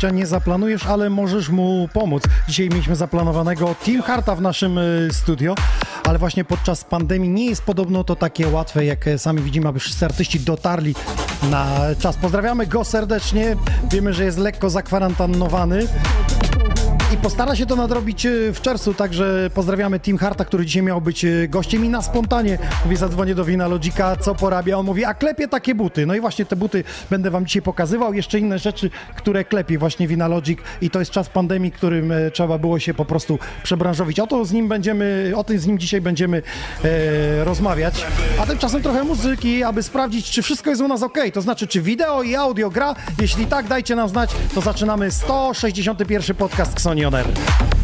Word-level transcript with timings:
życia 0.00 0.10
nie 0.10 0.26
zaplanujesz, 0.26 0.86
ale 0.86 1.10
możesz 1.10 1.48
mu 1.48 1.88
pomóc. 1.92 2.22
Dzisiaj 2.48 2.68
mieliśmy 2.68 2.96
zaplanowanego 2.96 3.74
Team 3.84 4.02
Harta 4.02 4.36
w 4.36 4.40
naszym 4.40 4.78
y, 4.78 5.08
studio, 5.12 5.54
ale 6.06 6.18
właśnie 6.18 6.44
podczas 6.44 6.84
pandemii 6.84 7.30
nie 7.30 7.46
jest 7.46 7.62
podobno 7.62 8.04
to 8.04 8.16
takie 8.16 8.48
łatwe, 8.48 8.84
jak 8.84 9.08
e, 9.08 9.18
sami 9.18 9.42
widzimy, 9.42 9.68
aby 9.68 9.78
wszyscy 9.78 10.04
artyści 10.04 10.40
dotarli 10.40 10.94
na 11.50 11.66
czas. 11.98 12.16
Pozdrawiamy 12.16 12.66
go 12.66 12.84
serdecznie. 12.84 13.56
Wiemy, 13.90 14.12
że 14.14 14.24
jest 14.24 14.38
lekko 14.38 14.70
zakwarantannowany. 14.70 15.86
I 17.12 17.16
postara 17.16 17.56
się 17.56 17.66
to 17.66 17.76
nadrobić 17.76 18.26
e, 18.26 18.30
w 18.52 18.60
czerwcu, 18.60 18.94
także 18.94 19.50
pozdrawiamy 19.54 20.00
Team 20.00 20.18
Harta, 20.18 20.44
który 20.44 20.66
dzisiaj 20.66 20.82
miał 20.82 21.00
być 21.00 21.24
e, 21.24 21.48
gościem 21.48 21.84
i 21.84 21.88
na 21.88 22.02
spontanie 22.02 22.58
mówi, 22.84 22.96
zadzwonię 22.96 23.34
do 23.34 23.44
Wina 23.44 23.68
Logica, 23.68 24.16
co 24.16 24.34
porabia. 24.34 24.76
On 24.78 24.86
mówi, 24.86 25.04
a 25.04 25.14
klepie 25.14 25.48
takie 25.48 25.74
buty. 25.74 26.06
No 26.06 26.14
i 26.14 26.20
właśnie 26.20 26.44
te 26.44 26.56
buty 26.56 26.84
będę 27.10 27.30
wam 27.30 27.46
dzisiaj 27.46 27.62
pokazywał. 27.62 28.14
Jeszcze 28.14 28.38
inne 28.38 28.58
rzeczy, 28.58 28.90
które 29.16 29.44
klepie 29.44 29.78
właśnie 29.78 30.08
Wina 30.08 30.28
Logic 30.28 30.58
i 30.82 30.90
to 30.90 30.98
jest 30.98 31.10
czas 31.10 31.28
pandemii, 31.28 31.72
którym 31.72 32.12
e, 32.12 32.30
trzeba 32.30 32.58
było 32.58 32.78
się 32.78 32.94
po 32.94 33.04
prostu 33.04 33.38
przebranżowić. 33.62 34.20
O 34.20 34.26
to 34.26 34.44
z 34.44 34.52
nim 34.52 34.68
będziemy, 34.68 35.32
o 35.36 35.44
tym 35.44 35.58
z 35.58 35.66
nim 35.66 35.78
dzisiaj 35.78 36.00
będziemy 36.00 36.42
e, 36.84 37.44
rozmawiać. 37.44 38.04
A 38.40 38.46
tymczasem 38.46 38.82
trochę 38.82 39.04
muzyki, 39.04 39.62
aby 39.64 39.82
sprawdzić, 39.82 40.30
czy 40.30 40.42
wszystko 40.42 40.70
jest 40.70 40.82
u 40.82 40.88
nas 40.88 41.02
ok. 41.02 41.18
To 41.32 41.40
znaczy, 41.40 41.66
czy 41.66 41.82
wideo 41.82 42.22
i 42.22 42.36
audio 42.36 42.70
gra. 42.70 42.94
Jeśli 43.20 43.46
tak, 43.46 43.68
dajcie 43.68 43.96
nam 43.96 44.08
znać, 44.08 44.30
to 44.54 44.60
zaczynamy 44.60 45.10
161 45.10 46.36
podcast 46.36 46.72
Xoni 46.72 46.99
On 47.02 47.79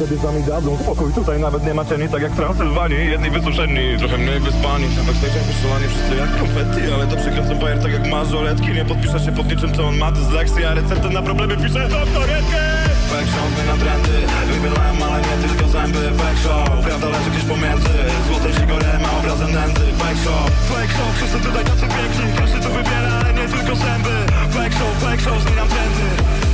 wtedy 0.00 0.18
sami 0.18 0.42
dadzą 0.42 0.78
Spokój, 0.82 1.12
tutaj 1.12 1.40
nawet 1.40 1.62
nie 1.66 1.74
ma 1.74 1.84
cieni, 1.84 2.08
tak 2.08 2.22
jak 2.22 2.32
w 2.32 2.36
Transylwanii 2.36 3.10
Jedni 3.10 3.30
wysuszeni, 3.30 3.98
trochę 3.98 4.18
mniej 4.18 4.40
wyspani. 4.40 4.86
Na 4.96 5.02
backstage'ach 5.06 5.46
wyszulani 5.50 5.86
wszyscy 5.88 6.12
jak 6.22 6.30
konfetti 6.40 6.82
Ale 6.94 7.06
to 7.06 7.16
przykręcą 7.16 7.54
bajer 7.62 7.78
tak 7.84 7.92
jak 7.92 8.06
mażoletki 8.06 8.68
Nie 8.78 8.84
podpisze 8.84 9.18
się 9.24 9.32
pod 9.32 9.46
niczym, 9.50 9.74
co 9.74 9.82
on 9.88 9.96
ma 9.96 10.12
dyslekcję 10.12 10.68
A 10.68 10.74
receptę 10.74 11.08
na 11.08 11.22
problemy 11.22 11.56
pisze 11.56 11.82
doktor 11.88 12.24
Edgar. 12.38 12.90
Fake 13.10 13.30
show, 13.32 13.46
zmieniam 13.54 13.78
trendy 13.82 14.16
Wybielają, 14.52 14.92
ale 15.06 15.18
nie 15.28 15.36
tylko 15.48 15.68
zęby. 15.68 16.02
Fake 16.20 16.40
show, 16.44 16.68
prawda 16.86 17.06
leży 17.08 17.30
gdzieś 17.30 17.44
pomiędzy. 17.44 17.94
Złotej 18.28 18.52
sigory 18.58 18.90
ma 19.02 19.10
obrazem 19.18 19.52
nędzy. 19.58 19.84
Fake 20.00 20.20
show, 20.24 20.42
fake 20.70 20.92
show, 20.96 21.08
wszyscy 21.16 21.38
tutaj 21.46 21.64
tacy 21.64 21.86
piękni. 21.94 22.24
Każdy 22.38 22.58
tu 22.64 22.68
wybiera, 22.76 23.10
ale 23.20 23.30
nie 23.34 23.46
tylko 23.54 23.74
zęby. 23.84 24.14
Fake 24.54 24.76
show, 24.78 24.92
fake 25.02 25.22
show, 25.24 25.42
zmieniam 25.42 25.68
trendy 25.68 26.49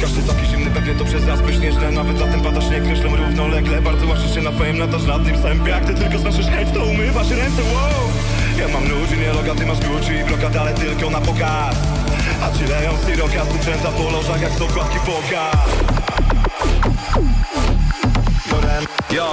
każdy 0.00 0.22
taki 0.22 0.46
zimny, 0.46 0.70
pewnie 0.70 0.94
to 0.94 1.04
przez 1.04 1.26
raz 1.26 1.40
byś 1.40 1.58
nieźle 1.58 1.90
Nawet 1.90 2.20
latem 2.20 2.40
pada 2.40 2.60
śnieg, 2.60 2.84
kreślą 2.84 3.16
równolegle. 3.16 3.82
Bardzo 3.82 4.06
łaszysz 4.06 4.34
się 4.34 4.42
na 4.42 4.50
fame, 4.50 4.72
latasz 4.72 5.04
nad 5.04 5.26
nim 5.26 5.42
sępie. 5.42 5.70
Jak 5.70 5.84
ty 5.84 5.94
tylko 5.94 6.18
znosisz 6.18 6.46
hejt, 6.46 6.72
to 6.72 6.84
umywasz 6.84 7.30
ręce, 7.30 7.62
wow! 7.62 8.02
Ja 8.58 8.68
mam 8.68 8.88
ludzi, 8.88 9.16
nie 9.20 9.32
loga, 9.32 9.54
ty 9.54 9.66
masz 9.66 9.80
Gucci 9.80 10.12
i 10.12 10.24
brokat, 10.24 10.56
ale 10.56 10.74
tylko 10.74 11.10
na 11.10 11.20
pokaz. 11.20 11.76
A 12.42 12.58
ci 12.58 12.64
leją 12.64 12.92
siroka, 13.06 13.44
stuczęta 13.44 13.88
po 13.88 14.10
lożach 14.10 14.42
jak 14.42 14.52
są 14.52 14.66
kładki 14.66 14.98
poka 15.06 15.50
yo. 19.10 19.32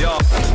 Yo 0.00 0.53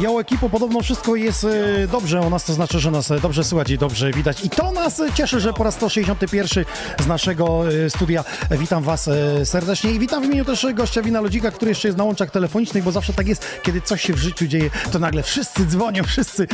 Jo, 0.00 0.20
ekipo, 0.20 0.50
podobno 0.50 0.82
wszystko 0.82 1.16
jest 1.16 1.44
e, 1.44 1.86
dobrze 1.86 2.20
u 2.20 2.30
nas, 2.30 2.44
to 2.44 2.52
znaczy, 2.52 2.80
że 2.80 2.90
nas 2.90 3.10
e, 3.10 3.20
dobrze 3.20 3.44
słychać 3.44 3.70
i 3.70 3.78
dobrze 3.78 4.12
widać. 4.12 4.44
I 4.44 4.50
to 4.50 4.72
nas 4.72 5.00
e, 5.00 5.12
cieszy, 5.12 5.40
że 5.40 5.52
po 5.52 5.64
raz 5.64 5.74
161 5.74 6.64
z 7.00 7.06
naszego 7.06 7.62
studia 7.88 8.24
witam 8.50 8.82
Was 8.82 9.10
serdecznie 9.44 9.92
i 9.92 9.98
witam 9.98 10.22
w 10.22 10.26
imieniu 10.26 10.44
też 10.44 10.66
gościa 10.74 11.02
Wina 11.02 11.20
Lodzika, 11.20 11.50
który 11.50 11.70
jeszcze 11.70 11.88
jest 11.88 11.98
na 11.98 12.04
łączach 12.04 12.30
telefonicznych, 12.30 12.84
bo 12.84 12.92
zawsze 12.92 13.12
tak 13.12 13.26
jest, 13.26 13.46
kiedy 13.62 13.80
coś 13.80 14.02
się 14.02 14.12
w 14.12 14.18
życiu 14.18 14.46
dzieje, 14.46 14.70
to 14.92 14.98
nagle 14.98 15.22
wszyscy 15.22 15.66
dzwonią, 15.66 16.04
wszyscy 16.04 16.46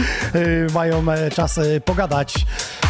mają 0.75 1.05
czas 1.35 1.61
pogadać. 1.85 2.35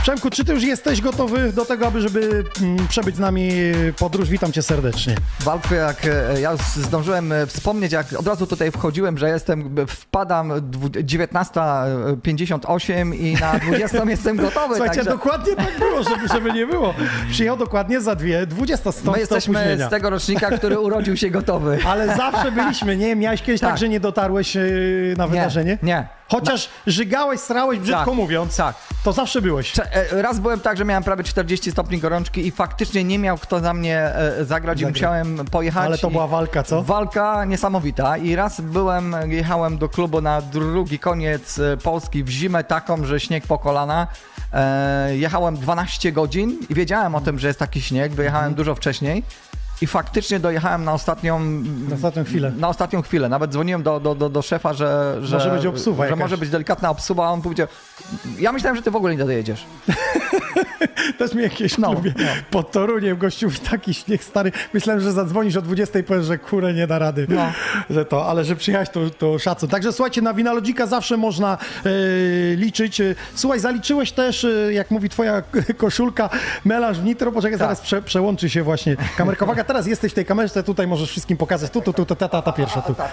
Przemku, 0.02 0.30
czy 0.30 0.44
Ty 0.44 0.52
już 0.52 0.62
jesteś 0.62 1.00
gotowy 1.00 1.52
do 1.52 1.64
tego, 1.64 1.86
aby 1.86 2.00
żeby 2.00 2.44
mm, 2.62 2.88
przebyć 2.88 3.16
z 3.16 3.18
nami 3.18 3.50
podróż? 3.98 4.28
Witam 4.28 4.52
Cię 4.52 4.62
serdecznie. 4.62 5.14
Walkę, 5.40 5.74
jak 5.74 6.06
ja 6.40 6.52
już 6.52 6.60
zdążyłem 6.60 7.32
wspomnieć, 7.46 7.92
jak 7.92 8.06
od 8.12 8.26
razu 8.26 8.46
tutaj 8.46 8.70
wchodziłem, 8.70 9.18
że 9.18 9.28
jestem, 9.28 9.86
wpadam 9.88 10.45
dwu- 10.48 10.88
19.58 10.88 13.14
i 13.14 13.36
na 13.40 13.58
20 13.58 14.04
jestem 14.04 14.36
gotowy. 14.36 14.74
Słuchajcie, 14.76 14.94
także 14.96 15.10
dokładnie 15.10 15.56
tak 15.56 15.78
było, 15.78 16.02
żeby, 16.02 16.28
żeby 16.28 16.52
nie 16.52 16.66
było. 16.66 16.94
Przyjechał 17.30 17.56
dokładnie 17.56 18.00
za 18.00 18.14
dwie, 18.14 18.46
20 18.46 18.92
stąd 18.92 19.16
my 19.16 19.20
jesteśmy 19.20 19.78
z 19.86 19.90
tego 19.90 20.10
rocznika, 20.10 20.50
który 20.50 20.78
urodził 20.78 21.16
się 21.16 21.30
gotowy. 21.30 21.78
Ale 21.86 22.16
zawsze 22.16 22.52
byliśmy, 22.52 22.96
nie? 22.96 23.16
Miałeś 23.16 23.42
kiedyś 23.42 23.60
tak, 23.60 23.70
Tak. 23.70 23.78
że 23.78 23.88
nie 23.88 24.00
dotarłeś 24.00 24.54
yy, 24.54 25.14
na 25.18 25.26
wydarzenie? 25.26 25.78
nie. 25.82 26.15
Chociaż 26.28 26.68
żygałeś, 26.86 27.40
srałeś, 27.40 27.78
brzydko 27.78 28.04
Tak, 28.04 28.14
mówiąc, 28.14 28.56
tak. 28.56 28.76
to 29.04 29.12
zawsze 29.12 29.42
byłeś. 29.42 29.72
Cze- 29.72 29.92
e, 30.12 30.22
Raz 30.22 30.38
byłem 30.40 30.60
tak, 30.60 30.76
że 30.78 30.84
miałem 30.84 31.04
prawie 31.04 31.24
40 31.24 31.70
stopni 31.72 31.98
gorączki 31.98 32.46
i 32.46 32.50
faktycznie 32.50 33.04
nie 33.04 33.18
miał 33.18 33.38
kto 33.38 33.60
za 33.60 33.74
mnie 33.74 33.98
e, 34.00 34.44
zagrać 34.44 34.80
i 34.80 34.84
Zagra- 34.84 34.88
musiałem 34.88 35.44
pojechać. 35.50 35.86
Ale 35.86 35.98
to 35.98 36.08
i- 36.08 36.12
była 36.12 36.26
walka, 36.26 36.62
co? 36.62 36.82
Walka 36.82 37.44
niesamowita 37.44 38.16
i 38.16 38.34
raz 38.36 38.60
byłem, 38.60 39.16
jechałem 39.28 39.78
do 39.78 39.88
klubu 39.88 40.20
na 40.20 40.40
drugi 40.42 40.98
koniec 40.98 41.58
e, 41.58 41.76
Polski 41.76 42.24
w 42.24 42.28
zimę 42.28 42.64
taką, 42.64 43.04
że 43.04 43.20
śnieg 43.20 43.46
po 43.46 43.58
kolana. 43.58 44.06
E, 44.52 45.16
jechałem 45.16 45.56
12 45.56 46.12
godzin 46.12 46.58
i 46.70 46.74
wiedziałem 46.74 47.14
o 47.14 47.20
tym, 47.20 47.38
że 47.38 47.46
jest 47.48 47.58
taki 47.58 47.82
śnieg, 47.82 48.12
wyjechałem 48.12 48.44
Mhm. 48.44 48.54
dużo 48.54 48.74
wcześniej. 48.74 49.22
I 49.82 49.86
faktycznie 49.86 50.40
dojechałem 50.40 50.84
na 50.84 50.92
ostatnią, 50.92 51.40
Na 51.88 51.94
ostatnią 51.94 52.24
chwilę. 52.24 52.52
Na 52.58 52.68
ostatnią 52.68 53.02
chwilę. 53.02 53.28
Nawet 53.28 53.50
dzwoniłem 53.52 53.82
do, 53.82 54.00
do, 54.00 54.14
do, 54.14 54.28
do 54.28 54.42
szefa, 54.42 54.72
że, 54.74 55.16
że, 55.22 55.36
Może 55.36 55.50
być 55.50 55.66
obsuwa 55.66 56.04
że 56.04 56.10
jakaś. 56.10 56.20
może 56.20 56.38
być 56.38 56.50
delikatna 56.50 56.90
obsuwa, 56.90 57.26
a 57.26 57.30
on 57.30 57.42
powiedział, 57.42 57.66
ja 58.38 58.52
myślałem, 58.52 58.76
że 58.76 58.82
ty 58.82 58.90
w 58.90 58.96
ogóle 58.96 59.16
nie 59.16 59.24
dojedziesz. 59.24 59.66
Też 61.18 61.34
mnie 61.34 61.42
jakieś 61.42 61.78
No, 61.78 61.92
lubię. 61.92 62.14
no. 62.18 62.24
Pod 62.50 62.72
Toruniem 62.72 63.18
gościu 63.18 63.48
taki 63.70 63.94
śnieg 63.94 64.24
stary. 64.24 64.52
Myślałem, 64.74 65.02
że 65.02 65.12
zadzwonisz 65.12 65.56
o 65.56 65.62
20 65.62 65.98
i 65.98 66.02
powiesz, 66.02 66.24
że 66.26 66.38
kurę 66.38 66.74
nie 66.74 66.86
da 66.86 66.98
rady. 66.98 67.26
No. 67.28 67.52
Że 67.90 68.04
to, 68.04 68.26
ale 68.26 68.44
że 68.44 68.56
przyjechać 68.56 68.90
to, 68.90 69.10
to 69.10 69.38
szacun. 69.38 69.68
Także 69.68 69.92
słuchajcie, 69.92 70.22
na 70.22 70.34
Winalodzika 70.34 70.86
zawsze 70.86 71.16
można 71.16 71.58
e, 71.84 71.90
liczyć. 72.56 73.02
Słuchaj, 73.34 73.60
zaliczyłeś 73.60 74.12
też, 74.12 74.44
e, 74.44 74.72
jak 74.72 74.90
mówi 74.90 75.08
twoja 75.08 75.42
koszulka, 75.76 76.30
melanż 76.64 76.98
w 76.98 77.04
nitro. 77.04 77.32
Poczekaj, 77.32 77.58
zaraz 77.58 77.80
prze, 77.80 78.02
przełączy 78.02 78.50
się 78.50 78.62
właśnie 78.62 78.96
kamerka. 79.16 79.46
Teraz 79.66 79.86
jesteś 79.86 80.12
w 80.12 80.14
tej 80.14 80.24
kamerze, 80.24 80.62
tutaj 80.62 80.86
możesz 80.86 81.10
wszystkim 81.10 81.36
pokazać. 81.36 81.70
Tu, 81.70 81.82
tu, 81.82 81.92
tu, 81.92 82.04
ta, 82.16 82.28
ta, 82.28 82.42
ta 82.42 82.52
pierwsza. 82.52 82.82
Tu. 82.82 82.94
Ta, 82.94 83.08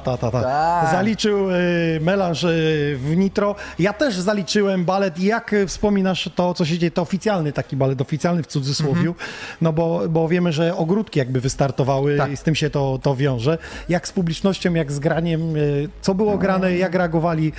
ta, 0.00 0.16
ta. 0.16 0.30
Tak. 0.42 0.90
Zaliczył 0.92 1.50
e, 1.50 1.54
melanż 2.00 2.44
e, 2.44 2.48
w 2.96 3.12
nitro. 3.16 3.54
Ja 3.78 3.92
też 3.92 4.14
zaliczyłem 4.14 4.84
balet. 4.84 5.18
Jak 5.18 5.54
wspominasz 5.66 6.30
to, 6.34 6.54
co 6.54 6.64
się 6.64 6.78
dzieje? 6.78 6.90
To 6.90 7.02
oficjalny 7.02 7.52
taki 7.52 7.76
balet, 7.76 8.00
oficjalny 8.00 8.42
w 8.42 8.46
cudzysłowiu, 8.46 9.14
no 9.60 9.72
bo, 9.72 10.00
bo 10.08 10.28
wiemy, 10.28 10.52
że 10.52 10.76
ogródki 10.76 11.18
jakby 11.18 11.40
wystartowały 11.40 12.12
Mhm. 12.12 12.28
Tak. 12.30 12.34
i 12.34 12.36
z 12.36 12.42
tym 12.42 12.54
się 12.54 12.70
to, 12.70 12.98
to 13.02 13.16
wiąże. 13.16 13.58
Jak 13.88 14.08
z 14.08 14.12
publicznością, 14.12 14.74
jak 14.74 14.92
z 14.92 14.98
graniem, 14.98 15.56
e, 15.56 15.58
co 16.00 16.14
było 16.14 16.38
grane, 16.38 16.76
jak 16.76 16.94
reagowali? 16.94 17.52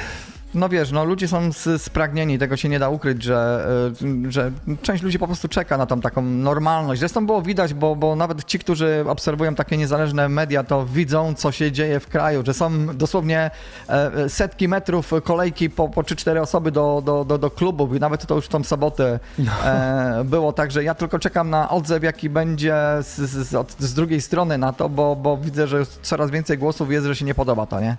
No 0.56 0.70
wiesz, 0.70 0.92
no 0.92 1.06
ludzie 1.06 1.28
są 1.28 1.50
spragnieni, 1.78 2.40
tego 2.40 2.58
się 2.58 2.70
nie 2.70 2.80
da 2.80 2.90
ukryć, 2.90 3.24
że, 3.24 3.68
y, 4.26 4.32
że 4.32 4.52
część 4.82 5.04
ludzi 5.04 5.20
po 5.20 5.28
prostu 5.28 5.48
czeka 5.48 5.78
na 5.78 5.86
tą 5.86 6.02
taką 6.02 6.22
normalność. 6.22 7.00
Zresztą 7.00 7.26
było 7.26 7.42
widać, 7.42 7.74
bo, 7.74 7.96
bo 7.96 8.16
nawet 8.16 8.44
ci, 8.44 8.60
którzy 8.60 9.06
obserwują 9.08 9.56
takie 9.56 9.78
niezależne 9.78 10.30
media, 10.30 10.64
to 10.64 10.86
widzą, 10.86 11.34
co 11.34 11.52
się 11.52 11.72
dzieje 11.72 12.00
w 12.00 12.08
kraju, 12.08 12.44
że 12.46 12.54
są 12.54 12.88
dosłownie 12.96 13.52
e, 13.90 14.30
setki 14.30 14.68
metrów 14.68 15.12
kolejki 15.24 15.70
po, 15.70 15.90
po 15.90 16.02
3-4 16.02 16.42
osoby 16.42 16.72
do, 16.72 17.02
do, 17.06 17.26
do, 17.26 17.38
do 17.38 17.52
klubów 17.52 17.96
i 17.96 18.00
nawet 18.00 18.26
to 18.26 18.36
już 18.36 18.46
w 18.46 18.50
tą 18.50 18.64
sobotę 18.64 19.20
e, 19.66 20.24
było 20.26 20.54
tak, 20.54 20.72
że 20.72 20.84
ja 20.84 20.94
tylko 20.96 21.20
czekam 21.20 21.50
na 21.50 21.70
odzew, 21.70 22.04
jaki 22.04 22.30
będzie 22.30 22.76
z, 23.02 23.16
z, 23.16 23.68
z, 23.80 23.94
drugiej 23.94 24.22
strony 24.22 24.58
na 24.58 24.74
to, 24.74 24.90
bo, 24.90 25.16
bo 25.16 25.38
widzę, 25.38 25.68
że 25.68 25.84
coraz 26.02 26.32
więcej 26.32 26.58
głosów 26.58 26.92
jest, 26.92 27.08
że 27.08 27.16
się 27.16 27.26
nie 27.26 27.36
podoba 27.36 27.66
to, 27.66 27.82
nie? 27.82 27.98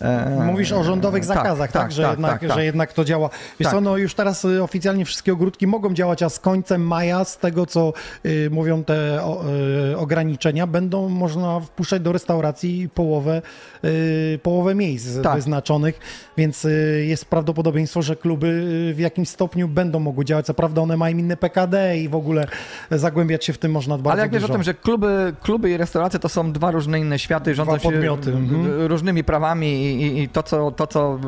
E, 0.00 0.44
Mówisz 0.46 0.72
o 0.72 0.84
rządowych 0.84 1.26
tak, 1.26 1.55
zakazach, 1.56 1.72
tak? 1.72 1.82
tak, 1.82 1.92
że, 1.92 2.02
tak, 2.02 2.12
jednak, 2.12 2.30
tak, 2.30 2.48
tak. 2.48 2.58
że 2.58 2.64
jednak 2.64 2.92
to 2.92 3.04
działa. 3.04 3.30
Wiesz 3.60 3.66
Tak. 3.66 3.74
co, 3.74 3.80
no 3.80 3.96
już 3.96 4.14
teraz 4.14 4.44
y, 4.44 4.62
oficjalnie 4.62 5.04
wszystkie 5.04 5.32
ogródki 5.32 5.66
mogą 5.66 5.94
działać, 5.94 6.22
a 6.22 6.28
z 6.28 6.38
końcem 6.38 6.86
maja, 6.86 7.24
z 7.24 7.38
tego 7.38 7.66
co 7.66 7.92
y, 8.26 8.48
mówią 8.50 8.84
te 8.84 9.22
o, 9.22 9.44
y, 9.92 9.96
ograniczenia, 9.96 10.66
będą 10.66 11.08
można 11.08 11.60
wpuszczać 11.60 12.02
do 12.02 12.12
restauracji 12.12 12.88
połowę, 12.88 13.42
y, 13.84 14.38
połowę 14.42 14.74
miejsc 14.74 15.22
Tak. 15.22 15.34
wyznaczonych, 15.34 16.00
więc 16.36 16.64
y, 16.64 17.04
jest 17.08 17.24
prawdopodobieństwo, 17.24 18.02
że 18.02 18.16
kluby 18.16 18.46
y, 18.90 18.94
w 18.94 18.98
jakimś 18.98 19.28
stopniu 19.28 19.68
będą 19.68 19.98
mogły 19.98 20.24
działać. 20.24 20.46
Co 20.46 20.54
prawda 20.54 20.82
one 20.82 20.96
mają 20.96 21.16
inne 21.16 21.36
PKD 21.36 21.98
i 21.98 22.08
w 22.08 22.14
ogóle 22.14 22.46
zagłębiać 22.90 23.44
się 23.44 23.52
w 23.52 23.58
tym 23.58 23.72
można 23.72 23.98
bardzo 23.98 24.10
Ale 24.12 24.22
jak 24.22 24.30
wiesz 24.30 24.44
o 24.44 24.48
tym, 24.48 24.62
że 24.62 24.74
kluby, 24.74 25.34
kluby 25.42 25.70
i 25.70 25.76
restauracje 25.76 26.18
to 26.18 26.28
są 26.28 26.52
dwa 26.52 26.70
różne 26.70 27.00
inne 27.00 27.18
światy, 27.18 27.54
rządzą 27.54 27.78
się 27.78 27.90
podmioty, 27.90 28.30
mhm. 28.30 28.86
różnymi 28.86 29.24
prawami 29.24 29.66
i, 29.66 30.02
i, 30.02 30.22
i 30.22 30.28
to, 30.28 30.42
co, 30.42 30.70
to, 30.70 30.86
co 30.86 31.18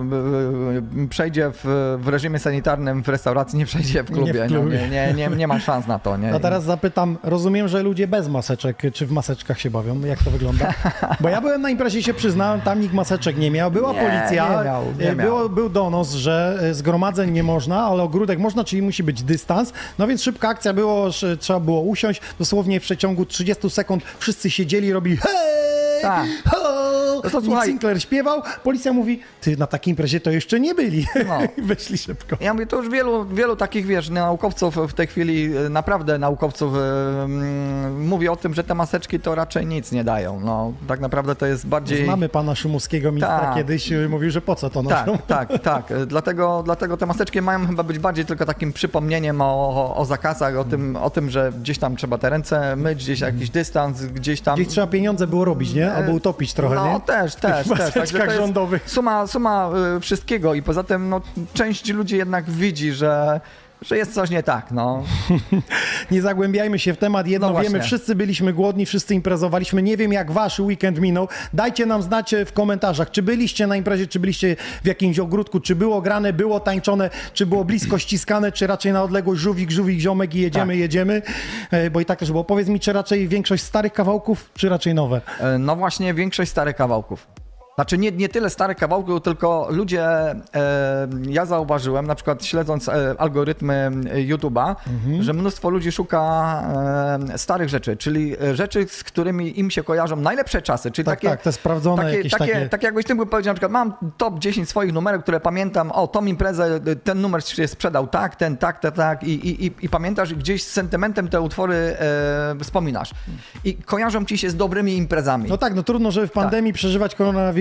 przejdzie 1.11 1.51
w, 1.55 1.97
w 2.03 2.09
reżimie 2.09 2.39
sanitarnym 2.39 3.03
w 3.03 3.09
restauracji, 3.09 3.59
nie 3.59 3.67
przejdzie 3.67 4.03
w 4.03 4.11
klubie. 4.11 4.45
w 4.45 4.49
klubie. 4.49 4.79
Nie, 4.79 4.89
nie, 4.89 5.29
nie, 5.29 5.37
nie 5.37 5.47
ma 5.47 5.61
szans 5.61 5.87
na 5.87 5.99
to. 5.99 6.17
Nie? 6.17 6.35
A 6.35 6.41
teraz 6.41 6.65
zapytam, 6.65 7.19
rozumiem, 7.23 7.69
że 7.69 7.83
ludzie 7.83 8.09
bez 8.09 8.29
maseczek, 8.29 8.83
czy 8.93 9.07
w 9.07 9.13
maseczkach 9.13 9.61
się 9.61 9.71
bawią? 9.71 10.01
Jak 10.01 10.23
to 10.23 10.31
wygląda? 10.31 10.75
Bo 11.21 11.29
ja 11.29 11.41
byłem 11.41 11.63
na 11.63 11.71
imprezie, 11.71 12.03
się 12.03 12.15
przyznałem, 12.15 12.61
tam 12.61 12.81
nikt 12.81 12.95
maseczek 12.95 13.39
nie 13.39 13.51
miał, 13.51 13.71
była 13.71 13.93
Nie, 13.93 14.01
policja, 14.01 14.59
nie 14.59 14.65
miał, 14.65 14.85
nie 14.99 15.11
e, 15.11 15.15
miał. 15.17 15.27
Było, 15.27 15.49
był 15.49 15.69
donos, 15.69 16.13
że 16.13 16.59
e, 16.63 16.75
zgromadzeń 16.75 17.31
nie 17.31 17.43
można, 17.43 17.85
ale 17.85 18.03
ogródek 18.03 18.39
można, 18.39 18.65
czyli 18.65 18.83
musi 18.83 19.03
być 19.03 19.23
dystans. 19.23 19.73
No 19.99 20.07
więc 20.07 20.23
szybka 20.23 20.49
akcja 20.49 20.73
było, 20.73 21.11
trzeba 21.41 21.61
było 21.61 21.81
usiąść, 21.81 22.21
dosłownie 22.39 22.81
w 22.81 22.83
przeciągu 22.83 23.27
30 23.27 23.71
sekund 23.71 24.03
wszyscy 24.19 24.51
siedzieli, 24.51 24.93
robili 24.93 25.17
hej, 25.17 25.68
Tak. 26.03 26.27
ho! 26.51 26.79
No 27.25 27.31
to 27.31 27.41
słuchaj. 27.41 27.69
Sinclair 27.69 28.03
śpiewał, 28.03 28.43
policja 28.65 28.93
mówi, 28.93 29.21
ty 29.41 29.57
na 29.57 29.67
takiej 29.67 29.93
imprezie 29.93 30.21
to 30.21 30.31
jeszcze 30.31 30.61
nie 30.61 30.75
byli. 30.75 31.07
No. 31.27 31.39
I 31.59 31.63
Wyszli 31.63 31.99
szybko. 31.99 32.37
Ja 32.41 32.55
mówię, 32.55 32.67
to 32.67 32.77
już 32.77 32.89
wielu, 32.91 33.25
wielu 33.25 33.57
takich, 33.57 33.87
wiesz, 33.87 34.11
naukowców 34.11 34.77
w 34.77 34.93
tej 34.93 35.07
chwili, 35.07 35.57
e, 35.57 35.69
naprawdę 35.69 36.19
naukowców 36.19 36.75
mm, 36.75 38.07
mówi 38.07 38.29
o 38.29 38.37
tym, 38.37 38.55
że 38.55 38.65
te 38.65 38.75
maseczki 38.75 39.21
to 39.21 39.35
raczej 39.35 39.67
nic 39.67 39.93
nie 39.93 40.05
dają. 40.05 40.41
No, 40.41 40.73
tak 40.89 41.01
naprawdę 41.01 41.35
to 41.35 41.47
jest 41.47 41.67
bardziej... 41.67 42.05
Znamy 42.05 42.29
pana 42.29 42.55
Szumowskiego, 42.55 43.13
ministra 43.13 43.41
Tak. 43.41 43.55
kiedyś, 43.55 43.93
e, 43.93 44.09
mówił, 44.09 44.31
że 44.31 44.41
po 44.41 44.55
co 44.55 44.71
to 44.71 44.83
noszą. 44.83 45.19
Tak, 45.27 45.49
tak, 45.49 45.63
tak. 45.89 46.07
Dlatego, 46.07 46.63
dlatego 46.65 46.97
te 46.97 47.07
maseczki 47.07 47.43
mają 47.43 47.67
chyba 47.67 47.83
być 47.83 47.99
bardziej 47.99 48.25
tylko 48.25 48.47
takim 48.47 48.73
przypomnieniem 48.73 49.41
o, 49.41 49.45
o, 49.45 49.97
o 49.97 50.05
zakazach, 50.05 50.57
o 50.57 50.65
tym, 50.65 50.97
o 50.97 51.11
tym, 51.11 51.31
że 51.31 51.53
gdzieś 51.61 51.79
tam 51.79 51.97
trzeba 51.97 52.19
te 52.19 52.31
ręce 52.31 52.77
myć, 52.77 52.99
gdzieś 52.99 53.21
jakiś 53.21 53.51
dystans, 53.51 54.03
gdzieś 54.03 54.41
tam... 54.41 54.55
Gdzieś 54.55 54.69
trzeba 54.69 54.87
pieniądze 54.87 55.27
było 55.27 55.45
robić, 55.45 55.75
nie? 55.75 55.88
Albo 55.95 56.13
utopić 56.13 56.55
trochę, 56.55 56.75
no, 56.75 56.93
nie? 56.93 57.01
też, 57.01 57.35
też, 57.35 57.69
tych 57.69 57.79
też. 57.79 58.13
Także 58.13 58.37
rządowych. 58.37 58.91
Suma, 58.91 59.27
suma 59.27 59.71
y, 59.97 60.01
wszystkiego 60.01 60.55
i 60.55 60.63
poza 60.63 60.85
tym 60.85 61.09
no, 61.09 61.21
część 61.55 61.89
ludzi 61.89 62.17
jednak 62.17 62.51
widzi, 62.51 62.93
że, 62.93 63.41
że 63.83 63.97
jest 63.97 64.15
coś 64.15 64.31
nie 64.31 64.43
tak, 64.43 64.71
no. 64.71 65.05
Nie 66.11 66.23
zagłębiajmy 66.23 66.79
się 66.79 66.95
w 66.95 66.97
temat. 66.99 67.27
Jedno 67.27 67.51
No 67.51 67.61
wiemy, 67.61 67.81
wszyscy 67.83 68.15
byliśmy 68.15 68.53
głodni, 68.53 68.87
wszyscy 68.87 69.15
imprezowaliśmy. 69.15 69.83
Nie 69.83 69.97
wiem, 69.97 70.13
jak 70.13 70.31
wasz 70.31 70.61
weekend 70.61 71.01
minął. 71.01 71.29
Dajcie 71.53 71.87
nam 71.87 72.03
znać 72.03 72.35
e, 72.35 72.45
w 72.45 72.53
komentarzach, 72.53 73.11
czy 73.11 73.23
byliście 73.23 73.67
na 73.67 73.77
imprezie, 73.77 74.07
czy 74.07 74.21
byliście 74.21 74.57
w 74.83 74.87
jakimś 74.87 75.19
ogródku, 75.19 75.61
czy 75.61 75.77
było 75.77 76.01
grane, 76.03 76.33
było 76.33 76.61
tańczone, 76.61 77.11
czy 77.33 77.47
było 77.47 77.65
blisko 77.65 77.99
ściskane, 77.99 78.53
czy 78.53 78.67
raczej 78.67 78.93
na 78.93 79.03
odległość 79.03 79.41
żółwik, 79.41 79.71
żółwik, 79.71 80.01
ziomek 80.01 80.35
i 80.35 80.41
jedziemy, 80.41 80.73
Tak. 80.73 80.81
jedziemy. 80.81 81.23
E, 81.71 81.91
Bo 81.91 82.01
i 82.01 82.05
tak 82.05 82.19
też 82.19 82.31
było. 82.31 82.45
Powiedz 82.45 82.69
mi, 82.69 82.81
czy 82.81 82.93
raczej 82.93 83.29
większość 83.29 83.63
starych 83.63 83.93
kawałków, 83.93 84.51
czy 84.57 84.69
raczej 84.69 84.95
nowe? 84.95 85.21
E, 85.41 85.59
No 85.59 85.77
właśnie, 85.77 86.15
większość 86.15 86.51
starych 86.51 86.77
kawałków. 86.77 87.27
Znaczy 87.79 87.99
nie, 87.99 88.13
nie 88.13 88.29
tyle 88.29 88.51
starych 88.51 88.77
kawałków, 88.77 89.23
tylko 89.23 89.67
ludzie, 89.71 90.03
e, 90.11 90.37
ja 91.29 91.47
zauważyłem, 91.47 92.07
na 92.07 92.15
przykład 92.15 92.45
śledząc 92.45 92.89
e, 92.89 93.15
algorytmy 93.19 93.75
e, 94.11 94.17
YouTube'a, 94.17 94.75
Mhm. 94.87 95.23
że 95.23 95.33
mnóstwo 95.33 95.71
ludzi 95.71 95.93
szuka 95.93 96.19
e, 97.35 97.39
starych 97.39 97.69
rzeczy, 97.69 97.97
czyli 97.97 98.37
e, 98.43 98.55
rzeczy, 98.57 98.87
z 98.89 99.05
którymi 99.05 99.61
im 99.61 99.71
się 99.71 99.83
kojarzą 99.83 100.17
najlepsze 100.17 100.63
czasy, 100.63 100.91
czyli 100.91 101.07
Tak, 101.07 101.15
takie, 101.19 101.29
tak, 101.29 101.43
te 101.43 101.53
sprawdzone 101.53 102.03
takie, 102.03 102.17
jakieś 102.17 102.33
takie, 102.33 102.53
takie- 102.53 102.69
Tak 102.69 102.83
jakbyś 102.83 103.05
ty 103.05 103.15
mógł 103.15 103.31
powiedzieć, 103.31 103.47
na 103.47 103.55
przykład 103.55 103.73
mam 103.73 103.93
top 104.17 104.39
10 104.39 104.69
swoich 104.69 104.93
numerów, 104.93 105.23
które 105.23 105.41
pamiętam, 105.41 105.93
o 105.93 106.07
tą 106.07 106.25
imprezę, 106.25 106.81
ten 107.05 107.21
numer 107.21 107.45
się 107.45 107.69
sprzedał 107.69 108.07
tak, 108.07 108.37
ten 108.37 108.57
tak, 108.57 108.81
tak, 108.81 108.95
tak 108.95 109.23
i, 109.23 109.31
i, 109.49 109.67
i, 109.67 109.73
i 109.83 109.89
pamiętasz 109.89 110.35
gdzieś 110.35 110.65
z 110.65 110.71
sentymentem 110.71 111.29
te 111.29 111.41
utwory 111.41 111.75
e, 111.75 112.55
wspominasz. 112.63 113.11
I 113.65 113.75
kojarzą 113.75 114.25
ci 114.25 114.39
się 114.39 114.51
z 114.51 114.57
dobrymi 114.57 114.97
imprezami. 114.97 115.49
No 115.49 115.57
tak, 115.59 115.75
no 115.75 115.83
trudno, 115.83 116.11
żeby 116.11 116.27
w 116.27 116.33
pandemii 116.33 116.73
przeżywać 116.73 117.15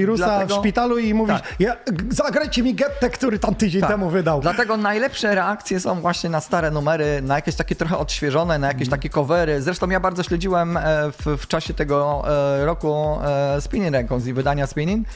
koronawirusa 0.07 0.25
Dlatego- 0.25 0.55
w 0.55 0.59
szpitalu 0.59 0.97
i 0.97 1.13
mówić, 1.13 1.35
Tak. 1.37 1.55
ja, 1.59 1.75
zagrajcie 2.09 2.63
mi 2.63 2.75
Gettę, 2.75 3.09
który 3.09 3.39
tam 3.39 3.55
tydzień 3.55 3.81
Tak. 3.81 3.89
temu 3.89 4.09
wydał. 4.09 4.41
Dlatego 4.41 4.77
najlepsze 4.77 5.35
reakcje 5.35 5.79
są 5.79 6.01
właśnie 6.01 6.29
na 6.29 6.39
stare 6.41 6.71
numery, 6.71 7.21
na 7.21 7.35
jakieś 7.35 7.55
takie 7.55 7.75
trochę 7.75 7.97
odświeżone, 7.97 8.59
na 8.59 8.67
jakieś 8.67 8.87
Mhm. 8.87 8.99
takie 9.01 9.09
covery. 9.09 9.61
Zresztą 9.61 9.89
ja 9.89 9.99
bardzo 9.99 10.23
śledziłem 10.23 10.77
e, 10.77 10.81
w, 11.11 11.37
w 11.41 11.47
czasie 11.47 11.73
tego 11.73 12.23
e, 12.27 12.65
roku 12.65 13.17
e, 13.55 13.61
Spinning 13.61 13.93
Records 13.93 14.25
i 14.27 14.33
wydania 14.33 14.67
Spinning. 14.67 15.07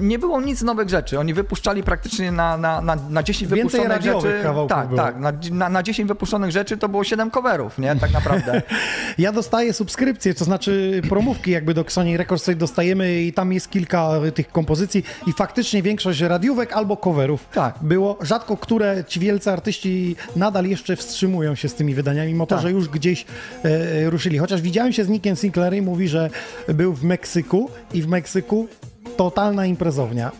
Nie 0.00 0.18
było 0.18 0.40
nic 0.40 0.62
nowych 0.62 0.88
rzeczy. 0.88 1.18
Oni 1.18 1.34
wypuszczali 1.34 1.82
praktycznie 1.82 2.32
na, 2.32 2.56
na, 2.56 2.80
na, 2.80 2.96
na 3.10 3.22
10 3.22 3.52
Więcej 3.52 3.80
wypuszczonych 3.80 4.02
rzeczy. 4.22 4.42
Tak, 4.68 4.88
było. 4.88 4.98
tak. 4.98 5.16
Na, 5.20 5.32
na, 5.50 5.68
na 5.68 5.82
10 5.82 6.08
wypuszczonych 6.08 6.50
rzeczy 6.50 6.76
to 6.76 6.88
było 6.88 7.04
7 7.04 7.30
coverów, 7.30 7.78
nie? 7.78 7.96
Tak 7.96 8.12
naprawdę. 8.12 8.62
Ja 9.18 9.32
dostaję 9.32 9.72
subskrypcje, 9.72 10.34
to 10.34 10.44
znaczy 10.44 11.02
promówki 11.08 11.50
jakby 11.50 11.74
do 11.74 11.84
Sony 11.88 12.16
Records 12.16 12.44
sobie 12.44 12.56
dostajemy 12.56 13.22
i 13.22 13.32
tam 13.32 13.52
jest 13.52 13.70
kilka 13.70 14.13
tych 14.34 14.48
kompozycji 14.52 15.04
i 15.26 15.32
faktycznie 15.32 15.82
większość 15.82 16.20
radiówek 16.20 16.72
albo 16.72 16.96
coverów 16.96 17.46
Tak. 17.54 17.74
było. 17.82 18.18
Rzadko 18.20 18.56
które 18.56 19.04
ci 19.08 19.20
wielcy 19.20 19.50
artyści 19.50 20.16
nadal 20.36 20.66
jeszcze 20.66 20.96
wstrzymują 20.96 21.54
się 21.54 21.68
z 21.68 21.74
tymi 21.74 21.94
wydaniami, 21.94 22.32
mimo 22.32 22.46
to, 22.46 22.54
Tak. 22.54 22.62
że 22.62 22.70
już 22.70 22.88
gdzieś 22.88 23.24
e, 23.64 23.68
e, 23.68 24.10
ruszyli. 24.10 24.38
Chociaż 24.38 24.60
widziałem 24.60 24.92
się 24.92 25.04
z 25.04 25.08
Nickiem 25.08 25.36
Sinclairem 25.36 25.78
i 25.78 25.82
mówi, 25.82 26.08
że 26.08 26.30
był 26.68 26.94
w 26.94 27.04
Meksyku 27.04 27.70
i 27.92 28.02
w 28.02 28.08
Meksyku 28.08 28.68
totalna 29.16 29.66
imprezownia. 29.66 30.30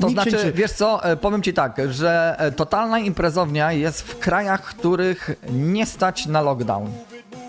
To 0.00 0.08
Nikt 0.08 0.24
się 0.24 0.30
znaczy, 0.30 0.46
nie- 0.46 0.52
wiesz 0.52 0.72
co, 0.72 1.04
e, 1.04 1.16
powiem 1.16 1.42
ci 1.42 1.52
tak, 1.54 1.80
że 1.90 2.34
e, 2.38 2.52
totalna 2.52 2.98
imprezownia 2.98 3.72
jest 3.72 4.02
w 4.02 4.18
krajach, 4.18 4.62
których 4.64 5.30
nie 5.52 5.86
stać 5.86 6.26
na 6.26 6.40
lockdown. 6.40 6.90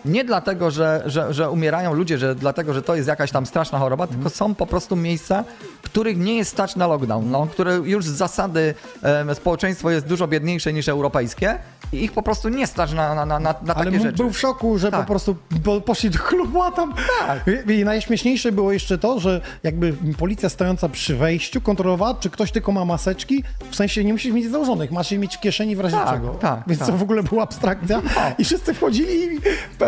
Nie 0.05 0.23
dlatego, 0.25 0.71
że, 0.71 1.03
że, 1.05 1.33
że 1.33 1.49
umierają 1.49 1.93
ludzie, 1.93 2.17
że 2.17 2.35
dlatego, 2.35 2.73
że 2.73 2.81
to 2.81 2.95
jest 2.95 3.07
jakaś 3.07 3.31
tam 3.31 3.45
straszna 3.45 3.79
choroba, 3.79 4.07
tylko 4.07 4.29
są 4.29 4.55
po 4.55 4.65
prostu 4.67 4.95
miejsca, 4.95 5.43
których 5.81 6.17
nie 6.17 6.35
jest 6.37 6.51
stać 6.51 6.75
na 6.75 6.87
lockdown, 6.87 7.29
no, 7.31 7.47
które 7.51 7.75
już 7.75 8.05
z 8.05 8.09
zasady 8.11 8.73
em, 9.03 9.35
społeczeństwo 9.35 9.89
jest 9.91 10.05
dużo 10.07 10.27
biedniejsze 10.27 10.73
niż 10.73 10.87
europejskie 10.89 11.57
i 11.93 12.03
ich 12.03 12.11
po 12.11 12.21
prostu 12.23 12.49
nie 12.49 12.67
stać 12.67 12.93
na, 12.93 13.15
na, 13.15 13.25
na, 13.25 13.39
na 13.39 13.55
Ale 13.75 13.85
takie 13.85 13.97
mu- 13.97 14.03
rzeczy. 14.03 14.17
był 14.17 14.29
w 14.31 14.39
szoku, 14.39 14.77
że 14.77 14.91
Tak. 14.91 14.99
po 15.01 15.05
prostu 15.07 15.35
poszli 15.85 16.09
do 16.09 16.19
klubu, 16.19 16.61
a 16.63 16.71
tam... 16.71 16.93
Tak. 17.27 17.45
I, 17.67 17.71
I 17.71 17.85
najśmieszniejsze 17.85 18.51
było 18.51 18.71
jeszcze 18.71 18.97
to, 18.97 19.19
że 19.19 19.41
jakby 19.63 19.93
policja 20.17 20.49
stojąca 20.49 20.89
przy 20.89 21.15
wejściu 21.15 21.61
kontrolowała, 21.61 22.13
czy 22.13 22.29
ktoś 22.29 22.51
tylko 22.51 22.71
ma 22.71 22.85
maseczki, 22.85 23.43
w 23.71 23.75
sensie 23.75 24.03
nie 24.03 24.13
musisz 24.13 24.33
mieć 24.33 24.51
założonych, 24.51 24.91
masz 24.91 25.11
je 25.11 25.17
mieć 25.19 25.37
w 25.37 25.39
kieszeni 25.39 25.75
w 25.75 25.79
razie 25.79 25.95
Tak, 25.97 26.09
czego. 26.09 26.27
tak, 26.29 26.63
więc 26.67 26.79
tak. 26.79 26.87
to 26.89 26.97
w 26.97 27.01
ogóle 27.03 27.23
była 27.23 27.43
abstrakcja 27.43 28.01
i 28.37 28.43
wszyscy 28.45 28.73
wchodzili 28.73 29.35
i 29.35 29.39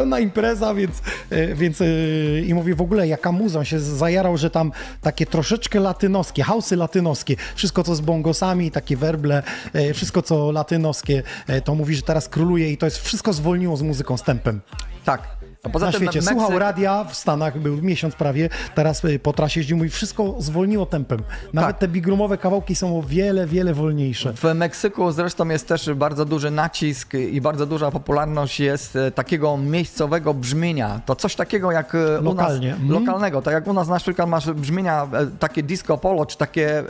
pełna 0.02 0.20
impreza, 0.20 0.74
więc, 0.74 1.02
e, 1.30 1.56
więc 1.56 1.82
e, 1.82 1.86
i 2.46 2.54
mówię 2.54 2.76
w 2.76 2.82
ogóle 2.82 3.08
jaka 3.08 3.32
muza, 3.32 3.60
on 3.60 3.66
się 3.66 3.80
zajarał, 3.80 4.38
że 4.38 4.50
tam 4.50 4.72
takie 5.02 5.26
troszeczkę 5.26 5.80
latynoskie, 5.80 6.44
hausy 6.44 6.76
latynoskie, 6.76 7.36
wszystko 7.56 7.84
co 7.84 7.96
z 7.96 8.02
bongosami, 8.02 8.72
takie 8.72 8.98
werble, 8.98 9.44
e, 9.74 9.94
wszystko 9.94 10.22
co 10.22 10.52
latynoskie, 10.52 11.24
to 11.64 11.76
mówi, 11.76 11.96
że 11.96 12.02
teraz 12.02 12.30
króluje 12.30 12.72
i 12.72 12.78
to 12.78 12.86
jest 12.86 12.98
wszystko 12.98 13.34
zwolniło 13.34 13.78
z 13.78 13.82
muzyką, 13.82 14.18
z 14.18 14.24
tempem. 14.24 14.62
Tak. 15.06 15.41
Poza 15.74 15.86
Na 15.86 15.92
tym 15.92 16.02
świecie. 16.02 16.20
Meksyk- 16.20 16.32
Słuchał 16.40 16.60
radia 16.60 17.04
w 17.04 17.16
Stanach, 17.16 17.60
był 17.60 17.82
miesiąc 17.82 18.16
prawie, 18.16 18.50
teraz 18.76 19.06
y, 19.06 19.20
po 19.20 19.34
trasie 19.34 19.60
jeździł 19.60 19.84
i 19.84 19.90
wszystko 19.90 20.36
zwolniło 20.40 20.86
tempem. 20.86 21.20
Nawet 21.54 21.70
Tak. 21.70 21.78
te 21.80 21.88
bigrumowe 21.88 22.38
kawałki 22.38 22.76
są 22.76 22.98
o 23.00 23.02
wiele, 23.04 23.48
wiele 23.48 23.74
wolniejsze. 23.74 24.34
W 24.34 24.44
Meksyku 24.56 25.12
zresztą 25.12 25.50
jest 25.50 25.68
też 25.68 25.94
bardzo 25.94 26.26
duży 26.26 26.52
nacisk 26.52 27.14
i 27.14 27.42
bardzo 27.42 27.66
duża 27.66 27.92
popularność 27.92 28.60
jest 28.60 28.96
e, 28.96 29.12
takiego 29.12 29.58
miejscowego 29.58 30.34
brzmienia. 30.34 31.02
To 31.06 31.16
coś 31.16 31.36
takiego 31.36 31.72
jak 31.72 31.96
e, 31.96 32.20
u 32.20 32.24
Lokalnie. 32.24 32.70
nas, 32.70 32.80
Mhm. 32.80 33.00
lokalnego. 33.00 33.42
Tak 33.42 33.54
jak 33.54 33.68
u 33.68 33.74
nas 33.74 33.88
na 33.88 33.98
przykład 34.00 34.30
masz 34.30 34.52
brzmienia 34.52 35.08
e, 35.14 35.28
takie 35.40 35.64
disco 35.64 35.98
polo, 35.98 36.26
czy 36.26 36.38
takie 36.38 36.80
e, 36.80 36.84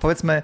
powiedzmy 0.00 0.42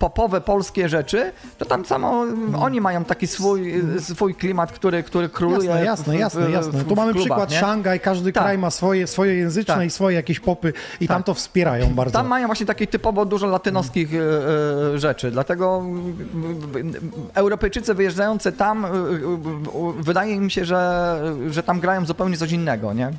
popowe 0.00 0.40
polskie 0.40 0.88
rzeczy, 0.88 1.32
to 1.58 1.64
tam 1.64 1.84
samo 1.84 2.24
oni 2.60 2.80
mają 2.80 3.04
taki 3.04 3.26
swój, 3.26 3.74
swój 3.98 4.34
klimat, 4.34 4.72
który, 4.72 5.02
który 5.02 5.28
króluje. 5.28 5.68
Jasne, 5.68 5.84
jasne, 5.84 6.16
w- 6.16 6.18
jasne, 6.20 6.46
w- 6.46 6.50
jasne. 6.52 6.72
w- 6.72 6.88
Tu 6.88 6.94
mamy 6.96 7.12
klubach, 7.12 7.26
przykład 7.28 7.50
nie? 7.50 7.58
Szangaj, 7.58 8.00
każdy 8.00 8.32
Tak. 8.32 8.42
kraj 8.44 8.58
ma 8.58 8.70
swoje, 8.70 9.06
swoje 9.06 9.34
języczne 9.34 9.74
Tak. 9.74 9.84
i 9.86 9.90
swoje 9.90 10.16
jakieś 10.16 10.40
popy 10.40 10.72
i 11.00 11.08
tam 11.08 11.16
Tak. 11.16 11.26
to 11.26 11.34
wspierają 11.34 11.94
bardzo. 11.94 12.12
Tam 12.12 12.26
mają 12.26 12.46
właśnie 12.46 12.66
takie 12.66 12.86
typowo 12.86 13.24
dużo 13.24 13.46
latynoskich 13.46 14.10
e, 14.14 14.98
rzeczy, 14.98 15.30
dlatego 15.30 15.82
mm, 15.84 16.94
Europejczycy 17.34 17.94
wyjeżdżający 17.94 18.52
tam, 18.52 18.84
e, 18.84 18.88
wydaje 19.98 20.40
mi 20.40 20.50
się, 20.50 20.64
że, 20.64 21.20
że 21.50 21.62
tam 21.62 21.80
grają 21.80 22.06
zupełnie 22.06 22.36
coś 22.36 22.52
innego, 22.52 22.92
nie? 22.92 23.10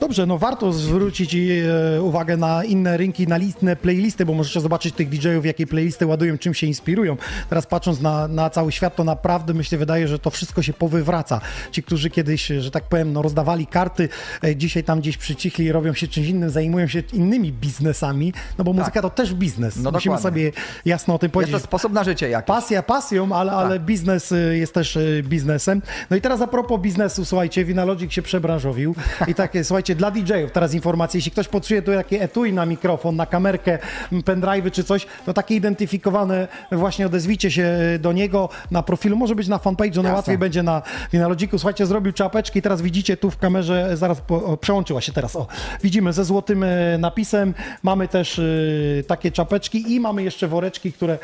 Dobrze, 0.00 0.26
no 0.26 0.38
warto 0.38 0.72
zwrócić 0.72 1.34
e, 1.34 2.02
uwagę 2.02 2.36
na 2.36 2.64
inne 2.64 2.96
rynki, 2.96 3.26
na 3.26 3.38
inne 3.38 3.76
playlisty, 3.76 4.26
bo 4.26 4.34
możecie 4.34 4.60
zobaczyć 4.60 4.94
tych 4.94 5.08
DJ-ów, 5.08 5.46
jakie 5.46 5.66
playlisty 5.66 6.06
ładują, 6.06 6.38
czym 6.38 6.54
się 6.54 6.66
inspirują. 6.66 7.16
Teraz 7.50 7.66
patrząc 7.66 8.00
na, 8.00 8.28
na 8.28 8.50
cały 8.50 8.72
świat, 8.72 8.96
to 8.96 9.04
naprawdę 9.04 9.54
myślę, 9.54 9.78
wydaje, 9.78 10.08
że 10.08 10.18
to 10.18 10.30
wszystko 10.30 10.62
się 10.62 10.72
powywraca. 10.72 11.40
Ci, 11.70 11.82
którzy 11.82 12.10
kiedyś, 12.10 12.46
że 12.58 12.70
tak 12.70 12.84
powiem, 12.84 13.12
no, 13.12 13.22
rozdawali 13.22 13.66
karty, 13.66 14.08
e, 14.44 14.56
dzisiaj 14.56 14.84
tam 14.84 15.00
gdzieś 15.00 15.16
przycichli, 15.16 15.72
robią 15.72 15.92
się 15.94 16.08
czymś 16.08 16.26
innym, 16.28 16.50
zajmują 16.50 16.86
się 16.86 17.02
innymi 17.12 17.52
biznesami, 17.52 18.32
no 18.58 18.64
bo 18.64 18.72
muzyka 18.72 19.02
to 19.02 19.10
też 19.10 19.34
biznes. 19.34 19.76
No 19.76 19.90
Musimy 19.90 20.16
dokładnie. 20.16 20.22
sobie 20.40 20.52
jasno 20.84 21.14
o 21.14 21.18
tym 21.18 21.26
Jest 21.26 21.34
powiedzieć. 21.34 21.52
to 21.54 21.60
sposób 21.60 21.92
na 21.92 22.04
życie 22.04 22.28
jakiś. 22.28 22.46
Pasja 22.46 22.82
pasją, 22.82 23.32
ale, 23.36 23.50
Tak. 23.52 23.60
ale 23.60 23.80
biznes 23.80 24.32
y, 24.32 24.56
jest 24.58 24.74
też 24.74 24.98
biznesem. 25.22 25.82
No 26.10 26.16
i 26.16 26.20
teraz 26.20 26.40
a 26.40 26.46
propos 26.46 26.80
biznesu, 26.80 27.24
słuchajcie, 27.24 27.64
Winalogic 27.64 28.12
się 28.12 28.22
przebranżowił 28.22 28.94
i 29.28 29.34
takie, 29.34 29.64
słuchajcie, 29.64 29.85
dla 29.94 30.10
DJ-ów 30.10 30.52
teraz 30.52 30.74
informacje, 30.74 31.18
jeśli 31.18 31.32
ktoś 31.32 31.48
potrzebuje 31.48 31.82
tu 31.82 31.92
jakie 31.92 32.22
etui 32.22 32.52
na 32.52 32.66
mikrofon, 32.66 33.16
na 33.16 33.26
kamerkę, 33.26 33.78
m, 34.12 34.22
pendrive'y 34.22 34.70
czy 34.70 34.84
coś, 34.84 35.06
to 35.26 35.32
takie 35.32 35.54
identyfikowane 35.54 36.48
właśnie 36.72 37.06
odezwijcie 37.06 37.50
się 37.50 37.78
y, 37.94 37.98
do 37.98 38.12
niego 38.12 38.48
na 38.70 38.82
profilu, 38.82 39.16
może 39.16 39.34
być 39.34 39.48
na 39.48 39.58
fanpage'u, 39.58 39.96
no 39.96 40.02
najłatwiej 40.02 40.38
będzie 40.38 40.62
na 40.62 40.82
Winalogicu. 41.12 41.58
Słuchajcie, 41.58 41.86
zrobił 41.86 42.12
czapeczki, 42.12 42.62
teraz 42.62 42.82
widzicie 42.82 43.16
tu 43.16 43.30
w 43.30 43.38
kamerze, 43.38 43.96
zaraz 43.96 44.20
po, 44.20 44.44
o, 44.44 44.56
przełączyła 44.56 45.00
się 45.00 45.12
teraz, 45.12 45.36
o, 45.36 45.46
widzimy 45.82 46.12
ze 46.12 46.24
złotym 46.24 46.62
y, 46.62 46.96
napisem, 46.98 47.54
mamy 47.82 48.08
też 48.08 48.38
y, 48.38 49.04
takie 49.06 49.32
czapeczki 49.32 49.94
i 49.94 50.00
mamy 50.00 50.22
jeszcze 50.22 50.48
woreczki, 50.48 50.92
które 50.92 51.18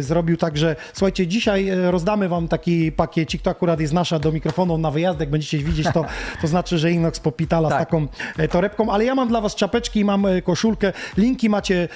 zrobił. 0.00 0.36
Także 0.36 0.76
słuchajcie, 0.92 1.26
dzisiaj 1.26 1.70
rozdamy 1.90 2.28
wam 2.28 2.48
taki 2.48 2.92
pakiecik, 2.92 3.42
to 3.42 3.50
akurat 3.50 3.80
jest 3.80 3.92
nasza 3.92 4.18
do 4.18 4.32
mikrofonu. 4.32 4.78
Na 4.78 4.90
wyjazd, 4.90 5.20
jak 5.20 5.30
będziecie 5.30 5.58
widzieć, 5.58 5.86
to, 5.94 6.04
to 6.40 6.46
znaczy, 6.46 6.78
że 6.78 6.90
Inox 6.90 7.20
popitala 7.20 7.77
z 7.78 7.80
Tak. 7.80 7.88
taką 7.88 8.06
e, 8.38 8.48
torebką, 8.48 8.92
ale 8.92 9.04
ja 9.04 9.14
mam 9.14 9.28
dla 9.28 9.40
was 9.40 9.54
czapeczki, 9.54 10.04
mam 10.04 10.26
e, 10.26 10.42
koszulkę, 10.42 10.92
linki 11.16 11.48
macie 11.48 11.88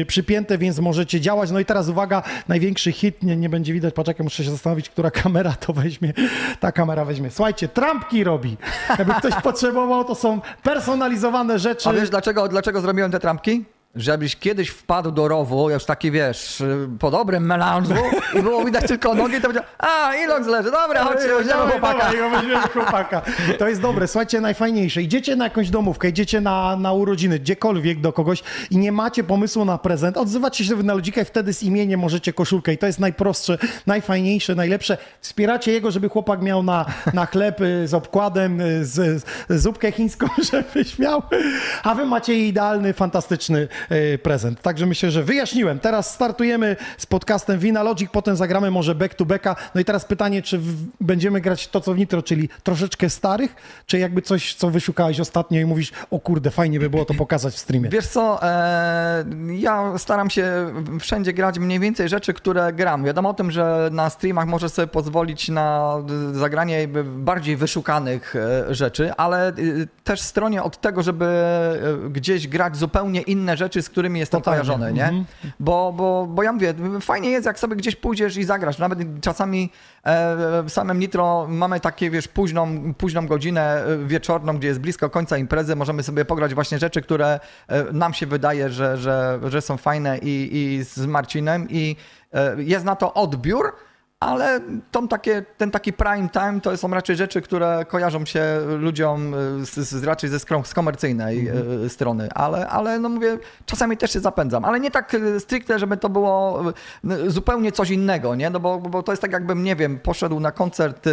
e, 0.00 0.04
przypięte, 0.04 0.58
więc 0.58 0.78
możecie 0.78 1.20
działać. 1.20 1.50
No 1.50 1.60
i 1.60 1.64
teraz 1.64 1.88
uwaga, 1.88 2.22
największy 2.48 2.92
hit, 2.92 3.22
nie, 3.22 3.36
nie 3.36 3.48
będzie 3.48 3.72
widać, 3.72 3.94
poczekaj, 3.94 4.24
muszę 4.24 4.44
się 4.44 4.50
zastanowić, 4.50 4.88
która 4.88 5.10
kamera 5.10 5.52
to 5.52 5.72
weźmie, 5.72 6.12
ta 6.60 6.72
kamera 6.72 7.04
weźmie. 7.04 7.30
Słuchajcie, 7.30 7.68
trampki 7.68 8.24
robi. 8.24 8.56
Jakby 8.98 9.14
ktoś 9.14 9.34
potrzebował, 9.42 10.04
to 10.04 10.14
są 10.14 10.40
personalizowane 10.62 11.58
rzeczy. 11.58 11.88
A 11.88 11.92
wiesz 11.92 12.10
dlaczego, 12.10 12.48
dlaczego 12.48 12.80
zrobiłem 12.80 13.10
te 13.10 13.20
trampki? 13.20 13.64
Żebyś 13.96 14.36
kiedyś 14.36 14.68
wpadł 14.68 15.10
do 15.10 15.28
rowu, 15.28 15.70
już 15.70 15.84
taki 15.84 16.10
wiesz, 16.10 16.62
po 16.98 17.10
dobrym 17.10 17.46
melanżu 17.46 17.94
i 18.34 18.42
było 18.42 18.64
widać 18.64 18.88
tylko 18.88 19.14
nogi, 19.14 19.34
to 19.34 19.40
powiedział, 19.40 19.64
a 19.78 20.14
Ilox 20.14 20.46
leży, 20.46 20.70
dobra, 20.70 21.04
chodźcie, 21.04 21.28
weźmiemy 21.28 21.70
chłopaka. 21.70 22.10
chłopaka. 22.72 23.22
To 23.58 23.68
jest 23.68 23.80
dobre. 23.80 24.08
Słuchajcie, 24.08 24.40
najfajniejsze. 24.40 25.02
Idziecie 25.02 25.36
na 25.36 25.44
jakąś 25.44 25.70
domówkę, 25.70 26.08
idziecie 26.08 26.40
na, 26.40 26.76
na 26.76 26.92
urodziny, 26.92 27.38
gdziekolwiek 27.38 28.00
do 28.00 28.12
kogoś 28.12 28.42
i 28.70 28.76
nie 28.78 28.92
macie 28.92 29.24
pomysłu 29.24 29.64
na 29.64 29.78
prezent, 29.78 30.16
odzywacie 30.16 30.64
się 30.64 30.76
na 30.76 30.94
ludzika 30.94 31.20
i 31.20 31.24
wtedy 31.24 31.52
z 31.52 31.62
imieniem 31.62 32.00
możecie 32.00 32.32
koszulkę. 32.32 32.72
I 32.72 32.78
to 32.78 32.86
jest 32.86 33.00
najprostsze, 33.00 33.58
najfajniejsze, 33.86 34.54
najlepsze. 34.54 34.98
Wspieracie 35.20 35.72
jego, 35.72 35.90
żeby 35.90 36.08
chłopak 36.08 36.42
miał 36.42 36.62
na, 36.62 36.86
na 37.14 37.26
chleb 37.26 37.60
y, 37.60 37.88
z 37.88 37.94
obkładem, 37.94 38.60
y, 38.60 38.84
z, 38.84 39.24
z 39.48 39.62
zupkę 39.62 39.92
chińską, 39.92 40.26
żebyś 40.52 40.98
miał. 40.98 41.22
A 41.82 41.94
wy 41.94 42.06
macie 42.06 42.34
idealny, 42.34 42.92
fantastyczny 42.92 43.68
prezent. 44.22 44.62
Także 44.62 44.86
myślę, 44.86 45.10
że 45.10 45.22
wyjaśniłem. 45.22 45.78
Teraz 45.78 46.14
startujemy 46.14 46.76
z 46.98 47.06
podcastem 47.06 47.58
Wina 47.58 47.82
Logic, 47.82 48.10
potem 48.10 48.36
zagramy 48.36 48.70
może 48.70 48.94
back 48.94 49.14
to 49.14 49.24
backa. 49.24 49.56
No 49.74 49.80
i 49.80 49.84
teraz 49.84 50.04
pytanie, 50.04 50.42
czy 50.42 50.60
będziemy 51.00 51.40
grać 51.40 51.68
to, 51.68 51.80
co 51.80 51.94
w 51.94 51.98
Nitro, 51.98 52.22
czyli 52.22 52.48
troszeczkę 52.62 53.10
starych, 53.10 53.54
czy 53.86 53.98
jakby 53.98 54.22
coś, 54.22 54.54
co 54.54 54.70
wyszukałeś 54.70 55.20
ostatnio 55.20 55.60
i 55.60 55.64
mówisz, 55.64 55.92
o 56.10 56.18
kurde, 56.18 56.50
fajnie 56.50 56.80
by 56.80 56.90
było 56.90 57.04
to 57.04 57.14
pokazać 57.14 57.54
w 57.54 57.58
streamie. 57.58 57.88
Wiesz 57.88 58.06
co, 58.06 58.42
e, 58.42 59.24
ja 59.58 59.98
staram 59.98 60.30
się 60.30 60.72
wszędzie 61.00 61.32
grać 61.32 61.58
mniej 61.58 61.80
więcej 61.80 62.08
rzeczy, 62.08 62.34
które 62.34 62.72
gram. 62.72 63.04
Wiadomo 63.04 63.28
o 63.28 63.34
tym, 63.34 63.50
że 63.50 63.88
na 63.92 64.10
streamach 64.10 64.46
możesz 64.46 64.72
sobie 64.72 64.88
pozwolić 64.88 65.48
na 65.48 65.96
zagranie 66.32 66.88
bardziej 67.04 67.56
wyszukanych 67.56 68.36
e, 68.36 68.74
rzeczy, 68.74 69.14
ale 69.14 69.48
e, 69.48 69.52
też 70.04 70.20
stronię 70.20 70.62
od 70.62 70.80
tego, 70.80 71.02
żeby 71.02 71.24
e, 71.24 72.10
gdzieś 72.10 72.48
grać 72.48 72.76
zupełnie 72.76 73.20
inne 73.20 73.56
rzeczy, 73.56 73.75
z 73.82 73.88
którymi 73.88 74.20
jestem 74.20 74.40
Totalnie. 74.40 74.60
kojarzony, 74.60 74.92
nie? 74.92 75.04
Mhm. 75.04 75.24
Bo, 75.60 75.92
bo, 75.96 76.26
bo 76.26 76.42
ja 76.42 76.52
mówię, 76.52 76.74
fajnie 77.00 77.30
jest, 77.30 77.46
jak 77.46 77.58
sobie 77.58 77.76
gdzieś 77.76 77.96
pójdziesz 77.96 78.36
i 78.36 78.44
zagrasz. 78.44 78.78
Nawet 78.78 78.98
czasami 79.20 79.70
e, 80.04 80.62
w 80.62 80.70
samym 80.70 80.98
Nitro 80.98 81.46
mamy 81.50 81.80
takie, 81.80 82.10
wiesz, 82.10 82.28
późną, 82.28 82.94
późną 82.94 83.26
godzinę 83.26 83.84
e, 83.84 83.98
wieczorną, 84.06 84.58
gdzie 84.58 84.68
jest 84.68 84.80
blisko 84.80 85.10
końca 85.10 85.38
imprezy, 85.38 85.76
możemy 85.76 86.02
sobie 86.02 86.24
pograć 86.24 86.54
właśnie 86.54 86.78
rzeczy, 86.78 87.02
które 87.02 87.40
e, 87.68 87.92
nam 87.92 88.14
się 88.14 88.26
wydaje, 88.26 88.70
że, 88.70 88.96
że, 88.96 89.40
że 89.46 89.60
są 89.60 89.76
fajne 89.76 90.18
i, 90.18 90.48
i 90.52 90.84
z 90.84 91.06
Marcinem 91.06 91.66
i 91.70 91.96
e, 92.32 92.62
jest 92.62 92.84
na 92.84 92.96
to 92.96 93.14
odbiór, 93.14 93.72
ale 94.20 94.60
tą 94.90 95.08
takie, 95.08 95.44
ten 95.56 95.70
taki 95.70 95.92
prime 95.92 96.28
time 96.28 96.60
to 96.60 96.76
są 96.76 96.88
raczej 96.88 97.16
rzeczy, 97.16 97.42
które 97.42 97.84
kojarzą 97.88 98.24
się 98.24 98.44
ludziom 98.78 99.34
z, 99.64 99.74
z, 99.74 100.04
raczej 100.04 100.30
ze 100.30 100.38
skrom, 100.38 100.64
z 100.64 100.74
komercyjnej 100.74 101.48
e, 101.48 101.88
strony, 101.88 102.28
ale, 102.32 102.68
ale 102.68 102.98
no 102.98 103.08
mówię, 103.08 103.38
czasami 103.66 103.96
też 103.96 104.12
się 104.12 104.20
zapędzam, 104.20 104.64
ale 104.64 104.80
nie 104.80 104.90
tak 104.90 105.14
e, 105.14 105.40
stricte, 105.40 105.78
żeby 105.78 105.96
to 105.96 106.08
było 106.08 106.64
e, 107.10 107.30
zupełnie 107.30 107.72
coś 107.72 107.90
innego, 107.90 108.34
nie? 108.34 108.50
No 108.50 108.60
bo, 108.60 108.78
bo 108.78 109.02
to 109.02 109.12
jest 109.12 109.22
tak 109.22 109.32
jakbym, 109.32 109.64
nie 109.64 109.76
wiem, 109.76 109.98
poszedł 109.98 110.40
na 110.40 110.52
koncert 110.52 111.08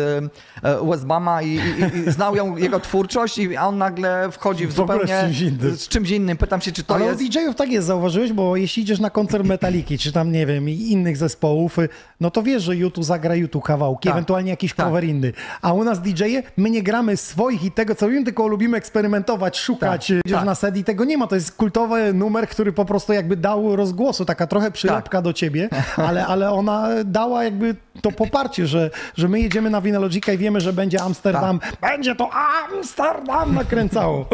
Westbama 0.84 1.42
i, 1.42 1.50
i, 1.50 1.98
i 2.08 2.12
znał 2.12 2.36
ją, 2.36 2.58
jego 2.58 2.80
twórczość, 2.80 3.38
i, 3.38 3.58
a 3.58 3.68
on 3.68 3.78
nagle 3.78 4.32
wchodzi 4.32 4.68
w, 4.68 4.80
ogóle 4.80 4.98
z 4.98 5.02
zupełnie 5.02 5.24
czymś 5.24 5.42
innym. 5.42 5.78
z 5.78 5.88
czymś 5.88 6.10
innym. 6.10 6.38
Pytam 6.38 6.62
się, 6.62 6.72
czy 6.72 6.84
to 6.84 6.96
Ale 6.96 7.06
jest... 7.06 7.22
u 7.22 7.24
DJ-ów 7.24 7.56
tak 7.56 7.72
jest, 7.72 7.88
zauważyłeś, 7.88 8.34
bo 8.34 8.56
jeśli 8.56 8.84
idziesz 8.84 9.00
na 9.00 9.10
koncert 9.10 9.46
Metaliki, 9.46 9.98
czy 9.98 10.12
tam, 10.12 10.32
nie 10.32 10.46
wiem, 10.46 10.70
innych 10.70 11.18
zespołów, 11.18 11.80
y, 11.80 11.90
no 12.20 12.32
to 12.32 12.44
wiesz, 12.44 12.64
że 12.64 12.76
YouTube 12.76 12.93
tu 12.94 13.04
zagraj 13.04 13.50
tu 13.50 13.62
kawałki, 13.62 14.08
Tak. 14.08 14.14
ewentualnie 14.16 14.52
jakiś 14.52 14.74
Tak. 14.74 14.86
cover 14.86 15.04
inny. 15.04 15.34
A 15.62 15.74
u 15.74 15.84
nas 15.84 16.02
DJ-e, 16.02 16.44
my 16.58 16.70
nie 16.70 16.84
gramy 16.84 17.18
swoich 17.18 17.64
i 17.64 17.72
tego, 17.72 17.96
co 17.96 18.06
lubimy, 18.06 18.26
tylko 18.26 18.48
lubimy 18.48 18.78
eksperymentować, 18.78 19.60
szukać. 19.60 20.08
Tak, 20.08 20.26
Idziesz 20.26 20.38
tak. 20.38 20.46
na 20.46 20.56
set 20.56 20.78
i 20.78 20.84
tego 20.84 21.06
nie 21.06 21.18
ma. 21.18 21.28
To 21.28 21.36
jest 21.36 21.56
kultowy 21.58 22.14
numer, 22.14 22.48
który 22.48 22.74
po 22.74 22.86
prostu 22.86 23.14
jakby 23.14 23.36
dał 23.38 23.76
rozgłosu, 23.76 24.26
taka 24.26 24.48
trochę 24.48 24.72
przylepka 24.72 25.18
Tak. 25.18 25.24
do 25.24 25.34
ciebie, 25.34 25.70
ale, 26.08 26.28
ale 26.28 26.52
ona 26.52 26.88
dała 27.06 27.44
jakby 27.44 27.76
to 28.02 28.12
poparcie, 28.12 28.68
że, 28.68 28.90
że 29.18 29.28
my 29.28 29.40
jedziemy 29.42 29.70
na 29.70 29.82
Winelogika 29.82 30.34
i 30.34 30.38
wiemy, 30.38 30.62
że 30.62 30.74
będzie 30.74 31.02
Amsterdam. 31.02 31.60
Tak. 31.60 31.92
Będzie 31.92 32.16
to 32.16 32.30
Amsterdam 32.74 33.56
nakręcało. 33.56 34.26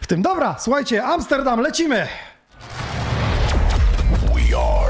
W 0.00 0.06
tym, 0.06 0.22
dobra, 0.22 0.56
słuchajcie, 0.58 1.04
Amsterdam, 1.04 1.60
lecimy! 1.60 2.06
We 4.34 4.56
are 4.56 4.85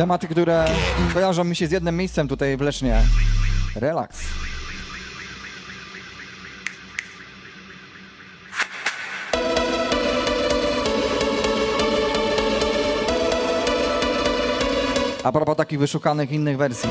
Tematy, 0.00 0.28
które 0.28 0.64
kojarzą 1.14 1.44
mi 1.44 1.56
się 1.56 1.66
z 1.66 1.70
jednym 1.70 1.96
miejscem 1.96 2.28
tutaj 2.28 2.56
w 2.56 2.60
Lesznie. 2.60 3.02
A 15.24 15.32
propos 15.32 15.56
takich 15.56 15.78
wyszukanych 15.78 16.32
innych 16.32 16.56
wersji. 16.56 16.90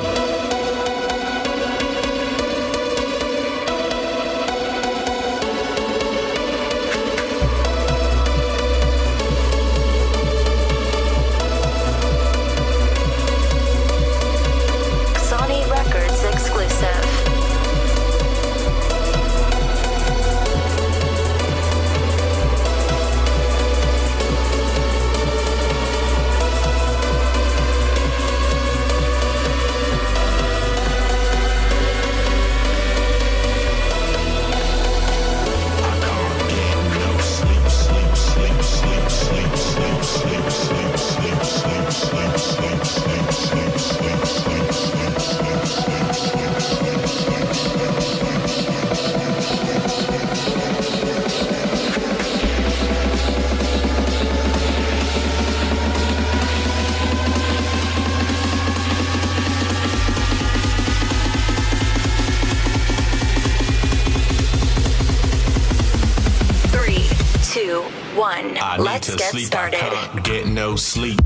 Let's 69.00 69.12
to 69.12 69.18
get 69.18 69.32
sleep, 69.32 69.46
I 69.46 69.70
started. 69.70 69.80
can't 69.80 70.24
get 70.26 70.48
no 70.48 70.76
sleep. 70.76 71.22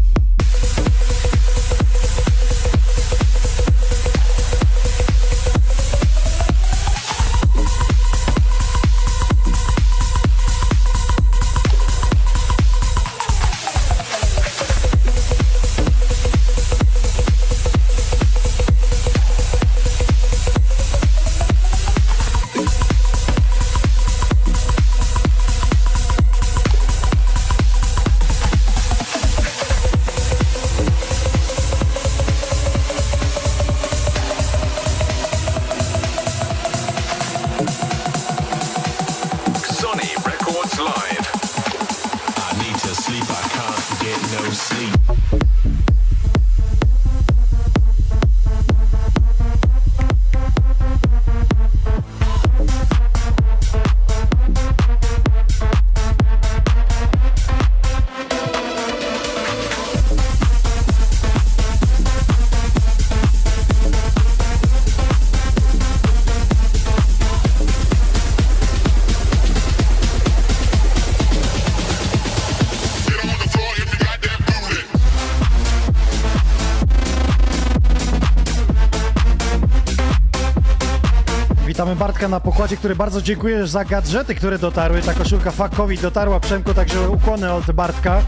Bartka 82.23 82.35
na 82.35 82.39
pokładzie, 82.39 82.77
który 82.77 82.95
bardzo 82.95 83.21
dziękuję 83.21 83.67
za 83.67 83.85
gadżety, 83.85 84.35
które 84.35 84.59
dotarły. 84.59 85.01
Ta 85.01 85.13
koszulka 85.13 85.51
Fakowi 85.51 85.97
dotarła 85.97 86.39
Przemku, 86.39 86.73
także 86.73 87.09
ukłony 87.09 87.51
od 87.51 87.71
Bartka 87.71 88.21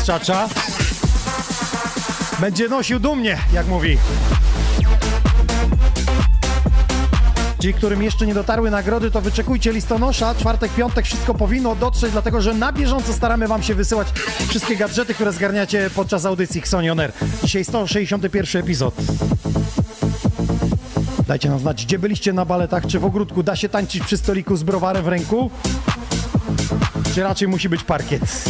z 0.00 0.04
Czacza. 0.04 0.48
Będzie 2.40 2.68
nosił 2.68 3.00
dumnie, 3.00 3.38
jak 3.52 3.66
mówi. 3.66 3.98
Ci, 7.60 7.74
którym 7.74 8.02
jeszcze 8.02 8.26
nie 8.26 8.34
dotarły 8.34 8.70
nagrody, 8.70 9.10
to 9.10 9.20
wyczekujcie 9.20 9.72
listonosza. 9.72 10.34
Czwartek, 10.34 10.72
piątek, 10.72 11.04
wszystko 11.04 11.34
powinno 11.34 11.74
dotrzeć, 11.74 12.12
dlatego 12.12 12.40
że 12.40 12.54
na 12.54 12.72
bieżąco 12.72 13.12
staramy 13.12 13.48
Wam 13.48 13.62
się 13.62 13.74
wysyłać 13.74 14.08
wszystkie 14.48 14.76
gadżety, 14.76 15.14
które 15.14 15.32
zgarniacie 15.32 15.90
podczas 15.94 16.26
audycji 16.26 16.60
Xoni 16.60 16.90
On 16.90 17.00
Air. 17.00 17.12
Dzisiaj 17.42 17.64
161 17.64 18.62
epizod. 18.62 18.94
Dajcie 21.32 21.48
nam 21.48 21.58
znać, 21.58 21.86
gdzie 21.86 21.98
byliście 21.98 22.32
na 22.32 22.44
baletach, 22.44 22.86
czy 22.86 22.98
w 22.98 23.04
ogródku 23.04 23.42
da 23.42 23.56
się 23.56 23.68
tańczyć 23.68 24.02
przy 24.02 24.16
stoliku 24.16 24.56
z 24.56 24.62
browarem 24.62 25.04
w 25.04 25.08
ręku, 25.08 25.50
czy 27.14 27.22
raczej 27.22 27.48
musi 27.48 27.68
być 27.68 27.84
parkiet. 27.84 28.44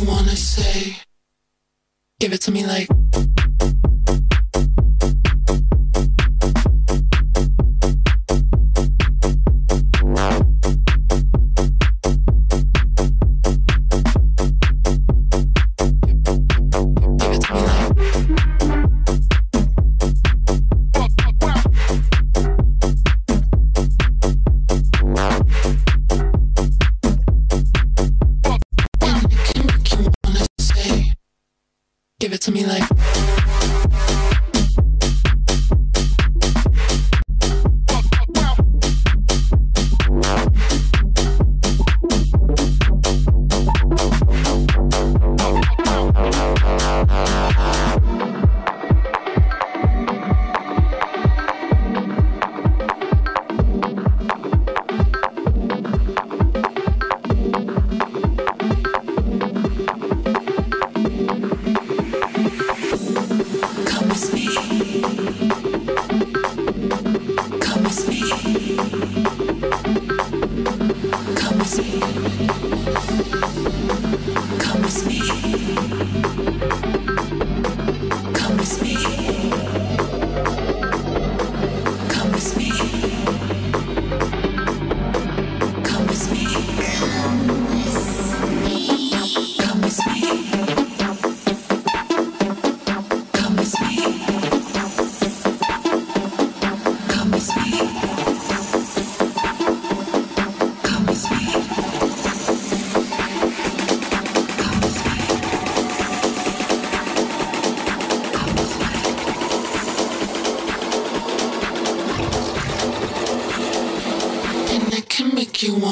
You 0.00 0.08
wanna 0.08 0.36
say, 0.36 0.96
give 2.18 2.32
it 2.32 2.40
to 2.42 2.50
me 2.50 2.64
like. 2.66 2.88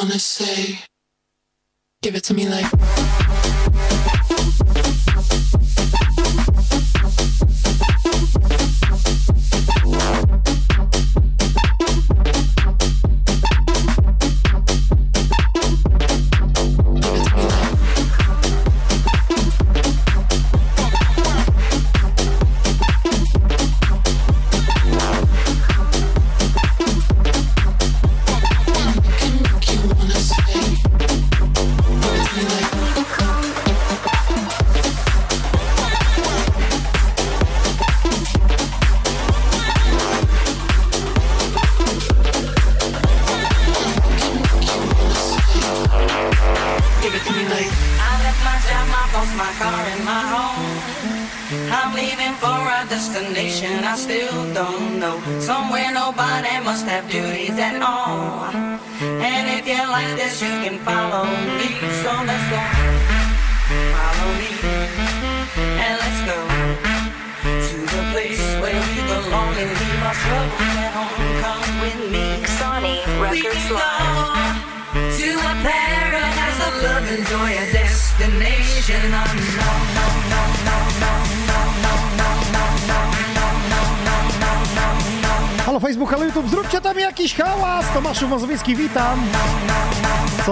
Wanna 0.09 0.19
say, 0.21 0.79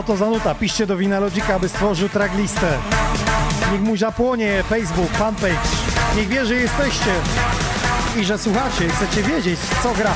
to 0.07 0.17
za 0.17 0.31
nuta? 0.31 0.55
Piszcie 0.55 0.87
do 0.87 0.97
Winalogica, 0.97 1.55
aby 1.55 1.69
stworzył 1.69 2.09
tracklistę. 2.09 2.79
Niech 3.73 3.81
mu 3.81 3.97
zapłonie 3.97 4.63
Facebook, 4.63 5.11
fanpage. 5.11 5.69
Niech 6.17 6.29
wie, 6.29 6.47
że 6.47 6.55
jesteście 6.55 7.11
i 8.21 8.25
że 8.25 8.39
słuchacie 8.39 8.87
i 8.87 8.89
chcecie 8.89 9.23
wiedzieć, 9.23 9.61
co 9.83 9.95
gra. 9.95 10.15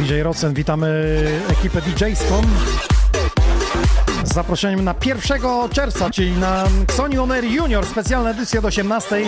DJ 0.00 0.20
Rocen, 0.22 0.54
witamy 0.54 1.04
ekipę 1.50 1.82
DJ-ską 1.82 2.42
zaproszeniem 4.34 4.84
na 4.84 4.94
1 5.04 5.40
czerwca, 5.72 6.10
czyli 6.10 6.32
na 6.32 6.64
Sony 6.90 7.22
On 7.22 7.32
Junior, 7.44 7.86
specjalna 7.86 8.30
edycja 8.30 8.60
do 8.60 8.68
18. 8.68 9.22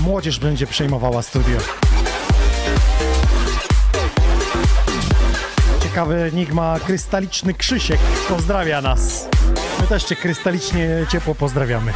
Młodzież 0.00 0.38
będzie 0.38 0.66
przejmowała 0.66 1.22
studio. 1.22 1.58
Ciekawy 5.82 6.22
enigma, 6.32 6.80
krystaliczny 6.86 7.54
Krzysiek 7.54 8.00
pozdrawia 8.28 8.80
nas. 8.80 9.28
My 9.80 9.86
też 9.86 10.04
cię 10.04 10.16
krystalicznie 10.16 10.88
ciepło 11.08 11.34
pozdrawiamy. 11.34 11.92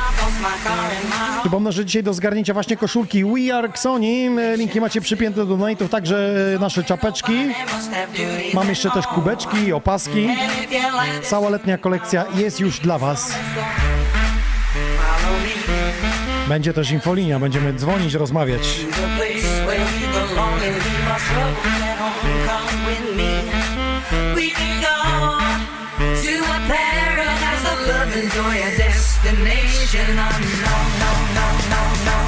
Przypomnę, 1.41 1.73
że 1.73 1.85
dzisiaj 1.85 2.03
do 2.03 2.15
zgarnięcia 2.15 2.55
właśnie 2.55 2.77
koszulki 2.77 3.25
We 3.25 3.57
Are 3.57 3.69
Sony. 3.75 4.31
Linki 4.57 4.81
macie 4.81 5.01
przypięte 5.01 5.47
do 5.47 5.57
donate'ów, 5.57 5.89
także 5.89 6.35
nasze 6.61 6.85
czapeczki. 6.85 7.33
Mam 8.55 8.69
jeszcze 8.69 8.91
też 8.91 9.07
kubeczki, 9.07 9.73
opaski. 9.73 10.29
Cała 11.23 11.51
letnia 11.51 11.79
kolekcja 11.79 12.25
jest 12.35 12.61
już 12.61 12.81
dla 12.81 12.99
Was. 12.99 13.33
Będzie 16.49 16.73
też 16.73 16.91
infolinia, 16.91 17.39
będziemy 17.39 17.73
dzwonić, 17.73 18.15
rozmawiać. 18.15 18.61
We 24.35 24.53
and 28.61 28.88
No, 29.89 29.97
no, 29.97 30.05
no, 30.05 30.25
no, 31.35 31.49
no, 31.65 31.81
no, 32.05 32.19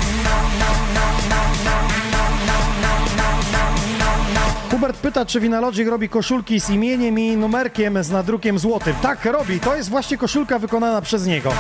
no, 0.59 0.73
no, 0.99 1.11
no, 1.29 1.40
no, 1.68 1.83
no, 2.07 2.23
no, 2.46 2.94
no, 3.16 3.29
no, 3.53 3.68
no, 3.99 4.07
no. 4.35 4.40
Hubert 4.70 4.96
pyta, 4.96 5.27
czy 5.27 5.40
Vinalogic 5.40 5.88
robi 5.88 6.09
koszulki 6.09 6.61
z 6.61 6.70
imieniem 6.70 7.18
i 7.18 7.37
numerkiem 7.37 8.05
z 8.05 8.11
nadrukiem 8.11 8.59
złotym. 8.59 8.94
Tak, 9.03 9.25
robi. 9.25 9.61
To 9.61 9.77
jest 9.77 9.88
właśnie 9.90 10.18
koszulka 10.18 10.59
wykonana 10.59 11.03
przez 11.03 11.27
niego. 11.27 11.53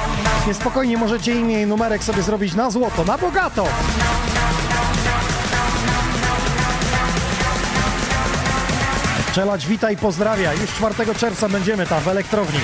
Więc 0.46 0.58
spokojnie 0.58 0.96
możecie 0.96 1.32
imię 1.32 1.62
i 1.62 1.66
numerek 1.66 2.04
sobie 2.04 2.22
zrobić 2.22 2.54
na 2.54 2.70
złoto, 2.70 3.04
na 3.04 3.18
bogato. 3.18 3.66
Czelać, 9.32 9.66
witaj, 9.66 9.96
pozdrawia. 9.96 10.52
Już 10.52 10.70
4 10.70 11.14
czerwca 11.14 11.48
będziemy 11.48 11.86
tam 11.86 12.00
w 12.00 12.08
elektrowni. 12.08 12.60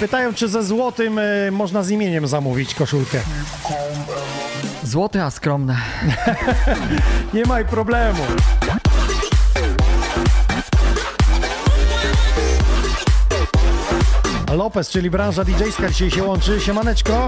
Pytają, 0.00 0.34
czy 0.34 0.48
ze 0.48 0.64
złotym 0.64 1.18
y, 1.18 1.48
można 1.52 1.82
z 1.82 1.90
imieniem 1.90 2.26
zamówić 2.26 2.74
koszulkę. 2.74 3.20
Złote, 4.82 5.24
a 5.24 5.30
skromne. 5.30 5.76
Nie 7.34 7.44
ma 7.44 7.64
problemu. 7.64 8.22
Lopez, 14.52 14.90
czyli 14.90 15.10
branża 15.10 15.44
DJ-ska 15.44 15.88
dzisiaj 15.88 16.10
się 16.10 16.24
łączy. 16.24 16.60
Siemaneczko. 16.60 17.26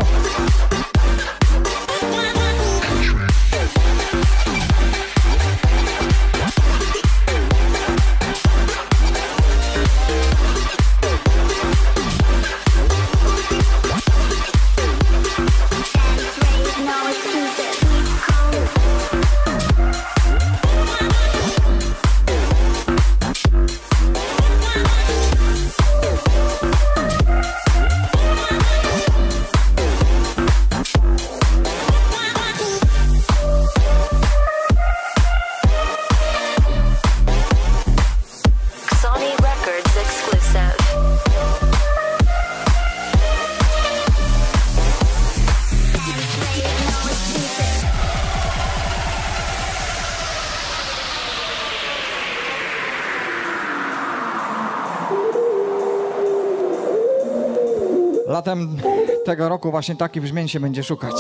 Latem 58.39 58.77
tego 59.25 59.49
roku 59.49 59.71
właśnie 59.71 59.97
taki 59.97 60.21
brzmień 60.21 60.49
się 60.49 60.61
będzie 60.61 60.85
szukać. 60.85 61.15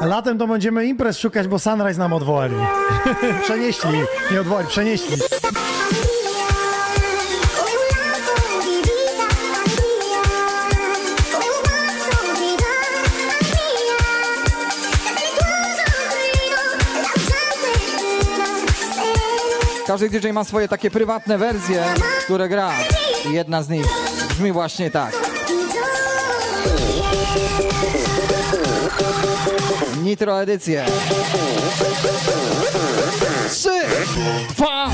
Latem 0.00 0.38
to 0.38 0.46
będziemy 0.46 0.86
imprez 0.86 1.18
szukać, 1.18 1.48
bo 1.48 1.58
Sunrise 1.58 1.98
nam 1.98 2.12
odwołali. 2.12 2.54
przenieśli, 3.44 3.90
nie 4.32 4.40
odwołali, 4.40 4.66
przenieśli. 4.66 5.16
Każdy 19.86 20.10
DJ 20.10 20.28
ma 20.32 20.44
swoje 20.44 20.68
takie 20.68 20.90
prywatne 20.90 21.38
wersje, 21.38 21.84
które 22.24 22.48
gra. 22.48 22.72
I 23.26 23.32
jedna 23.32 23.62
z 23.62 23.68
nich 23.68 23.86
brzmi 24.28 24.52
właśnie 24.52 24.90
tak. 24.90 25.14
Nitro 30.02 30.42
edycję. 30.42 30.84
Trzy, 33.50 33.80
dwa, 34.48 34.90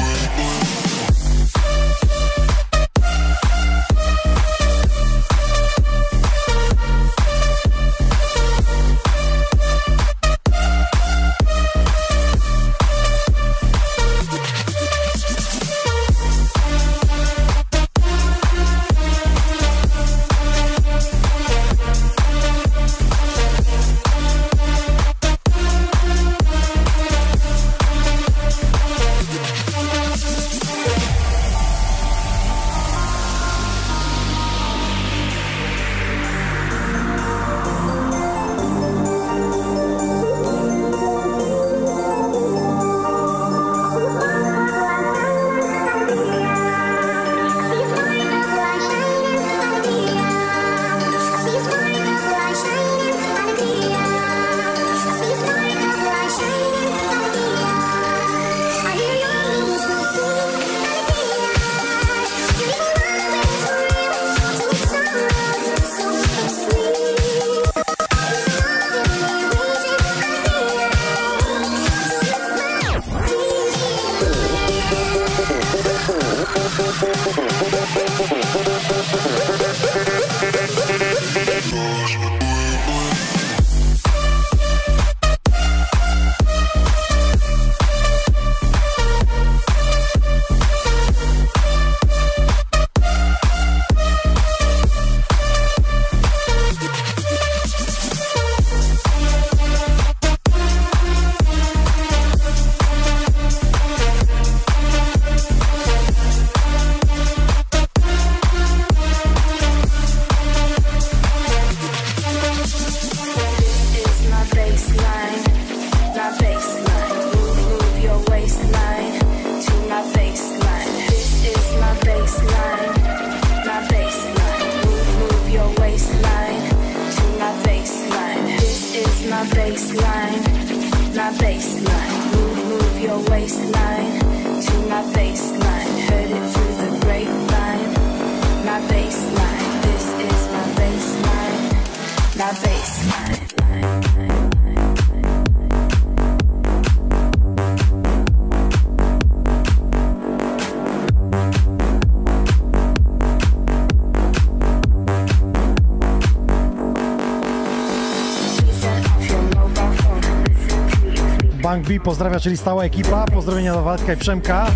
Young 161.74 161.86
B 161.86 162.00
pozdrawia, 162.00 162.40
czyli 162.40 162.56
stała 162.56 162.84
ekipa. 162.84 163.24
Pozdrowienia 163.24 163.72
dla 163.72 163.82
Waldka 163.82 164.12
i 164.12 164.16
Przemka. 164.16 164.66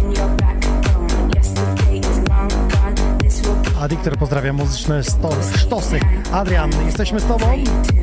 A 3.81 3.89
Diktor 3.89 4.17
pozdrawia 4.17 4.53
muzyczne 4.53 5.05
sto, 5.05 5.31
sztosy. 5.57 6.01
Adrian, 6.33 6.71
jesteśmy 6.87 7.21
z 7.21 7.25
Tobą. 7.25 7.47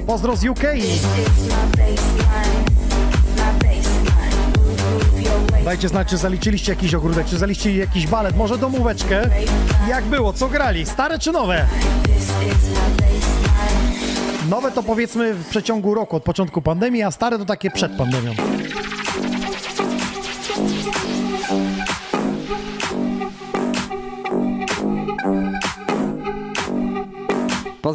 Pozdro 0.07 0.35
z 0.35 0.45
UK. 0.45 0.59
Dajcie 5.65 5.89
znać, 5.89 6.07
czy 6.07 6.17
zaliczyliście 6.17 6.71
jakiś 6.71 6.93
ogródek, 6.93 7.27
czy 7.27 7.37
zaliczyliście 7.37 7.79
jakiś 7.79 8.07
balet, 8.07 8.37
może 8.37 8.57
domóweczkę. 8.57 9.29
Jak 9.89 10.03
było, 10.03 10.33
co 10.33 10.47
grali, 10.47 10.85
stare 10.85 11.19
czy 11.19 11.31
nowe? 11.31 11.67
Nowe 14.49 14.71
to 14.71 14.83
powiedzmy 14.83 15.33
w 15.33 15.47
przeciągu 15.47 15.93
roku, 15.93 16.15
od 16.15 16.23
początku 16.23 16.61
pandemii, 16.61 17.03
a 17.03 17.11
stare 17.11 17.37
to 17.37 17.45
takie 17.45 17.71
przed 17.71 17.97
pandemią. 17.97 18.33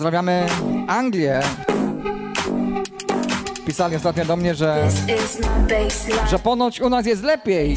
Pozdrawiamy 0.01 0.47
Anglię. 0.89 1.41
Pisali 3.67 3.97
ostatnio 3.97 4.25
do 4.25 4.37
mnie, 4.37 4.55
że, 4.55 4.89
że 6.31 6.39
ponoć 6.39 6.81
u 6.81 6.89
nas 6.89 7.07
jest 7.07 7.23
lepiej. 7.23 7.77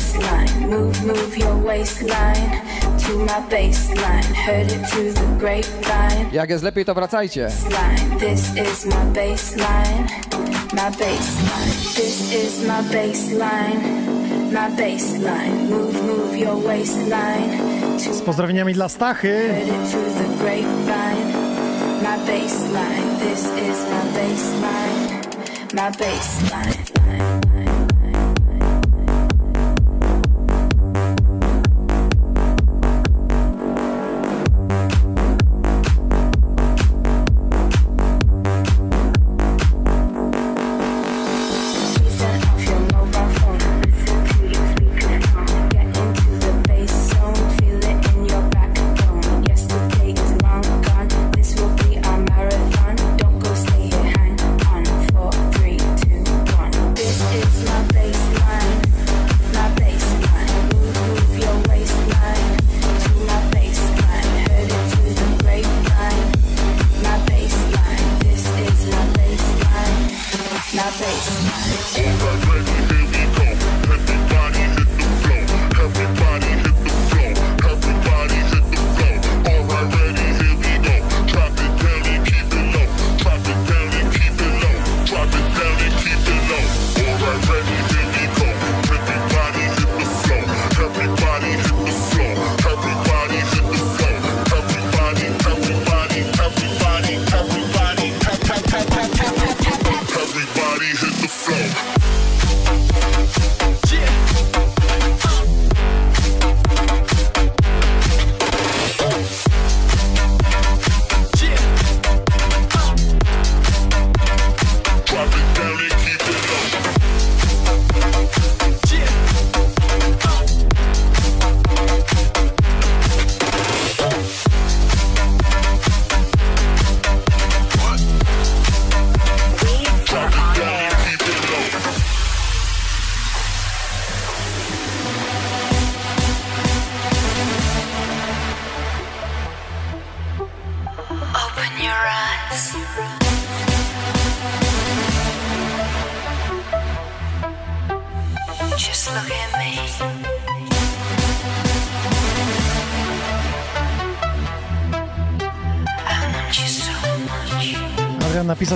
Jak 6.31 6.49
jest 6.49 6.63
lepiej, 6.63 6.85
to 6.85 6.93
wracajcie. 6.93 7.47
My 10.75 10.91
baseline. 10.91 11.95
This 11.95 12.33
is 12.33 12.67
my 12.67 12.83
baseline, 12.83 13.81
my 14.51 14.69
baseline. 14.77 15.69
Move, 15.69 16.03
move 16.03 16.37
your 16.37 16.63
waistline 16.63 17.83
to 18.05 18.13
Z 18.13 18.21
pozdrowieniami 18.21 18.73
dla 18.73 18.89
Stachy. 18.89 19.33
Baseline. 22.25 23.19
This 23.19 23.45
is 23.45 23.79
my 23.89 24.03
baseline, 24.15 25.73
my 25.73 25.91
baseline. 25.91 26.82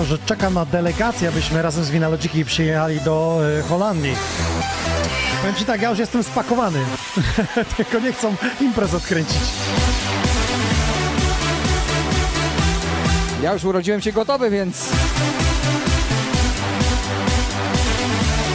Że 0.04 0.18
czeka 0.18 0.50
na 0.50 0.64
delegację, 0.64 1.28
abyśmy 1.28 1.62
razem 1.62 1.84
z 1.84 1.90
Winalogiki 1.90 2.44
przyjechali 2.44 3.00
do 3.00 3.40
e, 3.58 3.62
Holandii. 3.62 4.16
Powiem 5.40 5.56
ci 5.56 5.64
tak, 5.64 5.82
ja 5.82 5.90
już 5.90 5.98
jestem 5.98 6.22
spakowany. 6.22 6.78
Tylko 7.76 8.00
nie 8.00 8.12
chcą 8.12 8.36
imprez 8.60 8.94
odkręcić. 8.94 9.42
Ja 13.42 13.52
już 13.52 13.64
urodziłem 13.64 14.00
się 14.00 14.12
gotowy, 14.12 14.50
więc... 14.50 14.88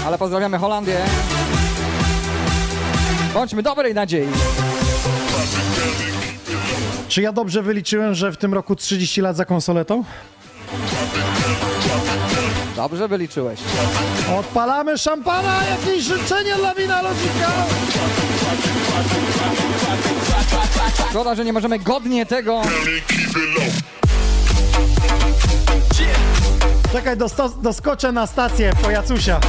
Ale 0.05 0.17
pozdrawiamy 0.17 0.57
Holandię. 0.57 0.97
Bądźmy 3.33 3.63
dobrej 3.63 3.93
nadziei. 3.93 4.27
Czy 7.07 7.21
ja 7.21 7.31
dobrze 7.31 7.61
wyliczyłem, 7.61 8.13
że 8.13 8.31
w 8.31 8.37
tym 8.37 8.53
roku 8.53 8.75
30 8.75 9.21
lat 9.21 9.35
za 9.35 9.45
konsoletą? 9.45 10.03
Dobrze 12.75 13.07
wyliczyłeś. 13.07 13.59
Odpalamy 14.39 14.97
szampana! 14.97 15.61
Jakieś 15.69 16.03
życzenie 16.03 16.55
dla 16.55 16.75
Winalogika! 16.75 17.51
Szkoda, 21.09 21.35
że 21.35 21.45
nie 21.45 21.53
możemy 21.53 21.79
godnie 21.79 22.25
tego 22.25 22.61
Czekaj, 26.91 27.17
doskoczę 27.61 28.11
na 28.11 28.27
stację 28.27 28.71
po 28.81 28.89
Jacusia. 28.89 29.39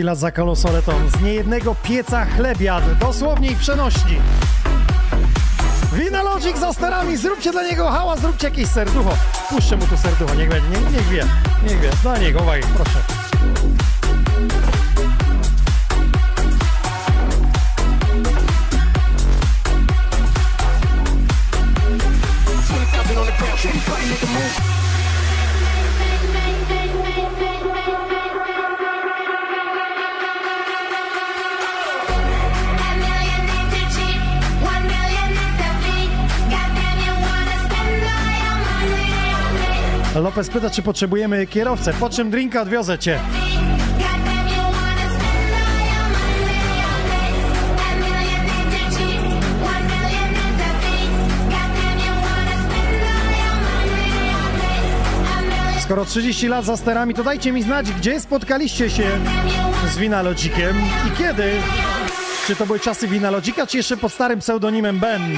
30 0.00 0.02
lat 0.02 0.18
za 0.18 0.30
kolosoletą. 0.30 0.92
Z 1.18 1.22
niejednego 1.22 1.74
pieca 1.82 2.24
chleb 2.24 2.60
jadł, 2.60 2.86
dosłownie 3.00 3.50
i 3.50 3.56
przenośni. 3.56 4.16
Wina 5.92 6.22
Logic 6.22 6.58
za 6.58 6.72
sterami, 6.72 7.16
zróbcie 7.16 7.52
dla 7.52 7.62
niego 7.62 7.90
hałas, 7.90 8.20
zróbcie 8.20 8.48
jakieś 8.48 8.68
serducho. 8.68 9.16
Puszczę 9.48 9.76
mu 9.76 9.86
tu 9.86 9.96
serducho, 9.96 10.34
niech 10.34 10.48
będzie, 10.48 10.68
niech, 10.68 10.92
niech 10.92 11.08
wie, 11.08 11.24
niech 11.62 11.80
wie. 11.80 11.90
Dla 12.02 12.18
niego, 12.18 12.40
uwagi, 12.40 12.62
proszę. 12.76 13.09
Pyta, 40.48 40.70
czy 40.70 40.82
potrzebujemy 40.82 41.46
kierowcę. 41.46 41.92
Po 41.92 42.10
czym 42.10 42.30
drinka 42.30 42.62
odwiozę 42.62 42.98
cię. 42.98 43.20
Skoro 55.80 56.04
30 56.04 56.48
lat 56.48 56.64
za 56.64 56.76
sterami, 56.76 57.14
to 57.14 57.24
dajcie 57.24 57.52
mi 57.52 57.62
znać, 57.62 57.92
gdzie 57.92 58.20
spotkaliście 58.20 58.90
się 58.90 59.10
z 59.94 59.98
Winalodzikiem 59.98 60.76
i 61.08 61.16
kiedy. 61.18 61.52
Czy 62.46 62.56
to 62.56 62.66
były 62.66 62.80
czasy 62.80 63.08
Winalodzika, 63.08 63.66
czy 63.66 63.76
jeszcze 63.76 63.96
pod 63.96 64.12
starym 64.12 64.38
pseudonimem 64.38 64.98
Ben? 64.98 65.36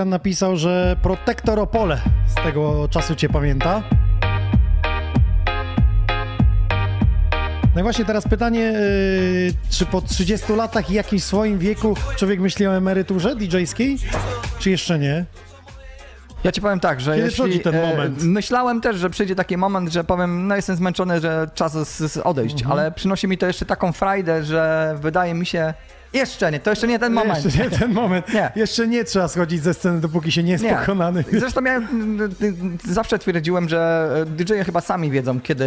Adrian 0.00 0.08
napisał, 0.08 0.56
że 0.56 0.96
Protektor 1.02 1.58
Opole 1.58 2.00
z 2.26 2.34
tego 2.34 2.88
czasu 2.88 3.14
cię 3.14 3.28
pamięta. 3.28 3.82
No 7.74 7.80
i 7.80 7.82
właśnie 7.82 8.04
teraz 8.04 8.28
pytanie, 8.28 8.60
yy, 8.60 9.52
czy 9.70 9.86
po 9.86 10.00
30 10.00 10.52
latach 10.52 10.90
i 10.90 10.94
jakimś 10.94 11.24
swoim 11.24 11.58
wieku 11.58 11.94
człowiek 12.16 12.40
myśli 12.40 12.66
o 12.66 12.76
emeryturze 12.76 13.36
DJ-skiej, 13.36 13.96
czy 14.58 14.70
jeszcze 14.70 14.98
nie? 14.98 15.24
Ja 16.44 16.52
ci 16.52 16.60
powiem 16.60 16.80
tak, 16.80 17.00
że 17.00 17.14
Kiedy 17.14 17.26
jeśli, 17.26 17.60
ten 17.60 17.74
e, 17.74 17.90
moment? 17.90 18.22
myślałem 18.22 18.80
też, 18.80 18.96
że 18.96 19.10
przyjdzie 19.10 19.34
taki 19.34 19.56
moment, 19.56 19.92
że 19.92 20.04
powiem, 20.04 20.46
no 20.48 20.56
jestem 20.56 20.76
zmęczony, 20.76 21.20
że 21.20 21.50
czas 21.54 21.72
z, 21.88 22.12
z 22.12 22.16
odejść, 22.16 22.54
Mhm. 22.62 22.72
ale 22.72 22.92
przynosi 22.92 23.28
mi 23.28 23.38
to 23.38 23.46
jeszcze 23.46 23.66
taką 23.66 23.92
frajdę, 23.92 24.44
że 24.44 24.94
wydaje 25.00 25.34
mi 25.34 25.46
się, 25.46 25.74
jeszcze 26.12 26.52
nie, 26.52 26.60
to 26.60 26.70
jeszcze 26.70 26.86
nie 26.88 26.98
ten 26.98 27.12
moment. 27.12 27.44
Jeszcze 27.44 27.64
nie 27.64 27.70
ten 27.70 27.92
moment. 27.92 28.34
Nie. 28.34 28.52
Jeszcze 28.56 28.86
nie 28.88 29.04
trzeba 29.04 29.28
schodzić 29.28 29.62
ze 29.62 29.74
sceny, 29.74 30.00
dopóki 30.00 30.32
się 30.32 30.42
nie 30.42 30.52
jest 30.52 30.64
Nie. 30.64 30.74
pokonany. 30.74 31.24
Zresztą 31.32 31.64
ja 31.64 31.74
mm, 31.76 32.20
y, 32.88 32.92
zawsze 32.92 33.18
twierdziłem, 33.18 33.68
że 33.68 34.10
DJ-e 34.26 34.64
chyba 34.64 34.80
sami 34.80 35.10
wiedzą, 35.10 35.40
kiedy 35.40 35.64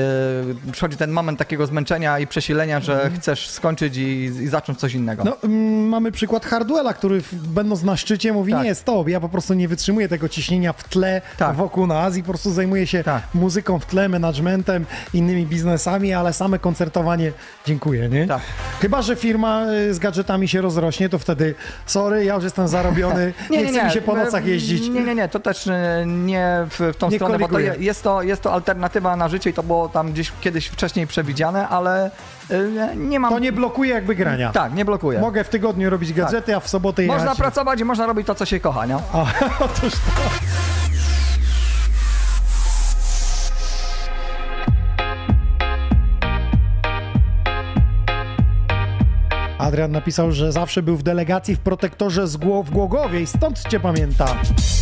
przychodzi 0.71 0.97
ten 0.97 1.11
moment 1.11 1.39
takiego 1.39 1.65
zmęczenia 1.67 2.19
i 2.19 2.27
przesilenia, 2.27 2.79
że 2.79 3.11
chcesz 3.15 3.49
skończyć 3.49 3.97
i, 3.97 4.01
i 4.25 4.47
zacząć 4.47 4.79
coś 4.79 4.93
innego. 4.93 5.23
No, 5.23 5.37
mm, 5.43 5.87
mamy 5.87 6.11
przykład 6.11 6.45
Hardwella, 6.45 6.93
który 6.93 7.21
będąc 7.33 7.83
na 7.83 7.97
szczycie 7.97 8.33
mówi, 8.33 8.51
Tak. 8.53 8.63
nie, 8.63 8.75
stop, 8.75 9.09
ja 9.09 9.19
po 9.19 9.29
prostu 9.29 9.53
nie 9.53 9.67
wytrzymuję 9.67 10.07
tego 10.09 10.29
ciśnienia 10.29 10.73
w 10.73 10.83
tle 10.89 11.21
Tak. 11.37 11.55
wokół 11.55 11.87
nas 11.87 12.17
i 12.17 12.23
po 12.23 12.29
prostu 12.29 12.51
zajmuję 12.51 12.87
się 12.87 13.03
Tak. 13.03 13.23
muzyką 13.33 13.79
w 13.79 13.85
tle, 13.85 14.09
managementem, 14.09 14.85
innymi 15.13 15.45
biznesami, 15.45 16.13
ale 16.13 16.33
same 16.33 16.59
koncertowanie, 16.59 17.31
dziękuję, 17.65 18.09
nie? 18.09 18.27
Tak. 18.27 18.41
Chyba, 18.81 19.01
że 19.01 19.15
firma 19.15 19.65
y, 19.71 19.93
z 19.93 19.99
gadżetami 19.99 20.32
się 20.47 20.61
rozrośnie, 20.61 21.09
to 21.09 21.19
wtedy, 21.19 21.55
sorry, 21.85 22.25
ja 22.25 22.35
już 22.35 22.43
jestem 22.43 22.67
zarobiony, 22.67 23.33
nie, 23.49 23.67
chce 23.67 23.85
mi 23.85 23.91
się 23.91 24.01
po 24.01 24.15
nocach 24.15 24.45
jeździć. 24.45 24.89
Nie, 24.89 25.03
nie, 25.03 25.15
nie, 25.15 25.29
to 25.29 25.39
też 25.39 25.67
e, 25.67 26.03
nie 26.07 26.67
w, 26.69 26.79
w 26.93 26.97
tą 26.97 27.09
Nie 27.09 27.17
stronę, 27.17 27.39
bo 27.39 27.47
to 27.47 27.59
jest 27.59 28.03
to, 28.03 28.21
jest 28.21 28.41
to 28.41 28.53
alternatywa 28.53 29.15
na 29.15 29.29
życie 29.29 29.49
i 29.49 29.53
to 29.53 29.63
było 29.63 29.89
tam 29.89 30.11
gdzieś 30.11 30.31
kiedyś 30.41 30.67
wcześniej 30.67 31.07
przewidziane, 31.07 31.67
ale 31.67 32.11
e, 32.49 32.95
nie 32.95 33.19
mam... 33.19 33.33
To 33.33 33.39
nie 33.39 33.51
blokuje 33.51 33.93
jakby 33.93 34.15
grania. 34.15 34.51
Tak, 34.51 34.73
nie 34.73 34.85
blokuje. 34.85 35.19
Mogę 35.19 35.43
w 35.43 35.49
tygodniu 35.49 35.89
robić 35.89 36.13
gadżety, 36.13 36.55
a 36.55 36.59
w 36.59 36.69
sobotę 36.69 37.05
Można 37.05 37.23
jechać. 37.23 37.37
pracować 37.37 37.79
i 37.79 37.85
można 37.85 38.05
robić 38.05 38.27
to, 38.27 38.35
co 38.35 38.45
się 38.45 38.59
kocha, 38.59 38.85
nie? 38.85 38.95
A, 38.95 39.25
otóż 39.65 39.91
to. 39.91 40.82
Adrian 49.63 49.91
napisał, 49.91 50.31
że 50.31 50.51
zawsze 50.51 50.81
był 50.83 50.97
w 50.97 51.03
delegacji 51.03 51.55
w 51.55 51.59
protektorze 51.59 52.27
z 52.27 52.37
Gło- 52.37 52.63
w 52.63 52.69
Głogowie 52.69 53.21
i 53.21 53.27
stąd 53.27 53.69
cię 53.69 53.79
pamięta. 53.79 54.25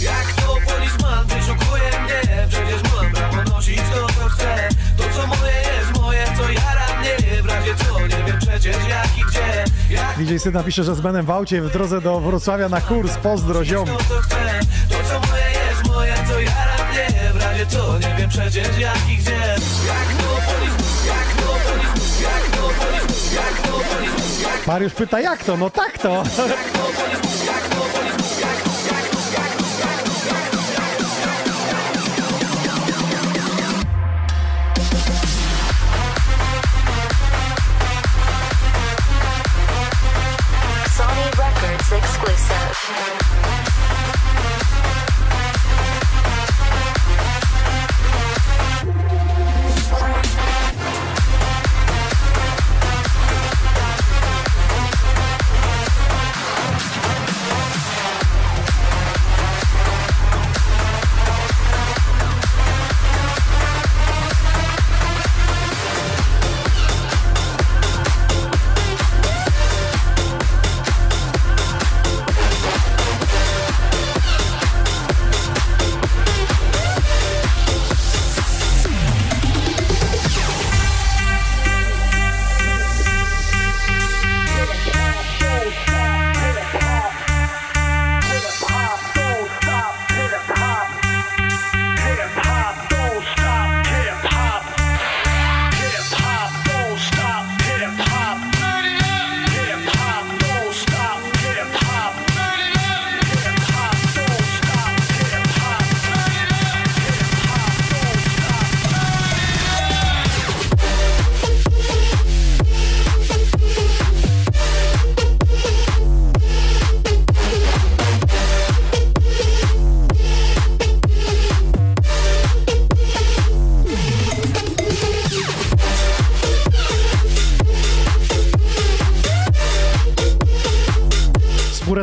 Jak 0.03 0.33
to 0.33 0.71
polisman 0.71 1.25
mnie 1.25 2.47
Przecież 2.49 2.81
mam 2.95 3.11
prawo 3.11 3.43
nosić 3.55 3.77
to 3.77 4.07
co 4.07 4.29
chcę. 4.29 4.69
To 4.97 5.03
co 5.03 5.27
moje 5.27 5.51
jest 5.79 6.01
moje, 6.01 6.25
co 6.37 6.43
jara 6.51 6.99
mnie 6.99 7.41
W 7.43 7.45
razie 7.45 7.75
co, 7.75 7.99
nie 8.01 8.23
wiem 8.25 8.39
przecież 8.39 8.75
jak 8.89 9.17
i 9.17 9.21
gdzie. 9.29 9.65
Jak 9.95 10.17
DJ 10.17 10.37
Syd 10.37 10.53
napisze, 10.53 10.83
że 10.83 10.95
z 10.95 11.01
Benem 11.01 11.25
w 11.25 11.29
aucie 11.31 11.61
w 11.61 11.71
drodze 11.71 12.01
do 12.01 12.19
Wrocławia 12.19 12.69
na 12.69 12.81
kurs, 12.81 13.17
pozdro 13.17 13.65
ziom. 13.65 13.85
to 13.87 13.97
co 13.97 14.21
chcę. 14.21 14.59
To 14.89 14.95
co 15.09 15.27
moje 15.31 15.43
jest 15.69 15.87
moje, 15.87 16.13
co 16.27 16.39
jara 16.39 16.91
mnie 16.91 17.07
W 17.33 17.37
razie 17.43 17.65
co, 17.65 17.99
nie 17.99 18.15
wiem 18.17 18.29
przecież 18.29 18.77
jak 18.79 19.09
i 19.09 19.17
gdzie 19.17 19.55
Mariusz 24.71 24.93
pyta, 24.93 25.19
jak 25.19 25.43
to? 25.43 25.57
No 25.57 25.69
tak 25.69 25.97
to. 25.97 26.23
to 26.35 26.43
polisman, 42.17 42.69
jak 42.69 43.80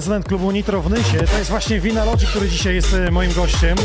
zespół 0.09 0.15
rezydent 0.15 0.29
klubu 0.29 0.51
Nitro 0.51 0.83
w 0.83 0.91
Nysie. 0.91 1.19
To 1.19 1.39
jest 1.39 1.51
właśnie 1.51 1.81
Vinalogy, 1.81 2.27
który 2.27 2.49
dzisiaj 2.49 2.75
jest 2.75 2.95
e, 2.95 3.11
moim 3.11 3.33
gościem. 3.33 3.77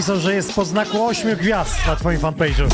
Napisał, 0.00 0.20
że 0.20 0.34
jest 0.34 0.54
po 0.54 0.64
znaku 0.64 1.06
8 1.06 1.36
gwiazd 1.36 1.86
na 1.86 1.96
twoim 1.96 2.20
fanpage'u. 2.20 2.68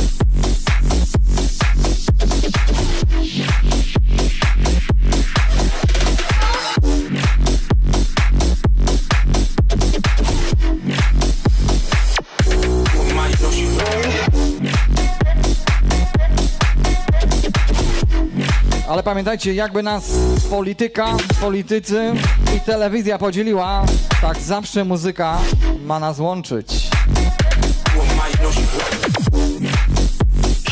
Ale 18.89 19.03
pamiętajcie, 19.03 19.55
jakby 19.55 19.83
nas 19.83 20.11
polityka, 20.51 21.17
politycy 21.41 22.13
i 22.57 22.61
telewizja 22.61 23.19
podzieliła, 23.19 23.85
tak 24.21 24.39
zawsze 24.39 24.85
muzyka 24.85 25.39
ma 25.87 26.01
nas 26.01 26.19
łączyć. 26.19 26.76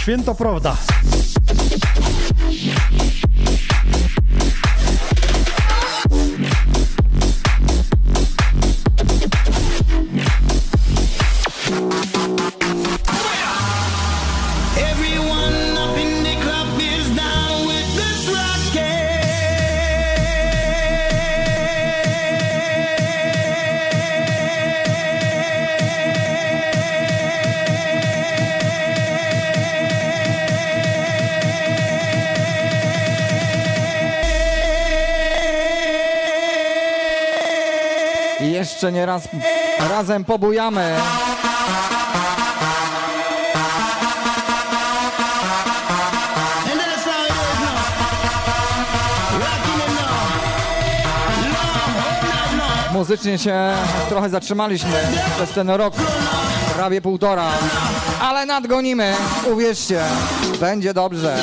Święto 0.04 0.34
prawda. 0.34 0.76
All 47.06 47.28
night 52.26 52.52
long. 52.52 52.92
Muzycznie 52.92 53.38
się 53.38 53.74
trochę 54.08 54.30
zatrzymaliśmy 54.30 55.00
przez 55.36 55.50
ten 55.50 55.70
rok, 55.70 55.94
prawie 56.76 57.00
półtora, 57.00 57.48
ale 58.20 58.46
nadgonimy, 58.46 59.14
uwierzcie, 59.52 60.02
będzie 60.60 60.94
dobrze. 60.94 61.36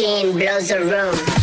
Machine 0.00 0.32
blows 0.32 0.68
the 0.68 0.80
room. 0.80 1.39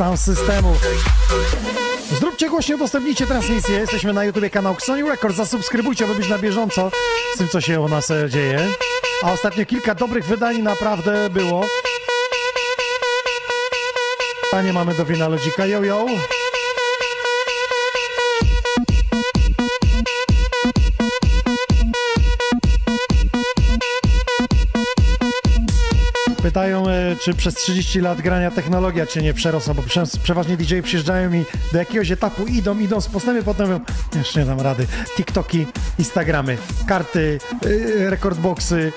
Sound 0.00 0.20
systemów. 0.20 0.78
Zróbcie 2.18 2.48
głośno, 2.48 2.74
udostępnijcie 2.74 3.26
transmisję. 3.26 3.78
Jesteśmy 3.78 4.12
na 4.12 4.24
YouTubie 4.24 4.50
kanał 4.50 4.76
Sony 4.78 5.02
Records. 5.02 5.36
Zasubskrybujcie, 5.36 6.04
aby 6.04 6.14
być 6.14 6.28
na 6.28 6.38
bieżąco 6.38 6.90
z 7.34 7.38
tym, 7.38 7.48
co 7.48 7.60
się 7.60 7.80
u 7.80 7.88
nas 7.88 8.10
e, 8.10 8.30
dzieje. 8.30 8.68
A 9.22 9.32
ostatnio 9.32 9.66
kilka 9.66 9.94
dobrych 9.94 10.24
wydań 10.24 10.58
naprawdę 10.58 11.30
było. 11.30 11.66
Panie 14.50 14.72
mamy 14.72 14.94
do 14.94 15.04
wina 15.04 15.28
lodzika. 15.28 15.66
Yo, 15.66 15.82
yo. 15.82 16.06
Czy 27.20 27.34
przez 27.34 27.54
30 27.54 28.00
lat 28.00 28.20
grania 28.20 28.50
technologia 28.50 29.06
cię 29.06 29.22
nie 29.22 29.34
przerosła, 29.34 29.74
bo 29.74 29.82
przeważnie 30.22 30.56
DJ 30.56 30.80
przyjeżdżają 30.82 31.32
i 31.32 31.44
do 31.72 31.78
jakiegoś 31.78 32.10
etapu 32.10 32.46
idą, 32.46 32.78
idą 32.78 33.00
z 33.00 33.08
postępem, 33.08 33.44
potem 33.44 33.66
mówią, 33.66 33.80
jeszcze 34.14 34.40
nie 34.40 34.46
dam 34.46 34.60
rady. 34.60 34.86
TikToki, 35.16 35.66
Instagramy, 35.98 36.58
karty, 36.86 37.38
yy, 37.64 38.10
rekordboxy. 38.10 38.92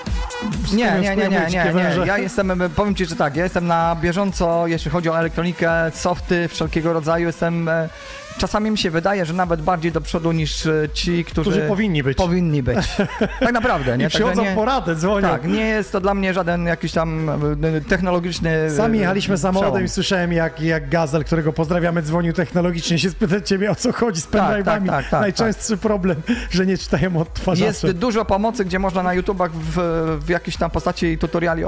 Nie, 0.74 0.92
nie, 1.02 1.16
nie, 1.16 1.16
nie, 1.16 1.30
nie, 1.30 1.64
nie. 1.66 1.72
węże. 1.74 2.08
Ja 2.08 2.18
jestem, 2.18 2.64
powiem 2.76 2.96
ci, 2.96 3.06
że 3.06 3.16
tak, 3.16 3.36
ja 3.36 3.44
jestem 3.44 3.68
na 3.68 3.98
bieżąco, 4.02 4.68
jeśli 4.68 4.92
chodzi 4.92 5.10
o 5.10 5.20
elektronikę, 5.20 5.92
softy 5.94 6.48
wszelkiego 6.48 6.94
rodzaju, 6.94 7.28
jestem... 7.28 7.70
e, 7.70 7.90
Czasami 8.38 8.72
mi 8.72 8.78
się 8.78 8.92
wydaje, 8.92 9.26
że 9.26 9.34
nawet 9.34 9.62
bardziej 9.62 9.92
do 9.92 10.02
przodu 10.02 10.32
niż 10.32 10.66
e, 10.66 10.90
ci, 10.94 11.26
którzy, 11.26 11.52
Którzy 11.52 11.68
powinni 11.68 12.04
być. 12.04 12.18
Powinni 12.18 12.64
być. 12.64 12.78
Tak 13.40 13.52
naprawdę, 13.54 13.98
nie? 13.98 14.06
I 14.06 14.10
przychodzą 14.10 14.44
nie, 14.44 14.56
po 14.56 14.66
radę, 14.66 14.96
dzwonią. 14.96 15.28
Tak, 15.30 15.48
nie 15.48 15.66
jest 15.66 15.92
to 15.92 16.02
dla 16.02 16.14
mnie 16.14 16.34
żaden 16.34 16.66
jakiś 16.66 16.92
tam 16.92 17.30
e, 17.30 17.82
technologiczny... 17.82 18.50
e, 18.50 18.70
Sami 18.70 19.00
jechaliśmy 19.00 19.38
samochodem 19.38 19.86
i 19.86 19.90
słyszałem, 19.90 20.34
jak, 20.34 20.62
jak 20.62 20.90
Gazel, 20.90 21.24
którego 21.24 21.54
pozdrawiamy, 21.54 22.02
dzwonił 22.02 22.34
technologicznie, 22.34 23.00
się 23.00 23.10
spytać 23.10 23.48
ciebie, 23.50 23.72
o 23.72 23.76
co 23.76 23.92
chodzi 23.94 24.22
z 24.22 24.28
Tak, 24.28 24.42
pendrive'ami. 24.42 24.66
tak, 24.66 24.86
tak, 24.86 25.10
tak, 25.10 25.22
Najczęstszy 25.22 25.78
problem, 25.78 26.22
że 26.52 26.66
nie 26.66 26.78
czytają 26.78 27.18
odtwarzaczy. 27.18 27.66
Jest 27.66 27.92
dużo 27.92 28.26
pomocy, 28.26 28.66
gdzie 28.66 28.80
można 28.80 29.04
na 29.04 29.14
YouTubach 29.14 29.52
w, 29.54 29.78
w 30.26 30.30
jakiejś 30.30 30.58
tam 30.58 30.72
postaci 30.72 31.18
tutoriali 31.18 31.64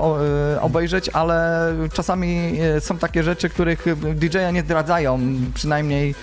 obejrzeć, 0.61 1.09
ale 1.09 1.67
czasami 1.93 2.59
są 2.79 2.97
takie 2.97 3.23
rzeczy, 3.23 3.49
których 3.49 3.85
DJ-a 4.15 4.51
nie 4.51 4.61
zdradzają, 4.61 5.19
przynajmniej 5.53 6.15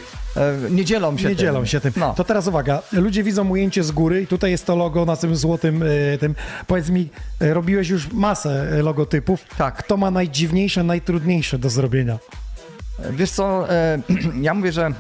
nie 0.71 0.85
dzielą 0.85 1.19
się 1.19 1.23
Nie 1.29 1.29
tym. 1.29 1.39
dzielą 1.39 1.65
się 1.65 1.81
tym. 1.81 1.93
No. 1.97 2.15
To 2.15 2.25
teraz 2.25 2.47
uwaga, 2.47 2.83
ludzie 2.93 3.23
widzą 3.23 3.49
ujęcie 3.49 3.83
z 3.85 3.91
góry 3.91 4.23
i 4.23 4.27
tutaj 4.27 4.51
jest 4.51 4.67
to 4.67 4.77
logo 4.77 5.05
na 5.05 5.17
tym 5.17 5.37
złotym 5.37 5.83
e, 6.15 6.19
tym. 6.19 6.35
Powiedz 6.67 6.89
mi, 6.91 7.09
e, 7.41 7.55
robiłeś 7.55 7.89
już 7.89 8.13
masę 8.13 8.69
e, 8.73 8.83
logotypów. 8.83 9.45
Tak. 9.59 9.77
Kto 9.77 9.97
ma 9.97 10.11
najdziwniejsze, 10.11 10.83
najtrudniejsze 10.83 11.59
do 11.59 11.71
zrobienia? 11.71 12.19
Wiesz 13.11 13.31
co, 13.31 13.71
e, 13.71 13.99
ja 14.41 14.55
mówię, 14.55 14.73
że 14.73 14.91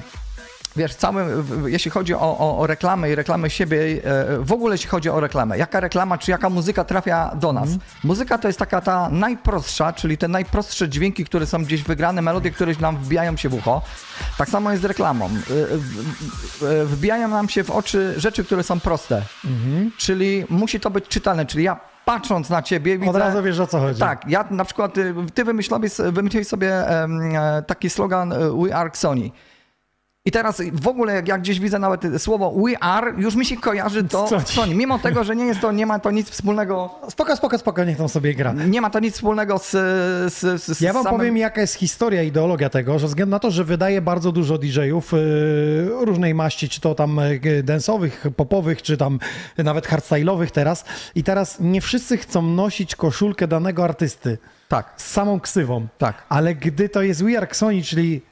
wiesz, 0.76 0.94
cały, 0.94 1.42
w- 1.42 1.68
jeśli 1.68 1.90
chodzi 1.90 2.14
o, 2.14 2.38
o, 2.38 2.58
o 2.58 2.66
reklamę 2.66 3.10
i 3.10 3.14
reklamę 3.14 3.50
siebie, 3.50 3.78
e, 4.04 4.38
w 4.38 4.52
ogóle 4.52 4.74
jeśli 4.74 4.88
chodzi 4.88 5.10
o 5.10 5.20
reklamę, 5.20 5.58
jaka 5.58 5.80
reklama 5.80 6.18
czy 6.18 6.30
jaka 6.30 6.50
muzyka 6.50 6.84
trafia 6.84 7.30
do 7.34 7.52
nas? 7.52 7.68
Muzyka 8.04 8.38
to 8.38 8.48
jest 8.48 8.58
taka 8.58 8.80
ta 8.80 9.08
najprostsza, 9.10 9.92
czyli 9.92 10.18
te 10.18 10.28
najprostsze 10.28 10.88
dźwięki, 10.88 11.24
które 11.24 11.46
są 11.46 11.64
gdzieś 11.64 11.82
wygrane, 11.82 12.22
melodie, 12.22 12.50
które 12.50 12.72
nam 12.80 12.96
wbijają 12.96 13.36
się 13.36 13.48
w 13.48 13.54
ucho. 13.54 13.82
Tak 14.38 14.48
samo 14.48 14.70
jest 14.70 14.82
z 14.82 14.84
reklamą. 14.86 15.24
E, 15.26 16.68
e, 16.80 16.84
Wbijają 16.84 17.28
nam 17.28 17.48
się 17.48 17.64
w 17.64 17.70
oczy 17.70 18.14
rzeczy, 18.16 18.44
które 18.44 18.62
są 18.62 18.80
proste, 18.80 19.22
czyli 19.98 20.44
musi 20.50 20.80
to 20.80 20.90
być 20.90 21.08
czytelne, 21.08 21.46
czyli 21.46 21.64
ja 21.64 21.80
patrząc 22.04 22.50
na 22.50 22.62
ciebie 22.62 22.98
widzę... 22.98 23.10
Od 23.10 23.16
razu 23.16 23.42
wiesz 23.42 23.60
o 23.60 23.66
co 23.66 23.80
chodzi. 23.80 24.00
Tak, 24.00 24.22
ja 24.28 24.44
na 24.50 24.64
przykład, 24.64 24.94
ty 25.34 25.44
wymyśliłeś, 25.44 25.92
wymyśliłeś 26.12 26.48
sobie 26.48 26.84
taki 27.66 27.90
slogan 27.90 28.34
We 28.62 28.76
are 28.76 28.90
Sony. 28.94 29.30
I 30.24 30.30
teraz 30.30 30.62
w 30.72 30.88
ogóle 30.88 31.14
jak 31.14 31.28
ja 31.28 31.38
gdzieś 31.38 31.60
widzę 31.60 31.78
nawet 31.78 32.02
słowo 32.18 32.54
we 32.66 32.78
are, 32.82 33.12
już 33.18 33.34
mi 33.34 33.46
się 33.46 33.56
kojarzy 33.56 34.04
to 34.04 34.28
Sony. 34.28 34.42
Sony. 34.46 34.74
Mimo 34.74 34.98
tego, 34.98 35.24
że 35.24 35.36
nie 35.36 35.44
jest 35.44 35.60
to, 35.60 35.72
nie 35.72 35.86
ma 35.86 35.98
to 35.98 36.10
nic 36.10 36.30
wspólnego, 36.30 36.90
Spoko, 37.08 37.36
spoko, 37.36 37.58
spoko, 37.58 37.84
niech 37.84 37.96
tam 37.96 38.08
sobie 38.08 38.34
gra. 38.34 38.52
nie 38.52 38.80
ma 38.80 38.90
to 38.90 39.00
nic 39.00 39.14
wspólnego 39.14 39.58
z, 39.58 39.70
z, 40.32 40.62
z, 40.62 40.80
Ja 40.80 40.92
wam 40.92 41.02
samym... 41.04 41.18
powiem, 41.20 41.36
jaka 41.36 41.60
jest 41.60 41.74
historia, 41.74 42.22
ideologia 42.22 42.70
tego, 42.70 42.98
że 42.98 43.06
względu 43.06 43.30
na 43.30 43.38
to, 43.38 43.50
że 43.50 43.64
wydaje 43.64 44.02
bardzo 44.02 44.32
dużo 44.32 44.58
DJ-ów 44.58 45.12
yy, 45.12 46.04
różnej 46.04 46.34
maści, 46.34 46.68
czy 46.68 46.80
to 46.80 46.94
tam 46.94 47.20
yy, 47.44 47.62
dance'owych, 47.62 48.30
popowych, 48.30 48.82
czy 48.82 48.96
tam 48.96 49.18
nawet 49.58 49.88
hardstyle'owych 49.88 50.50
teraz. 50.50 50.84
I 51.14 51.22
teraz 51.24 51.60
nie 51.60 51.80
wszyscy 51.80 52.16
chcą 52.16 52.42
nosić 52.42 52.96
koszulkę 52.96 53.48
danego 53.48 53.84
artysty. 53.84 54.38
Tak. 54.68 54.92
Z 54.96 55.10
samą 55.10 55.40
ksywą. 55.40 55.86
Tak. 55.98 56.22
Ale 56.28 56.54
gdy 56.54 56.88
to 56.88 57.02
jest 57.02 57.24
We 57.24 57.36
Are 57.38 57.46
Sony, 57.52 57.82
czyli 57.82 58.22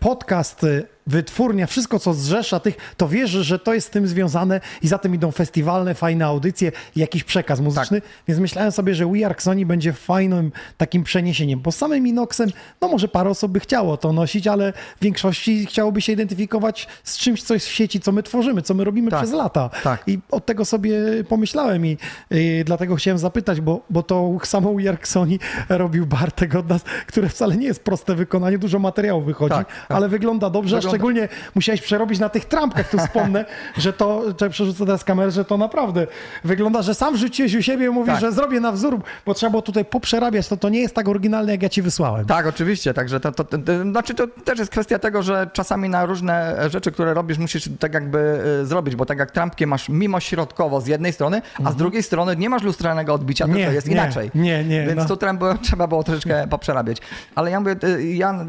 podcast, 0.00 0.62
yy, 0.62 0.94
wytwórnia, 1.06 1.66
wszystko 1.66 1.98
co 1.98 2.14
zrzesza 2.14 2.60
tych, 2.60 2.76
to 2.96 3.08
wierzę, 3.08 3.44
że 3.44 3.58
to 3.58 3.74
jest 3.74 3.86
z 3.86 3.90
tym 3.90 4.06
związane 4.06 4.60
i 4.82 4.88
za 4.88 4.98
tym 4.98 5.14
idą 5.14 5.30
festiwalne, 5.30 5.94
fajne 5.94 6.26
audycje 6.26 6.72
i 6.96 7.00
jakiś 7.00 7.24
przekaz 7.24 7.60
muzyczny. 7.60 8.02
Więc 8.28 8.40
myślałem 8.40 8.72
sobie, 8.72 8.94
że 8.94 9.06
We 9.06 9.26
Are 9.26 9.34
Sony 9.38 9.66
będzie 9.66 9.92
fajnym 9.92 10.52
takim 10.76 11.04
przeniesieniem. 11.04 11.60
Bo 11.60 11.72
samym 11.72 12.06
Inoxem, 12.06 12.50
no 12.80 12.88
może 12.88 13.08
parę 13.08 13.30
osób 13.30 13.52
by 13.52 13.60
chciało 13.60 13.96
to 13.96 14.12
nosić, 14.12 14.46
ale 14.46 14.72
w 14.72 15.02
większości 15.02 15.66
chciałoby 15.66 16.00
się 16.00 16.12
identyfikować 16.12 16.88
z 17.04 17.18
czymś, 17.18 17.42
co 17.42 17.54
jest 17.54 17.66
w 17.66 17.72
sieci, 17.72 18.00
co 18.00 18.12
my 18.12 18.22
tworzymy, 18.22 18.62
co 18.62 18.74
my 18.74 18.84
robimy 18.84 19.10
Tak. 19.10 19.20
przez 19.20 19.32
lata. 19.32 19.70
Tak. 19.82 20.02
I 20.06 20.18
od 20.30 20.46
tego 20.46 20.64
sobie 20.64 20.94
pomyślałem 21.28 21.86
i 21.86 21.96
y, 22.32 22.62
dlatego 22.66 22.96
chciałem 22.96 23.18
zapytać, 23.18 23.60
bo, 23.60 23.80
bo 23.90 24.02
to 24.02 24.38
samo 24.44 24.74
We 24.74 24.88
Are 24.88 24.98
Sony 25.02 25.38
robił 25.68 26.06
Bartek 26.06 26.54
od 26.54 26.68
nas, 26.68 26.82
które 27.06 27.28
wcale 27.28 27.56
nie 27.56 27.66
jest 27.66 27.84
proste 27.84 28.14
wykonanie, 28.14 28.58
dużo 28.58 28.78
materiału 28.78 29.13
wychodzi, 29.20 29.54
Tak, 29.54 29.66
tak. 29.88 29.96
ale 29.96 30.08
wygląda 30.08 30.50
dobrze, 30.50 30.76
Wygląda- 30.76 30.88
a 30.88 30.90
szczególnie 30.90 31.28
musiałeś 31.54 31.82
przerobić 31.82 32.18
na 32.18 32.28
tych 32.28 32.44
trampkach, 32.44 32.88
tu 32.90 32.98
wspomnę, 32.98 33.44
że 33.76 33.92
to, 33.92 34.22
że 34.40 34.50
przerzucę 34.50 34.84
teraz 34.86 35.04
kamerę, 35.04 35.30
że 35.30 35.44
to 35.44 35.56
naprawdę 35.56 36.06
wygląda, 36.44 36.82
że 36.82 36.94
sam 36.94 37.16
rzuciłeś 37.16 37.54
u 37.54 37.62
siebie 37.62 37.86
i 37.86 37.88
mówisz, 37.88 38.12
Tak. 38.12 38.20
że 38.20 38.32
zrobię 38.32 38.60
na 38.60 38.72
wzór, 38.72 39.00
bo 39.26 39.34
trzeba 39.34 39.50
było 39.50 39.62
tutaj 39.62 39.84
poprzerabiać, 39.84 40.48
to 40.48 40.56
to 40.56 40.68
nie 40.68 40.80
jest 40.80 40.94
tak 40.94 41.08
oryginalne, 41.08 41.52
jak 41.52 41.62
ja 41.62 41.68
ci 41.68 41.82
wysłałem. 41.82 42.26
Tak, 42.26 42.46
oczywiście, 42.46 42.94
także 42.94 43.20
to, 43.20 43.32
to, 43.32 43.44
to, 43.44 43.58
to, 43.58 43.82
znaczy 43.82 44.14
to 44.14 44.26
też 44.44 44.58
jest 44.58 44.70
kwestia 44.70 44.98
tego, 44.98 45.22
że 45.22 45.50
czasami 45.52 45.88
na 45.88 46.06
różne 46.06 46.56
rzeczy, 46.70 46.92
które 46.92 47.14
robisz, 47.14 47.38
musisz 47.38 47.68
tak 47.80 47.94
jakby 47.94 48.18
y, 48.62 48.66
zrobić, 48.66 48.96
bo 48.96 49.06
tak 49.06 49.18
jak 49.18 49.30
trampkę 49.30 49.66
masz 49.66 49.88
mimo 49.88 50.20
środkowo 50.20 50.80
z 50.80 50.86
jednej 50.86 51.12
strony, 51.12 51.42
a 51.64 51.72
z 51.72 51.76
drugiej 51.76 52.02
strony 52.02 52.36
nie 52.36 52.48
masz 52.50 52.62
lustralnego 52.62 53.14
odbicia, 53.14 53.44
Mhm. 53.44 53.58
Nie, 53.58 53.64
tylko 53.64 53.74
jest 53.74 53.86
nie, 53.86 53.92
inaczej. 53.92 54.30
nie, 54.34 54.64
nie, 54.64 54.86
Więc 54.86 54.98
no. 54.98 55.04
tu 55.08 55.16
trzeba, 55.16 55.58
trzeba 55.58 55.86
było 55.86 56.04
troszeczkę 56.04 56.46
poprzerabiać. 56.50 56.98
Ale 57.34 57.50
ja 57.50 57.60
mówię, 57.60 57.76
y, 57.84 58.04
ja 58.04 58.32
y, 58.34 58.44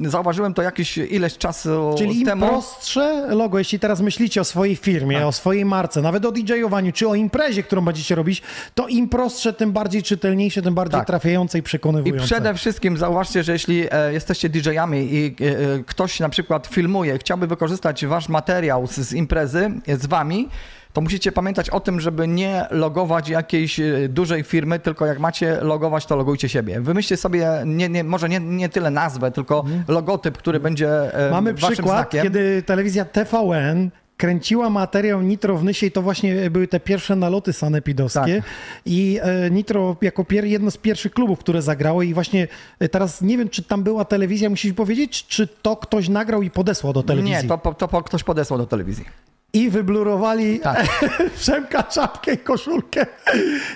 zauważyłem 0.00 0.54
to 0.54 0.62
jakieś 0.62 0.98
ileś 0.98 1.38
czasu 1.38 1.94
Czyli 1.98 2.24
temu. 2.24 2.46
prostsze 2.48 3.26
logo, 3.34 3.58
jeśli 3.58 3.78
teraz 3.78 4.00
myślicie 4.00 4.40
o 4.40 4.44
swojej 4.44 4.76
firmie, 4.76 5.16
Tak. 5.16 5.26
o 5.26 5.32
swojej 5.32 5.64
marce, 5.64 6.02
nawet 6.02 6.24
o 6.24 6.32
DJ-owaniu, 6.32 6.92
czy 6.92 7.08
o 7.08 7.14
imprezie, 7.14 7.62
którą 7.62 7.82
będziecie 7.84 8.14
robić, 8.14 8.42
to 8.74 8.88
im 8.88 9.08
prostsze, 9.08 9.52
tym 9.52 9.72
bardziej 9.72 10.02
czytelniejsze, 10.02 10.62
tym 10.62 10.74
bardziej 10.74 10.98
Tak. 11.00 11.06
trafiające 11.06 11.58
i 11.58 11.60
I 11.60 11.62
przekonywujące. 11.62 12.24
przede 12.24 12.54
wszystkim 12.54 12.96
zauważcie, 12.96 13.42
że 13.42 13.52
jeśli 13.52 13.84
e, 13.90 14.12
jesteście 14.12 14.48
DJ-ami 14.48 14.98
i 15.14 15.36
e, 15.40 15.74
e, 15.74 15.84
ktoś 15.86 16.20
na 16.20 16.28
przykład 16.28 16.66
filmuje, 16.66 17.18
chciałby 17.18 17.46
wykorzystać 17.46 18.06
wasz 18.06 18.28
materiał 18.28 18.86
z, 18.86 18.92
z 18.94 19.12
imprezy 19.12 19.70
z 19.86 20.06
wami, 20.06 20.48
to 20.98 21.00
to 21.00 21.04
musicie 21.04 21.32
pamiętać 21.32 21.70
o 21.70 21.80
tym, 21.80 22.00
żeby 22.00 22.28
nie 22.28 22.66
logować 22.70 23.28
jakiejś 23.28 23.80
e, 23.80 24.08
dużej 24.08 24.42
firmy, 24.42 24.78
tylko 24.78 25.06
jak 25.06 25.18
macie 25.18 25.58
logować, 25.60 26.06
to 26.06 26.16
logujcie 26.16 26.48
siebie. 26.48 26.80
Wymyślcie 26.80 27.16
sobie 27.16 27.48
nie, 27.66 27.88
nie, 27.88 28.04
może 28.04 28.28
nie, 28.28 28.40
nie 28.40 28.68
tyle 28.68 28.90
nazwę, 28.90 29.30
tylko 29.30 29.64
logotyp, 29.88 30.38
który 30.38 30.60
będzie 30.60 31.14
e, 31.14 31.30
Mamy 31.30 31.54
waszym 31.54 31.72
przykład, 31.72 31.96
znakiem. 31.96 32.22
kiedy 32.22 32.62
telewizja 32.62 33.04
TVN 33.04 33.90
kręciła 34.16 34.70
materiał 34.70 35.22
Nitro 35.22 35.56
w 35.56 35.64
Nysie 35.64 35.86
i 35.86 35.90
to 35.90 36.02
właśnie 36.02 36.50
były 36.50 36.68
te 36.68 36.80
pierwsze 36.80 37.16
naloty 37.16 37.52
sanepidowskie 37.52 38.36
Tak. 38.42 38.50
i 38.86 39.18
e, 39.22 39.50
Nitro 39.50 39.96
jako 40.02 40.24
pier, 40.24 40.44
jedno 40.44 40.70
z 40.70 40.76
pierwszych 40.76 41.12
klubów, 41.12 41.38
które 41.38 41.62
zagrało 41.62 42.02
i 42.02 42.14
właśnie 42.14 42.48
teraz 42.90 43.22
nie 43.22 43.38
wiem, 43.38 43.48
czy 43.48 43.62
tam 43.62 43.82
była 43.82 44.04
telewizja, 44.04 44.50
musisz 44.50 44.72
powiedzieć, 44.72 45.26
czy 45.26 45.46
to 45.46 45.76
ktoś 45.76 46.08
nagrał 46.08 46.42
i 46.42 46.50
podesłał 46.50 46.92
do 46.92 47.02
telewizji. 47.02 47.36
Nie, 47.36 47.44
to, 47.44 47.74
to 47.78 47.88
po- 47.88 48.02
ktoś 48.02 48.24
podesłał 48.24 48.58
do 48.58 48.66
telewizji. 48.66 49.04
I 49.52 49.70
wyblurowali 49.70 50.60
Tak. 50.60 50.86
Przemka 51.40 51.82
czapkę 51.82 52.32
i 52.32 52.38
koszulkę. 52.38 53.06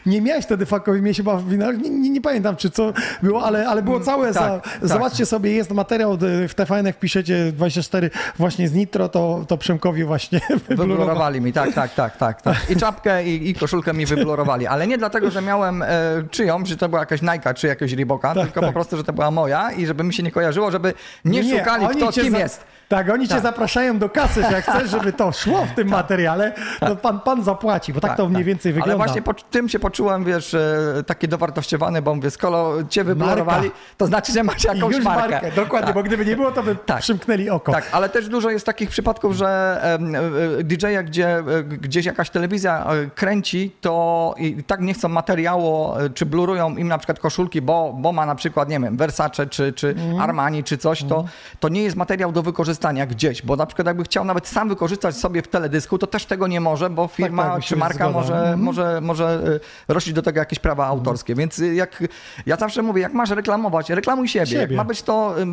Nie 0.06 0.20
miałeś 0.20 0.44
wtedy 0.44 0.66
fakowi, 0.66 1.02
miałeś 1.02 1.16
chyba 1.16 1.36
w 1.36 1.50
finale, 1.50 1.78
nie, 1.78 1.90
nie, 1.90 2.10
nie 2.10 2.20
pamiętam 2.20 2.56
czy 2.56 2.70
co 2.70 2.92
było, 3.22 3.44
ale, 3.44 3.68
ale 3.68 3.82
było 3.82 4.00
całe, 4.00 4.32
za, 4.32 4.40
tak, 4.40 4.62
tak. 4.64 4.88
zobaczcie 4.88 5.26
sobie, 5.26 5.52
jest 5.52 5.70
materiał 5.70 6.18
w 6.48 6.54
TVN, 6.54 6.86
jak 6.86 6.98
piszecie 6.98 7.52
24 7.52 8.10
właśnie 8.38 8.68
z 8.68 8.72
Nitro, 8.72 9.08
to, 9.08 9.44
to 9.48 9.58
Przemkowi 9.58 10.04
właśnie 10.04 10.40
wyblurowali. 10.48 10.88
Wyblurowali 10.88 11.40
mi, 11.40 11.52
tak, 11.52 11.74
tak, 11.74 11.94
tak, 11.94 12.16
tak, 12.16 12.42
tak. 12.42 12.70
I 12.70 12.76
czapkę, 12.76 13.24
i, 13.24 13.50
i 13.50 13.54
koszulkę 13.54 13.92
mi 13.92 14.06
wyblurowali. 14.06 14.66
Ale 14.66 14.86
nie 14.86 14.98
dlatego, 14.98 15.30
że 15.30 15.42
miałem 15.42 15.82
e, 15.82 15.88
czyją, 16.30 16.66
że 16.66 16.76
to 16.76 16.88
była 16.88 17.00
jakaś 17.00 17.22
Nike 17.22 17.54
czy 17.54 17.66
jakiegoś 17.66 17.94
tylko 18.34 18.60
tak. 18.60 18.68
po 18.68 18.72
prostu, 18.72 18.96
że 18.96 19.04
to 19.04 19.12
była 19.12 19.30
moja 19.30 19.70
i 19.72 19.86
żeby 19.86 20.04
mi 20.04 20.14
się 20.14 20.22
nie 20.22 20.30
kojarzyło, 20.30 20.70
żeby 20.70 20.94
nie, 21.24 21.58
szukali, 21.58 21.86
oni 21.86 21.96
kto 21.96 22.12
kim 22.12 22.32
za- 22.32 22.38
jest. 22.38 22.64
Tak, 22.92 23.10
oni 23.10 23.28
cię 23.28 23.34
Tak. 23.34 23.42
zapraszają 23.42 23.98
do 23.98 24.08
kasy, 24.08 24.42
że 24.42 24.52
jak 24.52 24.64
chcesz, 24.64 24.90
żeby 24.90 25.12
to 25.12 25.32
szło 25.32 25.66
w 25.66 25.74
tym 25.74 25.88
materiale, 25.88 26.52
to 26.80 26.96
pan, 26.96 27.20
pan 27.20 27.44
zapłaci, 27.44 27.92
bo 27.92 28.00
tak, 28.00 28.16
to 28.16 28.28
mniej 28.28 28.44
więcej 28.44 28.72
wygląda. 28.72 28.94
Ale 28.94 29.04
właśnie 29.04 29.22
po 29.22 29.34
tym 29.34 29.68
się 29.68 29.78
poczułem, 29.78 30.24
wiesz, 30.24 30.54
e, 30.54 31.02
taki 31.06 31.28
dowartościowany, 31.28 32.02
bo 32.02 32.14
mówię, 32.14 32.30
skoro 32.30 32.72
cię 32.88 33.04
wyblurowali, 33.04 33.70
to 33.96 34.06
znaczy, 34.06 34.32
że 34.32 34.42
macie 34.42 34.68
I 34.72 34.76
jakąś 34.76 34.96
już 34.96 35.04
markę. 35.04 35.30
markę, 35.30 35.50
dokładnie, 35.56 35.86
Tak. 35.86 35.94
bo 35.94 36.02
gdyby 36.02 36.26
nie 36.26 36.36
było, 36.36 36.52
to 36.52 36.62
by 36.62 36.76
przymknęli 37.00 37.50
oko. 37.50 37.72
Tak, 37.72 37.88
ale 37.92 38.08
też 38.08 38.28
dużo 38.28 38.50
jest 38.50 38.66
takich 38.66 38.90
przypadków, 38.90 39.36
że 39.36 39.78
em, 39.82 40.14
e, 40.14 40.20
DJ-a, 40.64 41.02
gdzie 41.02 41.28
e, 41.38 41.42
gdzieś 41.64 42.06
jakaś 42.06 42.30
telewizja 42.30 42.86
e, 42.86 43.10
kręci, 43.10 43.76
to 43.80 44.34
i 44.38 44.62
tak 44.64 44.80
nie 44.80 44.94
chcą 44.94 45.08
materiału, 45.08 45.94
e, 45.98 46.10
czy 46.10 46.26
blurują 46.26 46.76
im 46.76 46.88
na 46.88 46.98
przykład 46.98 47.18
koszulki, 47.18 47.62
bo, 47.62 47.92
bo 47.98 48.12
ma 48.12 48.26
na 48.26 48.34
przykład, 48.34 48.68
nie 48.68 48.80
wiem, 48.80 48.96
Versace, 48.96 49.46
czy, 49.46 49.72
czy 49.72 49.88
Mhm. 49.88 50.20
Armani, 50.20 50.64
czy 50.64 50.78
coś, 50.78 51.04
to, 51.04 51.24
to 51.60 51.68
nie 51.68 51.82
jest 51.82 51.96
materiał 51.96 52.32
do 52.32 52.42
wykorzystania 52.42 52.81
gdzieś, 53.08 53.42
bo 53.42 53.56
na 53.56 53.66
przykład 53.66 53.86
jakby 53.86 54.04
chciał 54.04 54.24
nawet 54.24 54.46
sam 54.48 54.68
wykorzystać 54.68 55.16
sobie 55.16 55.42
w 55.42 55.48
teledysku, 55.48 55.98
to 55.98 56.06
też 56.06 56.26
tego 56.26 56.46
nie 56.46 56.60
może, 56.60 56.90
bo 56.90 57.06
firma 57.08 57.42
tak, 57.42 57.62
się 57.62 57.68
czy 57.68 57.76
marka 57.76 57.94
zgoda. 58.04 58.10
może, 58.12 58.34
Mhm. 58.34 58.60
może, 58.62 59.00
może 59.00 59.40
e, 59.88 59.92
rościć 59.94 60.12
do 60.14 60.22
tego 60.22 60.38
jakieś 60.38 60.58
prawa 60.58 60.86
autorskie. 60.86 61.34
Więc 61.34 61.58
e, 61.58 61.74
jak 61.74 62.02
ja 62.46 62.56
zawsze 62.56 62.82
mówię, 62.82 63.02
jak 63.02 63.12
masz 63.12 63.30
reklamować, 63.30 63.90
reklamuj 63.90 64.28
siebie. 64.28 64.52
Jak 64.52 64.62
Siebie. 64.62 64.76
ma 64.76 64.84
być 64.84 65.02
to, 65.02 65.34
e, 65.42 65.46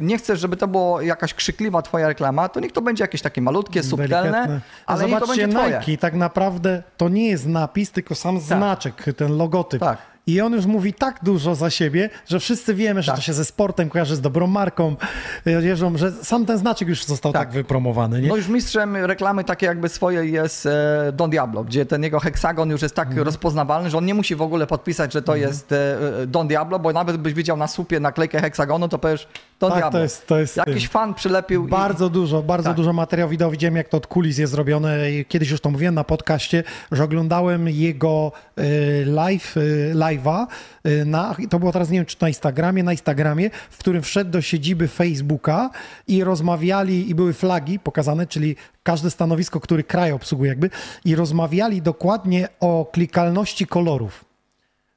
nie 0.00 0.18
chcesz, 0.18 0.40
żeby 0.40 0.56
to 0.56 0.68
było 0.68 1.00
jakaś 1.00 1.34
krzykliwa 1.34 1.82
twoja 1.82 2.08
reklama, 2.08 2.48
to 2.48 2.60
niech 2.60 2.72
to 2.72 2.82
będzie 2.82 3.04
jakieś 3.04 3.22
takie 3.22 3.40
malutkie, 3.42 3.82
subtelne, 3.82 4.30
Delikatne. 4.32 4.60
Ale 4.86 5.06
niech 5.06 5.18
to 5.20 5.26
będzie 5.26 5.48
twoje. 5.48 5.72
Tak. 5.72 5.86
Nike 5.88 6.00
tak 6.00 6.14
naprawdę 6.14 6.82
to 6.96 7.08
nie 7.08 7.28
jest 7.28 7.46
napis, 7.46 7.90
tylko 7.90 8.14
sam 8.14 8.40
znaczek, 8.40 9.04
ten 9.16 9.36
logotyp. 9.36 9.80
I 10.26 10.40
on 10.40 10.52
już 10.52 10.66
mówi 10.66 10.94
tak 10.94 11.18
dużo 11.22 11.54
za 11.54 11.70
siebie, 11.70 12.10
że 12.28 12.40
wszyscy 12.40 12.74
wiemy, 12.74 13.02
że 13.02 13.12
to 13.12 13.20
się 13.20 13.32
ze 13.32 13.44
sportem 13.44 13.90
kojarzy, 13.90 14.16
z 14.16 14.20
dobrą 14.20 14.46
marką, 14.46 14.96
e, 15.44 15.60
wierzą, 15.62 15.96
że 15.98 16.12
sam 16.12 16.46
ten 16.46 16.58
znaczek 16.58 16.88
już 16.88 17.04
został 17.04 17.32
tak, 17.32 17.50
wypromowany. 17.50 18.20
Nie? 18.22 18.28
No 18.28 18.36
już 18.36 18.48
mistrzem 18.48 18.96
reklamy 18.96 19.44
takie 19.44 19.66
jakby 19.66 19.88
swojej 19.88 20.32
jest 20.32 20.66
e, 20.66 21.12
Don 21.12 21.30
Diablo, 21.30 21.64
gdzie 21.64 21.86
ten 21.86 22.02
jego 22.02 22.20
heksagon 22.20 22.70
już 22.70 22.82
jest 22.82 22.94
tak 22.94 23.08
Mhm. 23.08 23.26
rozpoznawalny, 23.26 23.90
że 23.90 23.98
on 23.98 24.04
nie 24.04 24.14
musi 24.14 24.34
w 24.36 24.42
ogóle 24.42 24.66
podpisać, 24.66 25.12
że 25.12 25.22
to 25.22 25.36
jest 25.36 25.72
e, 25.72 25.96
Don 26.26 26.48
Diablo, 26.48 26.78
bo 26.78 26.92
nawet 26.92 27.16
byś 27.16 27.34
widział 27.34 27.56
na 27.56 27.66
supie 27.68 28.00
naklejkę 28.00 28.40
heksagonu, 28.40 28.88
to 28.88 28.98
powiesz 28.98 29.28
Don 29.60 29.72
Tak, 29.72 29.92
to 29.92 30.02
jest- 30.02 30.26
to 30.26 30.38
jest 30.38 30.56
Jakiś 30.56 30.82
tym. 30.82 30.90
fan 30.90 31.14
przylepił 31.14 31.66
i... 31.66 31.70
Bardzo 31.70 32.08
dużo, 32.10 32.42
bardzo 32.42 32.68
Tak. 32.68 32.76
dużo 32.76 32.92
materiału 32.92 33.30
wideo 33.30 33.50
widziałem, 33.50 33.76
jak 33.76 33.88
to 33.88 33.96
od 33.96 34.06
kulis 34.06 34.38
jest 34.38 34.52
zrobione. 34.52 35.10
I 35.10 35.24
Kiedyś 35.24 35.50
już 35.50 35.60
to 35.60 35.70
mówiłem 35.70 35.94
na 35.94 36.04
podcaście, 36.04 36.64
że 36.92 37.04
oglądałem 37.04 37.68
jego 37.68 38.32
e, 38.56 38.62
live, 39.04 39.56
e, 39.56 39.94
live'a 39.94 40.46
e, 40.84 41.04
na, 41.04 41.36
to 41.50 41.58
było 41.58 41.72
teraz 41.72 41.90
nie 41.90 41.98
wiem, 41.98 42.06
czy 42.06 42.16
na 42.20 42.28
Instagramie, 42.28 42.82
na 42.82 42.92
Instagramie, 42.92 43.50
w 43.70 43.78
którym 43.78 44.02
wszedł 44.02 44.30
do 44.30 44.42
siedziby 44.42 44.88
Facebooka 44.88 45.70
i 46.08 46.24
rozmawiali, 46.24 47.10
i 47.10 47.14
były 47.14 47.32
flagi 47.32 47.78
pokazane, 47.78 48.26
czyli 48.26 48.56
każde 48.82 49.10
stanowisko, 49.10 49.60
który 49.60 49.84
kraj 49.84 50.12
obsługuje 50.12 50.48
jakby, 50.48 50.70
i 51.04 51.14
rozmawiali 51.14 51.82
dokładnie 51.82 52.48
o 52.60 52.86
klikalności 52.92 53.66
kolorów 53.66 54.24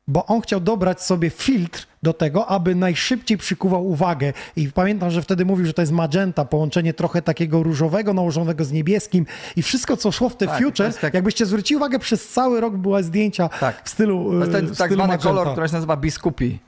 bo 0.08 0.26
on 0.26 0.42
chciał 0.42 0.60
dobrać 0.60 1.02
sobie 1.02 1.30
filtr 1.30 1.88
do 2.04 2.14
tego, 2.14 2.48
aby 2.48 2.76
najszybciej 2.76 3.38
przykuwał 3.38 3.88
uwagę. 3.88 4.34
I 4.56 4.68
pamiętam, 4.68 5.12
że 5.12 5.22
wtedy 5.22 5.46
mówił, 5.46 5.66
że 5.66 5.74
to 5.74 5.82
jest 5.82 5.92
magenta, 5.92 6.46
połączenie 6.46 6.94
trochę 6.94 7.22
takiego 7.22 7.64
różowego 7.64 8.14
nałożonego 8.14 8.64
z 8.66 8.72
niebieskim 8.72 9.26
i 9.56 9.62
wszystko, 9.62 9.98
co 9.98 10.12
szło 10.12 10.30
w 10.30 10.38
te 10.38 10.48
Tak, 10.48 10.64
future, 10.64 10.94
tak- 10.94 11.14
jakbyście 11.14 11.46
zwrócili 11.46 11.78
uwagę, 11.78 12.00
przez 12.00 12.30
cały 12.30 12.62
rok 12.62 12.78
były 12.78 13.04
zdjęcia 13.04 13.50
w 13.84 13.90
stylu 13.90 14.32
To 14.32 14.38
jest 14.40 14.52
ten 14.52 14.66
e, 14.66 14.68
tak 14.76 14.94
zwany 14.94 14.98
magenta. 14.98 15.24
kolor, 15.24 15.52
który 15.52 15.68
się 15.68 15.74
nazywa 15.74 15.98
biskupi. 15.98 16.60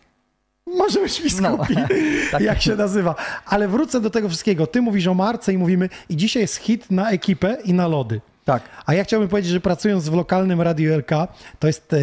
Może 0.78 1.00
być 1.02 1.22
biskupi, 1.24 1.76
tak. 2.32 2.42
jak 2.42 2.62
się 2.62 2.76
nazywa. 2.76 3.16
Ale 3.46 3.68
wrócę 3.68 4.02
do 4.02 4.10
tego 4.10 4.30
wszystkiego. 4.30 4.68
Ty 4.68 4.82
mówisz 4.82 5.08
o 5.08 5.14
marce 5.14 5.54
i 5.54 5.58
mówimy, 5.58 5.90
i 6.10 6.16
dzisiaj 6.18 6.42
jest 6.42 6.56
hit 6.56 6.92
na 6.92 7.12
ekipę 7.12 7.58
i 7.66 7.74
na 7.74 7.88
lody. 7.88 8.22
Tak. 8.46 8.64
A 8.86 8.94
ja 8.94 9.04
chciałbym 9.04 9.30
powiedzieć, 9.30 9.52
że 9.52 9.60
pracując 9.60 10.10
w 10.10 10.14
lokalnym 10.14 10.62
Radiu 10.62 10.98
LK, 10.98 11.12
to 11.60 11.68
jest, 11.68 11.94
e, 11.94 11.98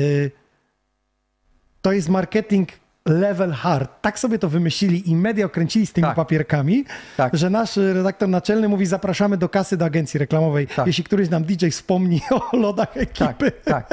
to 1.82 1.92
jest 1.92 2.08
marketing 2.08 2.68
level 3.06 3.52
hard. 3.52 3.90
Tak 4.00 4.18
sobie 4.18 4.38
to 4.38 4.48
wymyślili 4.48 5.10
i 5.10 5.16
media 5.16 5.46
okręcili 5.46 5.86
z 5.86 5.92
tymi 5.92 6.08
papierkami, 6.16 6.84
że 7.32 7.50
nasz 7.50 7.76
redaktor 7.76 8.28
naczelny 8.28 8.68
mówi, 8.68 8.86
zapraszamy 8.86 9.36
do 9.36 9.48
kasy 9.48 9.76
do 9.76 9.84
agencji 9.84 10.18
reklamowej, 10.18 10.68
jeśli 10.86 11.04
któryś 11.04 11.30
nam 11.30 11.44
DJ 11.44 11.68
wspomni 11.68 12.20
o 12.52 12.56
lodach 12.56 12.96
ekipy. 12.96 13.52
Tak, 13.64 13.88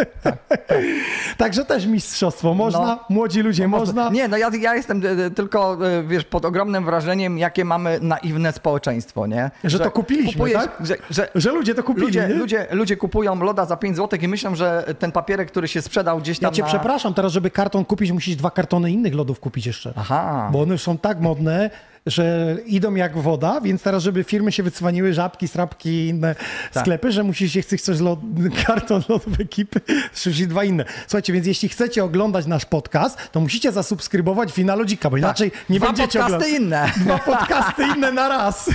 Także 1.37 1.65
też 1.65 1.85
mistrzostwo. 1.85 2.53
Można, 2.53 2.79
No. 2.79 2.99
młodzi 3.09 3.41
ludzie, 3.41 3.67
można. 3.67 4.09
Nie, 4.09 4.27
no 4.27 4.37
ja, 4.37 4.49
ja 4.61 4.75
jestem 4.75 5.01
e, 5.05 5.25
e, 5.25 5.31
tylko, 5.31 5.87
e, 5.87 6.03
wiesz, 6.03 6.23
pod 6.23 6.45
ogromnym 6.45 6.85
wrażeniem, 6.85 7.37
jakie 7.37 7.65
mamy 7.65 7.99
naiwne 8.01 8.51
społeczeństwo, 8.53 9.27
nie? 9.27 9.51
Że 9.63 9.79
to 9.79 9.91
kupiliśmy, 9.91 10.51
tak? 10.51 10.77
Że, 10.79 10.95
że, 11.09 11.29
Że 11.35 11.51
ludzie 11.51 11.75
to 11.75 11.83
kupili, 11.83 12.05
ludzie, 12.05 12.27
ludzie, 12.27 12.67
ludzie 12.71 12.97
kupują 12.97 13.43
loda 13.43 13.65
za 13.65 13.77
5 13.77 13.97
zł 13.97 14.19
i 14.21 14.27
myślą, 14.27 14.55
że 14.55 14.95
ten 14.99 15.11
papierek, 15.11 15.51
który 15.51 15.67
się 15.67 15.81
sprzedał 15.81 16.19
gdzieś 16.19 16.37
Ja 16.41 16.47
tam 16.47 16.55
cię 16.55 16.61
na... 16.61 16.67
przepraszam, 16.67 17.13
teraz 17.13 17.31
żeby 17.31 17.49
karton 17.51 17.85
kupić, 17.85 18.11
musisz 18.11 18.35
dwa 18.35 18.51
kartony 18.51 18.91
innych 18.99 19.15
lodów 19.15 19.39
kupić 19.39 19.65
jeszcze. 19.65 19.93
Aha. 19.95 20.49
Bo 20.53 20.61
one 20.61 20.77
są 20.77 20.97
tak 20.97 21.19
modne, 21.21 21.69
że 22.05 22.57
idą 22.65 22.95
jak 22.95 23.17
woda, 23.17 23.61
więc 23.61 23.83
teraz, 23.83 24.03
żeby 24.03 24.23
firmy 24.23 24.51
się 24.51 24.63
wycwaniły, 24.63 25.13
żabki, 25.13 25.47
strapki 25.47 25.89
i 25.89 26.07
inne 26.07 26.35
Tak. 26.73 26.83
sklepy, 26.83 27.11
że 27.11 27.23
musisz, 27.23 27.55
jeśli 27.55 27.77
chcesz 27.77 27.99
lod, 27.99 28.19
karton 28.65 29.01
lodów 29.09 29.39
ekipy, 29.39 29.81
musisz 30.11 30.47
dwa 30.47 30.63
inne. 30.63 30.85
Słuchajcie, 31.07 31.33
więc 31.33 31.47
jeśli 31.47 31.69
chcecie 31.69 32.03
oglądać 32.03 32.45
nasz 32.45 32.65
podcast, 32.65 33.17
to 33.31 33.39
musicie 33.39 33.71
zasubskrybować 33.71 34.51
Finalodzika, 34.51 35.09
bo 35.09 35.17
inaczej 35.17 35.51
nie 35.69 35.79
Tak. 35.79 35.87
Dwa 35.89 35.97
będziecie 35.97 36.19
podcasty 36.19 36.35
oglądać. 36.35 36.59
inne. 36.61 36.91
Dwa 37.05 37.17
podcasty 37.19 37.83
inne 37.95 38.11
na 38.11 38.29
raz. 38.29 38.69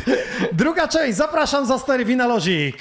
Druga 0.52 0.88
część, 0.88 1.16
zapraszam 1.16 1.66
za 1.66 1.78
stery 1.78 2.04
Finalozik. 2.06 2.76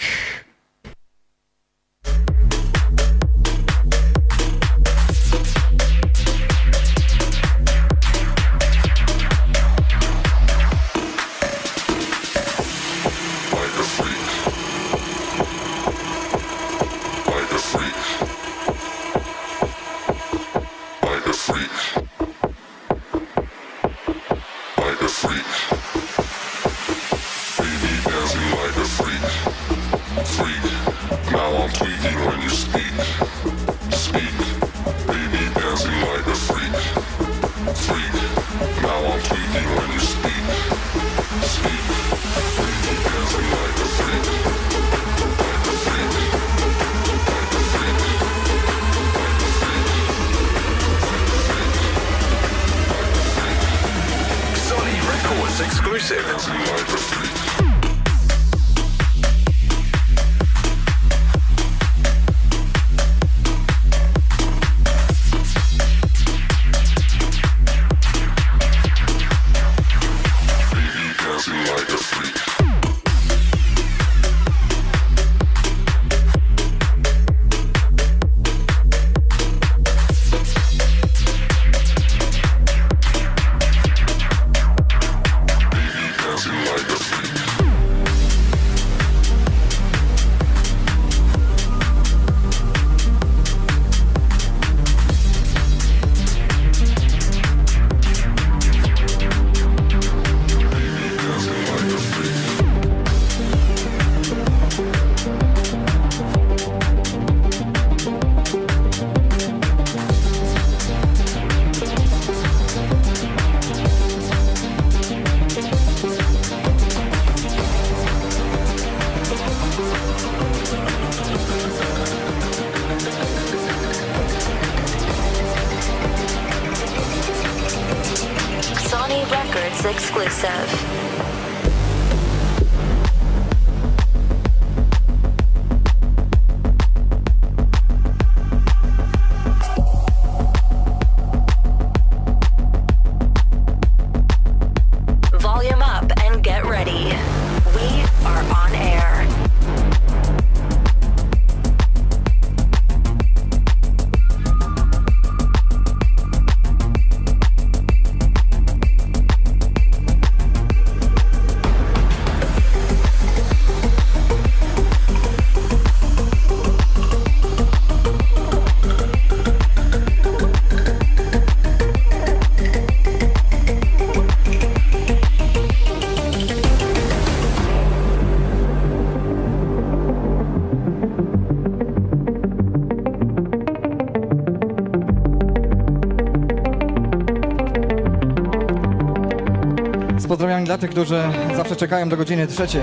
Dla 190.65 190.77
tych, 190.77 190.89
którzy 190.89 191.23
zawsze 191.55 191.75
czekają 191.75 192.09
do 192.09 192.17
godziny 192.17 192.47
trzeciej, 192.47 192.81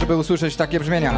żeby 0.00 0.16
usłyszeć 0.16 0.56
takie 0.56 0.80
brzmienia. 0.80 1.14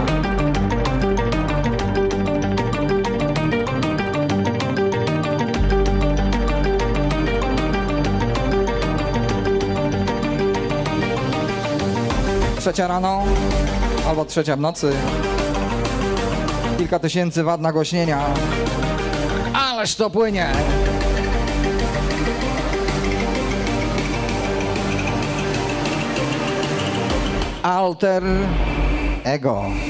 Trzecia 12.59 12.87
rano 12.87 13.25
albo 14.09 14.25
trzecia 14.25 14.57
w 14.57 14.61
nocy. 14.61 14.93
Kilka 16.79 16.99
tysięcy 16.99 17.43
wad 17.45 17.61
nagłośnienia. 17.61 18.25
Ależ 19.55 19.95
to 19.95 20.11
płynie! 20.11 20.53
Alter 27.63 28.23
Ego. 29.25 29.90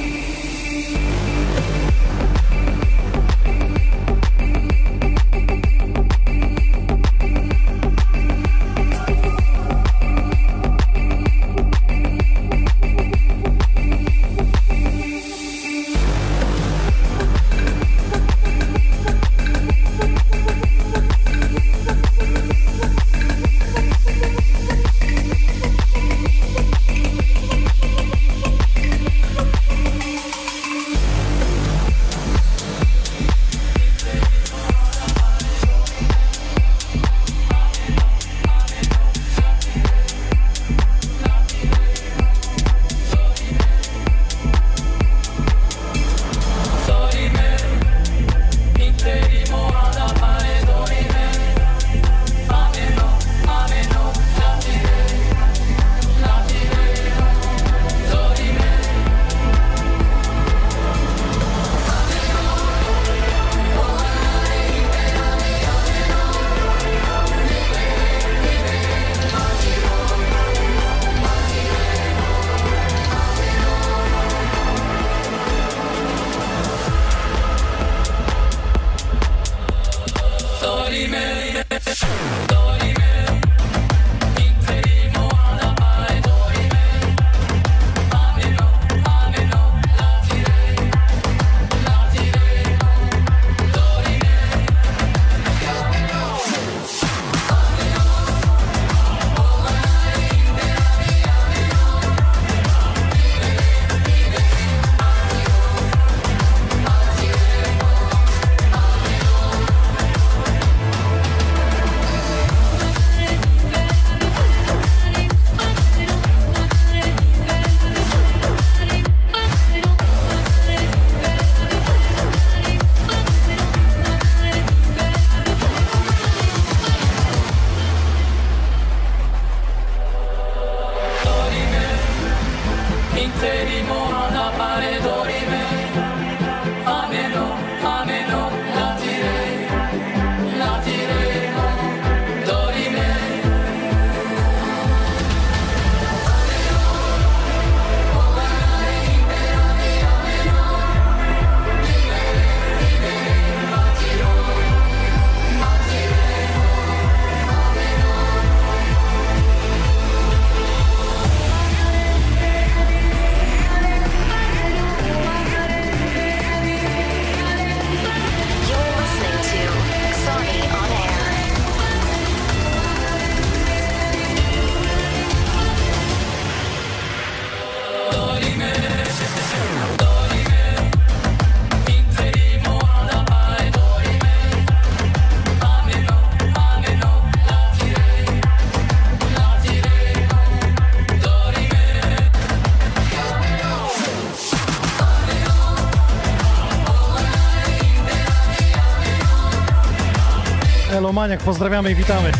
Elomaniak, 201.11 201.41
pozdrawiamy 201.41 201.91
i 201.91 201.95
witamy. 201.95 202.33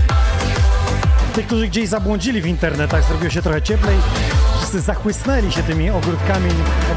Tych, 1.35 1.47
którzy 1.47 1.69
gdzieś 1.69 1.89
zabłądzili 1.89 2.43
w 2.43 2.47
internetach, 2.47 3.05
zrobiło 3.05 3.31
się 3.31 3.43
trochę 3.43 3.63
cieplej. 3.63 3.97
Wszyscy 4.57 4.81
zachłysnęli 4.81 5.53
się 5.53 5.63
tymi 5.63 5.91
ogródkami 5.91 6.51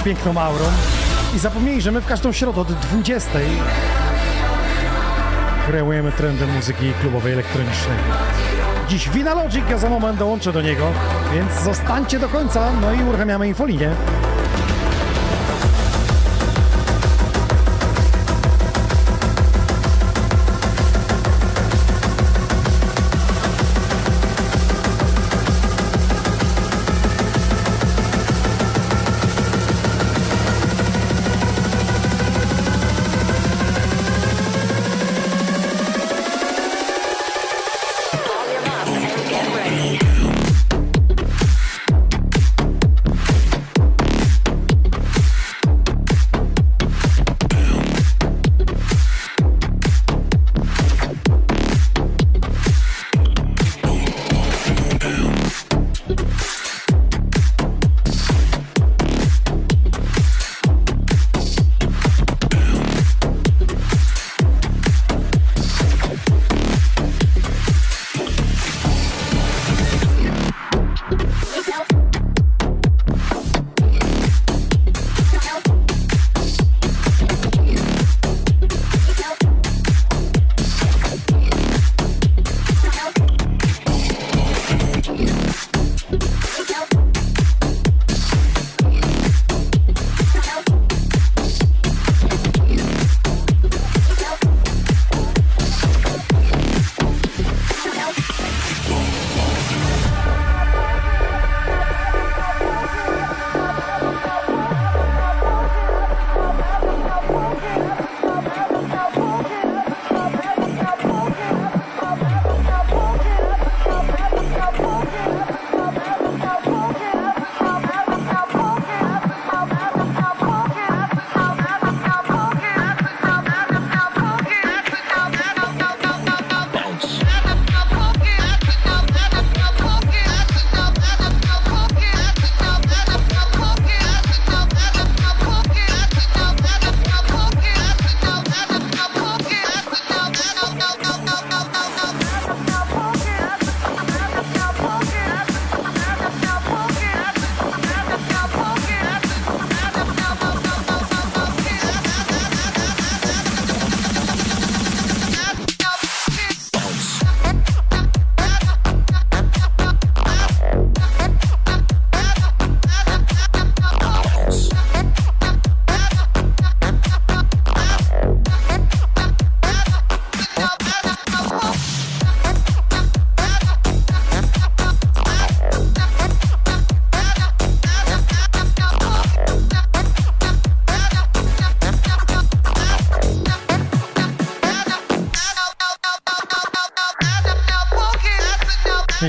piękną 0.04 0.42
aurą 0.42 0.66
i 1.36 1.40
zapomnieli, 1.40 1.82
że 1.82 1.92
my 1.92 2.02
w 2.02 2.06
każdą 2.06 2.32
środę 2.32 2.62
od 2.62 2.74
20 2.74 3.30
kreujemy 5.68 6.12
trendy 6.12 6.48
muzyki 6.48 6.94
klubowej 7.02 7.34
elektronicznej. 7.34 7.98
Dziś 8.90 9.10
Vinalogic, 9.10 9.64
a 9.76 9.78
za 9.78 9.90
moment 9.90 10.20
dołączę 10.20 10.54
do 10.54 10.62
niego, 10.62 10.88
więc 11.34 11.52
zostańcie 11.64 12.20
do 12.20 12.30
końca, 12.30 12.72
no 12.82 12.94
i 12.94 13.04
uruchamiamy 13.04 13.48
infolinię. 13.48 13.90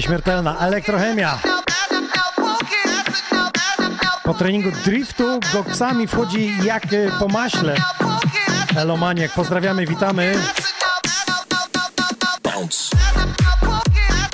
Nieśmiertelna 0.04 0.58
elektrochemia. 0.58 1.38
Po 4.24 4.34
treningu 4.34 4.70
driftu 4.84 5.40
goksami 5.52 6.06
wchodzi 6.06 6.52
jak 6.62 6.92
y, 6.92 7.10
po 7.18 7.28
maśle. 7.28 7.76
Elomaniak, 8.76 9.32
pozdrawiamy, 9.32 9.86
witamy. 9.86 10.34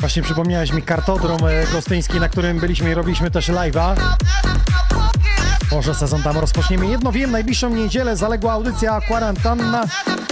Właśnie 0.00 0.22
przypomniałeś 0.22 0.72
mi 0.72 0.82
kartodrom 0.82 1.40
e, 1.46 1.66
gostyński, 1.72 2.20
na 2.20 2.28
którym 2.28 2.60
byliśmy 2.60 2.90
i 2.90 2.94
robiliśmy 2.94 3.30
też 3.30 3.48
live'a. 3.48 3.94
Może 5.72 5.94
sezon 5.94 6.22
tam 6.22 6.38
rozpoczniemy. 6.38 6.86
Jedno 6.86 7.12
wiem, 7.12 7.30
najbliższą 7.30 7.70
niedzielę 7.70 8.16
zaległa 8.16 8.52
audycja 8.52 9.00
kwarantanna. 9.00 9.84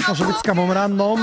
Może 0.08 0.24
być 0.24 0.36
z 0.36 0.42
kawą 0.42 0.74
ranną. 0.74 1.16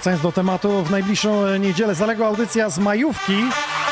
Wracając 0.00 0.22
do 0.22 0.32
tematu, 0.32 0.84
w 0.84 0.90
najbliższą 0.90 1.44
e, 1.44 1.58
niedzielę 1.58 1.94
zaległa 1.94 2.26
audycja 2.26 2.70
z 2.70 2.78
majówki, 2.78 3.36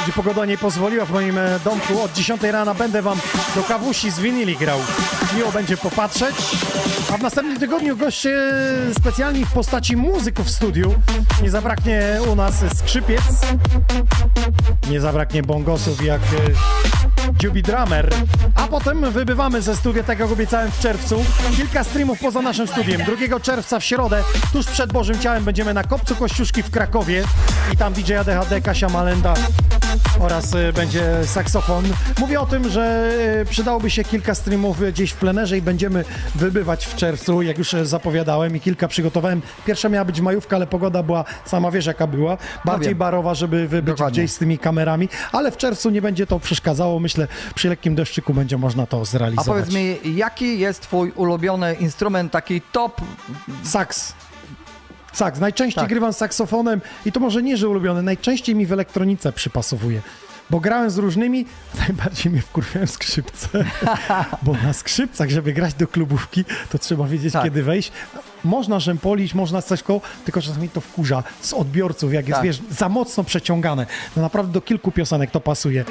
gdzie 0.03 0.13
pogoda 0.13 0.45
nie 0.45 0.59
pozwoliła 0.59 1.05
w 1.05 1.11
moim 1.11 1.39
e, 1.39 1.61
domku. 1.65 2.03
Od 2.03 2.13
10 2.13 2.43
rana 2.43 2.75
będę 2.75 3.03
wam 3.03 3.19
do 3.55 3.63
kawusi 3.63 4.11
z 4.11 4.21
winili 4.21 4.57
grał. 4.57 4.79
Miło 5.37 5.53
będzie 5.53 5.77
popatrzeć. 5.77 6.35
A 7.15 7.17
w 7.17 7.23
następnym 7.23 7.59
tygodniu 7.59 7.97
goście 7.97 8.39
specjalni 8.99 9.45
w 9.45 9.53
postaci 9.53 9.97
muzyków 9.97 10.47
w 10.47 10.51
studiu. 10.51 10.95
Nie 11.43 11.51
zabraknie 11.51 12.03
u 12.33 12.35
nas 12.35 12.55
skrzypiec. 12.79 13.23
Nie 14.91 15.01
zabraknie 15.01 15.43
bongosów 15.43 16.05
jak 16.05 16.21
e, 16.23 17.18
Jubi 17.43 17.63
Drummer. 17.63 18.11
A 18.55 18.67
potem 18.69 19.11
wybywamy 19.11 19.63
ze 19.63 19.77
studia, 19.77 20.03
tak 20.03 20.19
jak 20.19 20.33
obiecałem 20.33 20.71
w 20.71 20.81
czerwcu. 20.81 21.25
Kilka 21.57 21.85
streamów 21.85 22.19
poza 22.21 22.43
naszym 22.43 22.69
studiem. 22.69 23.03
2 23.29 23.41
czerwca 23.41 23.81
w 23.81 23.85
środę, 23.85 24.23
tuż 24.53 24.67
przed 24.67 24.93
Bożym 24.93 25.19
Ciałem, 25.19 25.45
będziemy 25.45 25.75
na 25.75 25.85
Kopcu 25.85 26.17
Kościuszki 26.17 26.63
w 26.63 26.71
Krakowie. 26.71 27.25
I 27.73 27.77
tam 27.77 27.93
DJ 27.93 28.15
ADHD, 28.15 28.61
Kasia 28.61 28.89
Malenda 28.89 29.35
oraz 30.21 30.55
y, 30.55 30.73
będzie 30.73 31.25
saksofon. 31.25 31.85
Mówię 32.19 32.41
o 32.41 32.47
tym, 32.47 32.71
że 32.71 33.13
y, 33.43 33.45
przydałoby 33.45 33.91
się 33.91 34.05
kilka 34.05 34.35
streamów 34.35 34.81
gdzieś 34.93 35.11
w 35.11 35.17
plenerze 35.17 35.59
i 35.59 35.63
będziemy 35.63 36.05
wybywać 36.35 36.87
w 36.87 36.97
czerwcu, 36.97 37.43
jak 37.43 37.59
już 37.59 37.75
y, 37.75 37.87
zapowiadałem 37.87 38.57
i 38.57 38.61
kilka 38.61 38.89
przygotowałem. 38.89 39.43
Pierwsza 39.67 39.89
miała 39.89 40.05
być 40.05 40.21
majówka, 40.21 40.57
ale 40.57 40.67
pogoda 40.67 41.03
była, 41.03 41.25
sama 41.45 41.71
wiesz 41.71 41.87
jaka 41.87 42.07
była, 42.07 42.37
bardziej 42.65 42.89
wiem. 42.89 42.99
barowa, 42.99 43.35
żeby 43.35 43.69
wybyć 43.69 43.95
Dokładnie. 43.95 44.13
gdzieś 44.23 44.33
z 44.33 44.39
tymi 44.39 44.59
kamerami, 44.59 45.09
ale 45.33 45.51
w 45.51 45.57
czerwcu 45.57 45.91
nie 45.91 46.03
będzie 46.03 46.27
to 46.27 46.41
przeszkadzało. 46.41 47.01
Myślę, 47.01 47.29
przy 47.55 47.69
lekkim 47.69 47.95
deszczyku 47.95 48.35
będzie 48.35 48.59
można 48.59 48.87
to 48.87 49.01
A 49.01 49.05
zrealizować. 49.05 49.47
powiedz 49.47 49.75
mi, 49.75 50.17
jaki 50.17 50.59
jest 50.59 50.81
twój 50.83 51.11
ulubiony 51.13 51.75
instrument, 51.75 52.33
taki 52.33 52.61
top? 52.61 53.01
Saks. 53.63 54.13
Saks. 55.13 55.41
Najczęściej 55.41 55.83
Tak. 55.83 55.89
grywam 55.89 56.13
saksofonem 56.13 56.81
i 57.07 57.13
to 57.13 57.21
może 57.21 57.43
nie, 57.43 57.57
że 57.57 57.69
ulubiony, 57.69 58.03
najczęściej 58.03 58.55
mi 58.55 58.67
w 58.67 58.73
elektronice 58.73 59.33
przypasowuje. 59.33 60.01
Bo 60.51 60.61
grałem 60.61 60.91
z 60.91 60.99
różnymi, 60.99 61.47
najbardziej 61.89 62.33
mnie 62.33 62.43
wkurwiałem 62.43 62.89
skrzypce. 62.89 63.65
Bo 64.43 64.53
na 64.65 64.73
skrzypcach, 64.73 65.31
żeby 65.31 65.53
grać 65.53 65.75
do 65.75 65.87
klubówki, 65.87 66.45
to 66.71 66.79
trzeba 66.79 67.07
wiedzieć, 67.07 67.33
Tak. 67.33 67.45
kiedy 67.45 67.63
wejść. 67.63 67.93
Można 68.49 68.81
rzępolić, 68.81 69.35
można 69.35 69.63
coś 69.63 69.83
koło, 69.83 70.01
tylko 70.25 70.43
czasami 70.43 70.69
to 70.69 70.81
wkurza 70.81 71.23
z 71.41 71.53
odbiorców, 71.53 72.13
jak 72.13 72.29
jest, 72.29 72.37
Tak. 72.39 72.45
wiesz, 72.47 72.61
za 72.71 72.89
mocno 72.89 73.25
przeciągane. 73.25 73.87
No 74.17 74.23
naprawdę 74.23 74.53
do 74.53 74.61
kilku 74.61 74.91
piosenek 74.93 75.31
to 75.31 75.41
pasuje 75.41 75.85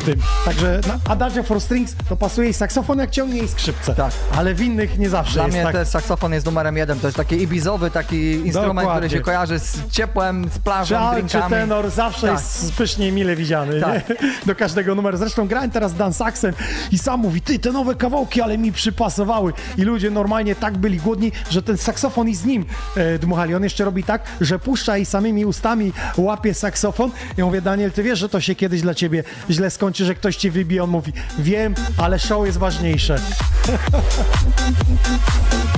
w 0.00 0.04
tym. 0.04 0.14
Także 0.44 0.80
na 0.88 1.12
Adagio 1.12 1.42
for 1.42 1.60
Strings 1.60 1.94
to 2.08 2.16
pasuje 2.16 2.48
i 2.48 2.52
saksofon 2.54 2.98
jak 2.98 3.10
ciągnie 3.10 3.42
i 3.42 3.48
skrzypce. 3.48 3.94
Tak. 3.94 4.12
Ale 4.36 4.54
w 4.54 4.60
innych 4.60 4.98
nie 4.98 5.10
zawsze 5.10 5.34
Dla 5.34 5.44
jest 5.44 5.54
mnie 5.54 5.64
tak. 5.64 5.72
też 5.72 5.88
saksofon 5.88 6.32
jest 6.32 6.46
numerem 6.46 6.76
jeden. 6.76 7.00
To 7.00 7.06
jest 7.06 7.16
taki 7.16 7.42
ibizowy 7.42 7.90
taki 7.90 8.16
instrument, 8.30 8.78
Dokładnie. 8.78 9.00
który 9.08 9.10
się 9.20 9.20
kojarzy 9.24 9.58
z 9.58 9.90
ciepłem, 9.90 10.48
z 10.54 10.58
plażą, 10.58 10.88
Czy 10.88 10.98
alt, 10.98 11.16
czy 11.16 11.22
drinkami. 11.22 11.50
tenor 11.50 11.90
zawsze 11.90 12.26
Tak. 12.26 12.36
jest 12.36 12.72
pysznie 12.72 13.08
i 13.08 13.12
mile 13.12 13.36
widziany 13.36 13.80
Tak. 13.80 14.08
nie? 14.08 14.16
do 14.46 14.54
każdego 14.54 14.94
numeru. 14.94 15.16
Zresztą 15.16 15.48
grałem 15.48 15.70
teraz 15.70 15.94
Dan 15.94 16.12
Saxem 16.14 16.54
i 16.92 16.98
sam 16.98 17.20
mówi, 17.20 17.40
ty, 17.40 17.58
te 17.58 17.72
nowe 17.72 17.94
kawałki, 17.94 18.40
ale 18.42 18.58
mi 18.58 18.72
przypasowały. 18.72 19.52
I 19.78 19.82
ludzie 19.82 20.10
normalnie 20.10 20.54
tak 20.54 20.78
byli 20.78 20.98
głodni, 20.98 21.32
że 21.50 21.62
ten 21.62 21.76
saksofon 21.76 22.03
i 22.26 22.34
z 22.34 22.44
nim 22.44 22.64
e, 22.96 23.18
dmuchali. 23.18 23.54
On 23.54 23.62
jeszcze 23.62 23.84
robi 23.84 24.04
tak, 24.04 24.22
że 24.40 24.58
puszcza 24.58 24.98
i 24.98 25.04
samymi 25.04 25.46
ustami 25.46 25.92
łapie 26.16 26.54
saksofon. 26.54 27.10
I 27.38 27.42
mówię, 27.42 27.60
Daniel, 27.60 27.92
ty 27.92 28.02
wiesz, 28.02 28.18
że 28.18 28.28
to 28.28 28.40
się 28.40 28.54
kiedyś 28.54 28.82
dla 28.82 28.94
ciebie 28.94 29.24
źle 29.50 29.70
skończy, 29.70 30.04
że 30.04 30.14
ktoś 30.14 30.36
ci 30.36 30.50
wybije. 30.50 30.84
On 30.84 30.90
mówi, 30.90 31.12
wiem, 31.38 31.74
ale 31.96 32.18
show 32.18 32.46
jest 32.46 32.58
ważniejsze. 32.58 33.18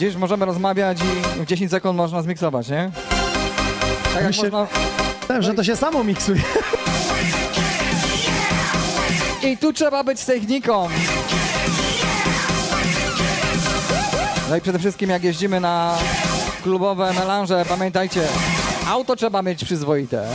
Widzisz, 0.00 0.16
możemy 0.16 0.46
rozmawiać 0.46 0.98
i 1.36 1.40
w 1.40 1.46
10 1.46 1.70
sekund 1.70 1.96
można 1.96 2.22
zmiksować, 2.22 2.68
nie? 2.68 2.90
Tak 4.04 4.14
jak 4.14 4.24
Myślę- 4.26 4.50
można... 4.50 4.66
Wiem, 5.30 5.42
że 5.42 5.54
to 5.54 5.64
się 5.64 5.76
samo 5.76 6.04
miksuje. 6.04 6.42
I 9.42 9.56
tu 9.58 9.72
trzeba 9.72 10.04
być 10.04 10.20
z 10.20 10.26
techniką. 10.26 10.88
No 14.50 14.56
i 14.56 14.60
przede 14.60 14.78
wszystkim 14.78 15.10
jak 15.10 15.24
jeździmy 15.24 15.60
na 15.60 15.96
klubowe 16.62 17.12
melanże, 17.12 17.64
pamiętajcie, 17.68 18.22
auto 18.88 19.16
trzeba 19.16 19.42
mieć 19.42 19.64
przyzwoite. 19.64 20.28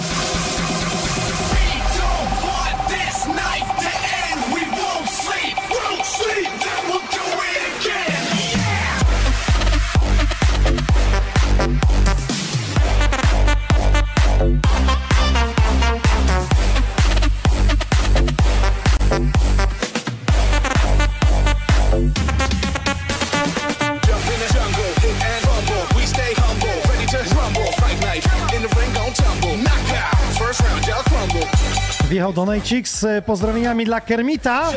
Wjechał 32.24 32.34
Donajcik 32.34 32.88
z 32.88 33.04
e, 33.04 33.22
pozdrowieniami 33.22 33.86
dla 33.86 34.02
Kermita. 34.02 34.70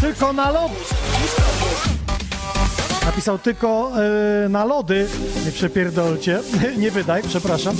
Tylko 0.00 0.32
na 0.32 0.50
lody. 0.50 0.74
Napisał 3.06 3.38
tylko 3.38 3.92
e, 4.44 4.48
na 4.48 4.64
lody. 4.64 5.06
Nie 5.44 5.52
przepierdolcie. 5.52 6.40
Nie 6.82 6.90
wydaj, 6.90 7.22
przepraszam. 7.22 7.76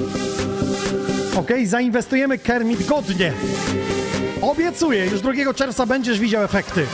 Okej, 1.40 1.66
zainwestujemy 1.66 2.38
Kermit 2.38 2.86
godnie. 2.86 3.32
Obiecuję, 4.42 5.06
już 5.06 5.20
2 5.20 5.54
czerwca 5.54 5.86
będziesz 5.86 6.18
widział 6.18 6.42
efekty. 6.42 6.86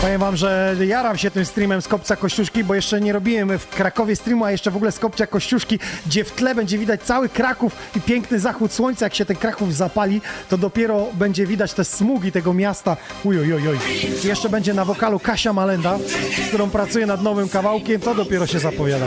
Powiem 0.00 0.20
wam, 0.20 0.36
że 0.36 0.76
jaram 0.86 1.18
się 1.18 1.30
tym 1.30 1.44
streamem 1.44 1.82
z 1.82 1.88
Kopca 1.88 2.16
Kościuszki, 2.16 2.64
bo 2.64 2.74
jeszcze 2.74 3.00
nie 3.00 3.12
robiłem 3.12 3.58
w 3.58 3.68
Krakowie 3.68 4.16
streamu, 4.16 4.44
a 4.44 4.50
jeszcze 4.50 4.70
w 4.70 4.76
ogóle 4.76 4.92
z 4.92 4.98
Kopcia 4.98 5.26
Kościuszki, 5.26 5.78
gdzie 6.06 6.24
w 6.24 6.32
tle 6.32 6.54
będzie 6.54 6.78
widać 6.78 7.02
cały 7.02 7.28
Kraków 7.28 7.72
i 7.96 8.00
piękny 8.00 8.38
zachód 8.38 8.72
słońca. 8.72 9.06
Jak 9.06 9.14
się 9.14 9.24
ten 9.24 9.36
Kraków 9.36 9.74
zapali, 9.74 10.20
to 10.48 10.58
dopiero 10.58 11.06
będzie 11.14 11.46
widać 11.46 11.74
te 11.74 11.84
smugi 11.84 12.32
tego 12.32 12.54
miasta. 12.54 12.96
Ujojojoj. 13.24 13.78
Jeszcze 14.24 14.48
będzie 14.48 14.74
na 14.74 14.84
wokalu 14.84 15.18
Kasia 15.18 15.52
Malenda, 15.52 15.98
z 16.44 16.48
którą 16.48 16.70
pracuję 16.70 17.06
nad 17.06 17.22
nowym 17.22 17.48
kawałkiem. 17.48 18.00
To 18.00 18.14
dopiero 18.14 18.46
się 18.46 18.58
zapowiada. 18.58 19.06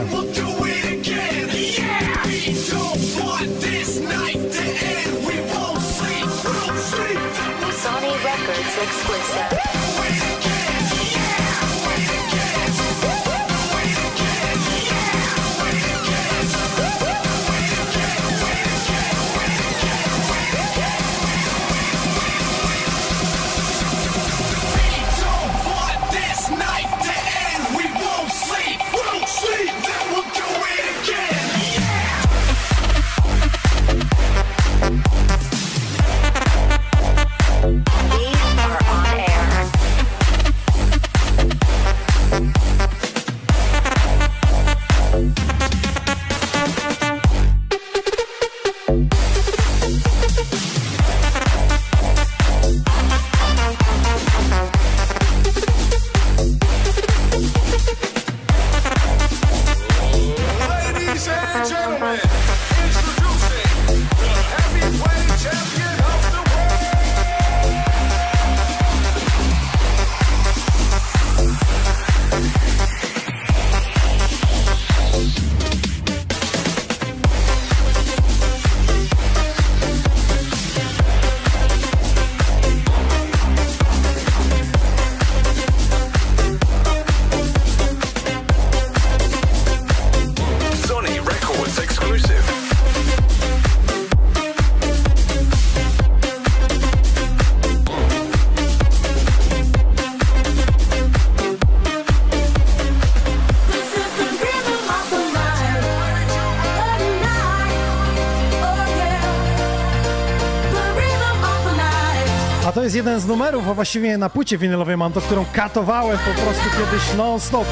Jest 112.84 112.96
jeden 112.96 113.20
z 113.20 113.26
numerów, 113.26 113.68
a 113.68 113.74
właściwie 113.74 114.18
na 114.18 114.30
płycie 114.30 114.58
winylowej 114.58 114.96
mam 114.96 115.12
to, 115.12 115.20
którą 115.20 115.44
katowałem 115.52 116.18
po 116.18 116.42
prostu 116.42 116.62
kiedyś 116.62 117.14
non-stop. 117.16 117.66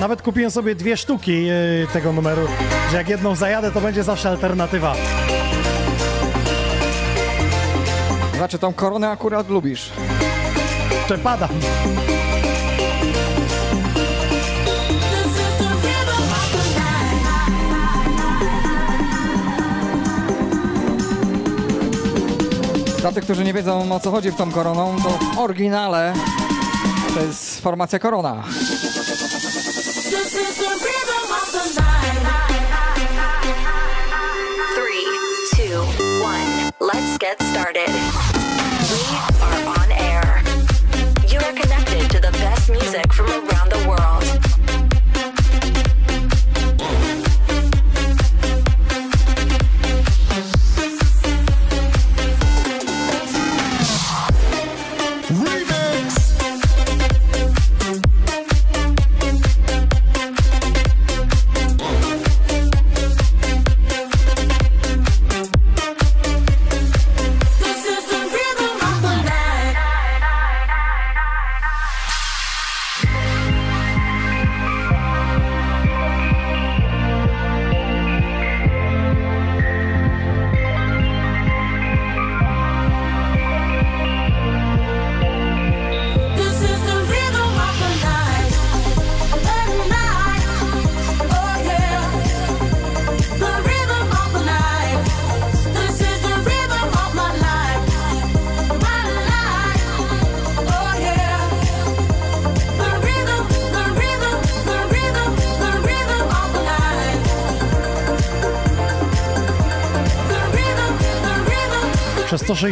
Nawet 0.00 0.22
kupiłem 0.22 0.50
sobie 0.50 0.74
dwie 0.74 0.96
sztuki 0.96 1.46
e, 1.48 1.52
tego 1.92 2.12
numeru, 2.12 2.48
że 2.90 2.96
jak 2.96 3.08
jedną 3.08 3.34
zajadę, 3.34 3.70
to 3.70 3.80
będzie 3.80 4.02
zawsze 4.02 4.28
alternatywa. 4.28 4.94
Znaczy 8.36 8.58
tą 8.58 8.72
koronę 8.72 9.10
akurat 9.10 9.48
lubisz. 9.48 9.90
Przepada. 11.06 11.48
Dla 23.06 23.12
tych, 23.12 23.24
którzy 23.24 23.44
nie 23.44 23.52
wiedzą 23.52 23.92
o 23.92 24.00
co 24.00 24.10
chodzi 24.10 24.30
w 24.30 24.36
tą 24.36 24.52
koroną, 24.52 24.96
to 25.02 25.08
w 25.08 25.38
oryginale 25.38 26.12
to 27.14 27.20
jest 27.20 27.60
formacja 27.60 27.98
korona. 27.98 28.44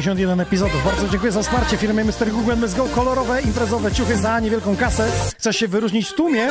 61 0.02 0.40
epizodów. 0.40 0.84
Bardzo 0.84 1.08
dziękuję 1.08 1.32
za 1.32 1.42
wsparcie 1.42 1.76
firmy 1.76 2.04
Mr. 2.04 2.30
Google 2.30 2.52
MSGO. 2.52 2.88
Kolorowe, 2.94 3.42
imprezowe 3.42 3.92
ciuchy 3.92 4.16
za 4.16 4.40
niewielką 4.40 4.76
kasę. 4.76 5.10
Chcesz 5.38 5.56
się 5.56 5.68
wyróżnić 5.68 6.08
w 6.08 6.14
tłumie? 6.14 6.48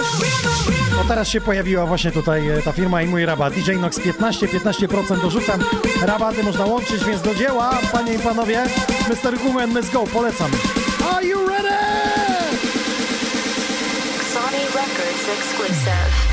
No 0.91 1.03
teraz 1.07 1.27
się 1.27 1.41
pojawiła 1.41 1.85
właśnie 1.85 2.11
tutaj 2.11 2.49
e, 2.49 2.61
ta 2.61 2.71
firma 2.71 3.01
i 3.01 3.07
mój 3.07 3.25
rabat. 3.25 3.53
DJ 3.53 3.71
Nox 3.71 3.99
15, 3.99 4.47
15% 4.47 5.21
dorzucam. 5.21 5.63
Rabaty 6.01 6.43
można 6.43 6.65
łączyć, 6.65 7.03
więc 7.05 7.21
do 7.21 7.35
dzieła, 7.35 7.77
panie 7.91 8.13
i 8.13 8.19
panowie. 8.19 8.63
Mr. 9.09 9.37
Google 9.43 9.67
MSGO, 9.67 10.03
polecam. 10.07 10.51
Are 11.15 11.25
you 11.25 11.47
ready? 11.47 11.69
Sony 14.33 14.59
Records 14.65 15.29
exclusive. 15.37 16.32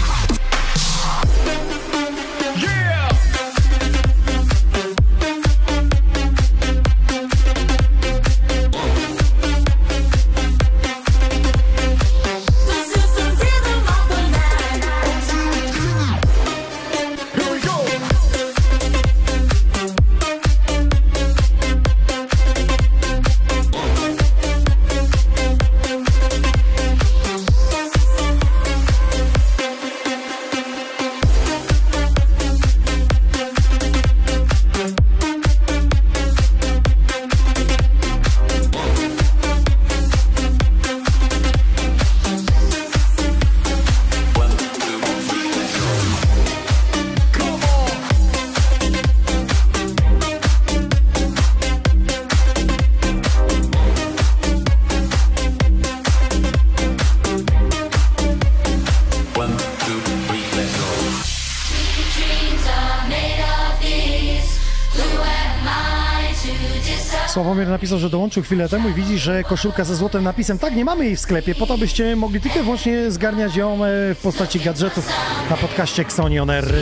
Napisał, 67.80 67.98
że 67.98 68.10
dołączył 68.10 68.42
chwilę 68.42 68.68
temu 68.68 68.88
i 68.88 68.92
widzi, 68.92 69.18
że 69.18 69.44
koszulka 69.44 69.84
ze 69.84 69.96
złotym 69.96 70.24
napisem. 70.24 70.58
Tak, 70.58 70.76
nie 70.76 70.84
mamy 70.84 71.04
jej 71.04 71.16
w 71.16 71.20
sklepie, 71.20 71.54
po 71.54 71.66
to 71.66 71.78
byście 71.78 72.16
mogli 72.16 72.40
tylko 72.40 72.62
wyłącznie 72.62 73.10
zgarniać 73.10 73.56
ją 73.56 73.74
e, 73.74 74.14
w 74.14 74.18
postaci 74.22 74.60
gadżetów 74.60 75.08
na 75.50 75.56
podcaście 75.56 76.02
Xoni 76.02 76.38
On 76.40 76.50
Air. 76.50 76.74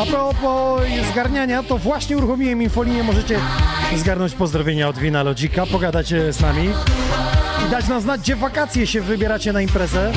A 0.00 0.06
propos 0.06 0.82
zgarniania, 1.12 1.62
to 1.62 1.78
właśnie 1.78 2.16
uruchomiłem 2.18 2.62
infolinię. 2.62 3.02
Możecie 3.02 3.40
zgarnąć 3.96 4.34
pozdrowienia 4.34 4.88
od 4.88 4.98
Wina 4.98 5.22
Lodzika, 5.22 5.66
pogadać 5.66 6.12
e, 6.12 6.32
z 6.32 6.40
nami 6.40 6.68
i 7.66 7.70
dać 7.70 7.88
nam 7.88 8.00
znać, 8.00 8.20
gdzie 8.20 8.36
wakacje 8.36 8.86
się 8.86 9.00
wybieracie 9.00 9.52
na 9.52 9.60
imprezę. 9.60 10.12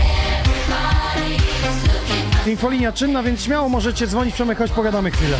Infolinia 2.47 2.91
czynna, 2.91 3.23
więc 3.23 3.43
śmiało 3.43 3.69
możecie 3.69 4.07
dzwonić, 4.07 4.33
Przemek, 4.35 4.57
chodź 4.57 4.71
pogadamy 4.71 5.11
chwilę. 5.11 5.37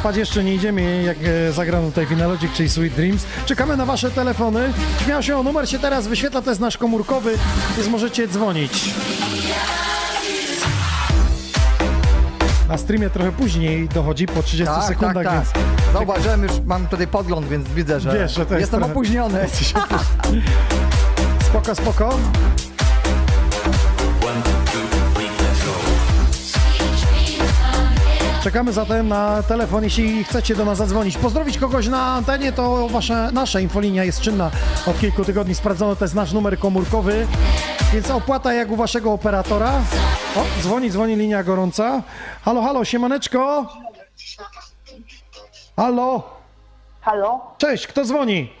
Spać 0.00 0.16
jeszcze 0.16 0.44
nie 0.44 0.54
idziemy, 0.54 1.02
jak 1.02 1.16
e, 1.48 1.52
zagrano 1.52 1.86
tutaj 1.88 2.06
Finalodzik, 2.06 2.52
czyli 2.52 2.68
Sweet 2.68 2.92
Dreams. 2.94 3.24
Czekamy 3.46 3.76
na 3.76 3.86
wasze 3.86 4.10
telefony. 4.10 4.72
Śmiało 5.04 5.22
się, 5.22 5.42
numer 5.42 5.68
się 5.70 5.78
teraz 5.78 6.06
wyświetla, 6.06 6.42
to 6.42 6.50
jest 6.50 6.60
nasz 6.60 6.78
komórkowy, 6.78 7.34
więc 7.76 7.88
możecie 7.88 8.28
dzwonić. 8.28 8.94
Na 12.68 12.78
streamie 12.78 13.10
trochę 13.10 13.32
później 13.32 13.88
dochodzi, 13.88 14.26
po 14.26 14.42
30 14.42 14.74
Tak, 14.74 14.84
sekundach, 14.84 15.14
tak, 15.14 15.24
tak. 15.24 15.34
więc 15.34 15.48
Zauważyłem 15.92 16.42
już, 16.42 16.52
mam 16.66 16.86
tutaj 16.86 17.06
podgląd, 17.06 17.48
więc 17.48 17.68
widzę, 17.68 18.00
że, 18.00 18.18
Wiesz, 18.18 18.34
że 18.34 18.60
jestem 18.60 18.80
trochę- 18.80 18.92
opóźniony. 18.92 19.46
spoko, 21.48 21.74
spoko. 21.74 22.18
Czekamy 28.48 28.72
zatem 28.72 29.08
na 29.08 29.42
telefon, 29.42 29.84
jeśli 29.84 30.24
chcecie 30.24 30.54
do 30.56 30.64
nas 30.64 30.78
zadzwonić. 30.78 31.18
Pozdrowić 31.18 31.58
kogoś 31.58 31.88
na 31.88 32.02
antenie, 32.02 32.52
to 32.52 32.88
wasza, 32.88 33.30
nasza 33.30 33.60
infolinia 33.60 34.04
jest 34.04 34.20
czynna 34.20 34.50
od 34.86 35.00
kilku 35.00 35.24
tygodni. 35.24 35.54
Sprawdzono, 35.54 35.96
to 35.96 36.04
jest 36.04 36.14
nasz 36.14 36.32
numer 36.32 36.58
komórkowy, 36.58 37.26
więc 37.92 38.10
opłata 38.10 38.52
jak 38.54 38.70
u 38.70 38.76
waszego 38.76 39.12
operatora. 39.12 39.72
O, 40.36 40.62
dzwoni, 40.62 40.90
dzwoni 40.90 41.16
linia 41.16 41.42
gorąca. 41.44 42.02
Halo, 42.42 42.62
halo, 42.62 42.84
siemaneczko. 42.84 43.66
Halo, 45.76 46.22
Halo? 47.00 47.40
cześć, 47.58 47.86
kto 47.86 48.04
dzwoni? 48.04 48.52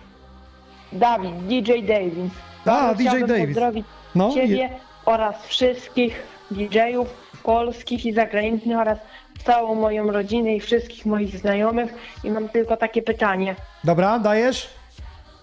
Dawid, 0.92 1.46
DJ 1.46 1.72
Davis. 1.82 2.32
A, 2.66 2.94
DJ 2.94 3.04
Davis. 3.26 3.46
pozdrowić 3.46 3.86
No, 4.14 4.30
Ciebie 4.34 4.56
je- 4.56 4.70
oraz 5.04 5.34
wszystkich 5.46 6.22
DJ-ów 6.50 7.08
polskich 7.42 8.06
i 8.06 8.12
zagranicznych 8.12 8.78
oraz 8.78 8.98
całą 9.44 9.74
moją 9.74 10.12
rodzinę 10.12 10.56
i 10.56 10.60
wszystkich 10.60 11.06
moich 11.06 11.38
znajomych. 11.38 11.94
I 12.24 12.30
mam 12.30 12.48
tylko 12.48 12.76
takie 12.76 13.02
pytanie. 13.02 13.54
Dobra, 13.84 14.18
dajesz? 14.18 14.68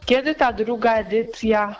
Kiedy 0.06 0.36
ta 0.36 0.54
druga 0.54 0.96
edycja 0.96 1.76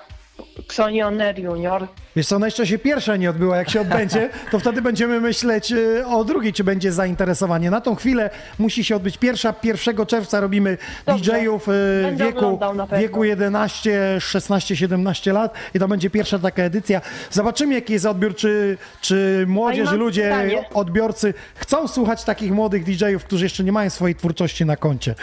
Xonioner 0.70 1.40
Junior? 1.40 1.88
Wiesz 2.16 2.28
co, 2.28 2.40
no 2.40 2.46
jeszcze 2.48 2.68
się 2.68 2.78
pierwsza 2.78 3.16
nie 3.16 3.30
odbyła. 3.30 3.58
Jak 3.58 3.70
się 3.70 3.82
odbędzie, 3.82 4.30
to 4.52 4.60
wtedy 4.60 4.82
będziemy 4.82 5.22
myśleć 5.22 5.72
y, 5.72 6.06
o 6.06 6.24
drugiej, 6.24 6.54
czy 6.54 6.64
będzie 6.64 6.92
zainteresowanie. 6.92 7.72
Na 7.72 7.82
tą 7.82 7.96
chwilę 7.96 8.30
musi 8.60 8.84
się 8.84 8.96
odbyć 8.96 9.18
pierwsza. 9.18 9.54
1 9.64 10.06
czerwca 10.06 10.40
robimy. 10.40 10.78
DJ-ów 11.08 11.70
y, 11.70 11.72
wieku, 12.16 12.60
wieku 13.00 13.24
11, 13.24 14.18
16, 14.20 14.76
17 14.76 15.34
lat 15.34 15.54
i 15.74 15.80
to 15.80 15.88
będzie 15.88 16.10
pierwsza 16.10 16.40
taka 16.40 16.64
edycja. 16.64 17.02
Zobaczymy, 17.32 17.74
jaki 17.74 17.94
jest 17.94 18.06
odbiór, 18.06 18.36
czy, 18.36 18.78
czy 19.02 19.46
młodzież, 19.48 19.92
ludzie, 19.92 20.24
pytanie. 20.24 20.66
odbiorcy 20.74 21.34
chcą 21.56 21.88
słuchać 21.88 22.24
takich 22.24 22.52
młodych 22.52 22.84
DJ-ów, 22.84 23.24
którzy 23.24 23.46
jeszcze 23.46 23.64
nie 23.64 23.72
mają 23.72 23.90
swojej 23.90 24.16
twórczości 24.16 24.66
na 24.66 24.76
koncie. 24.76 25.16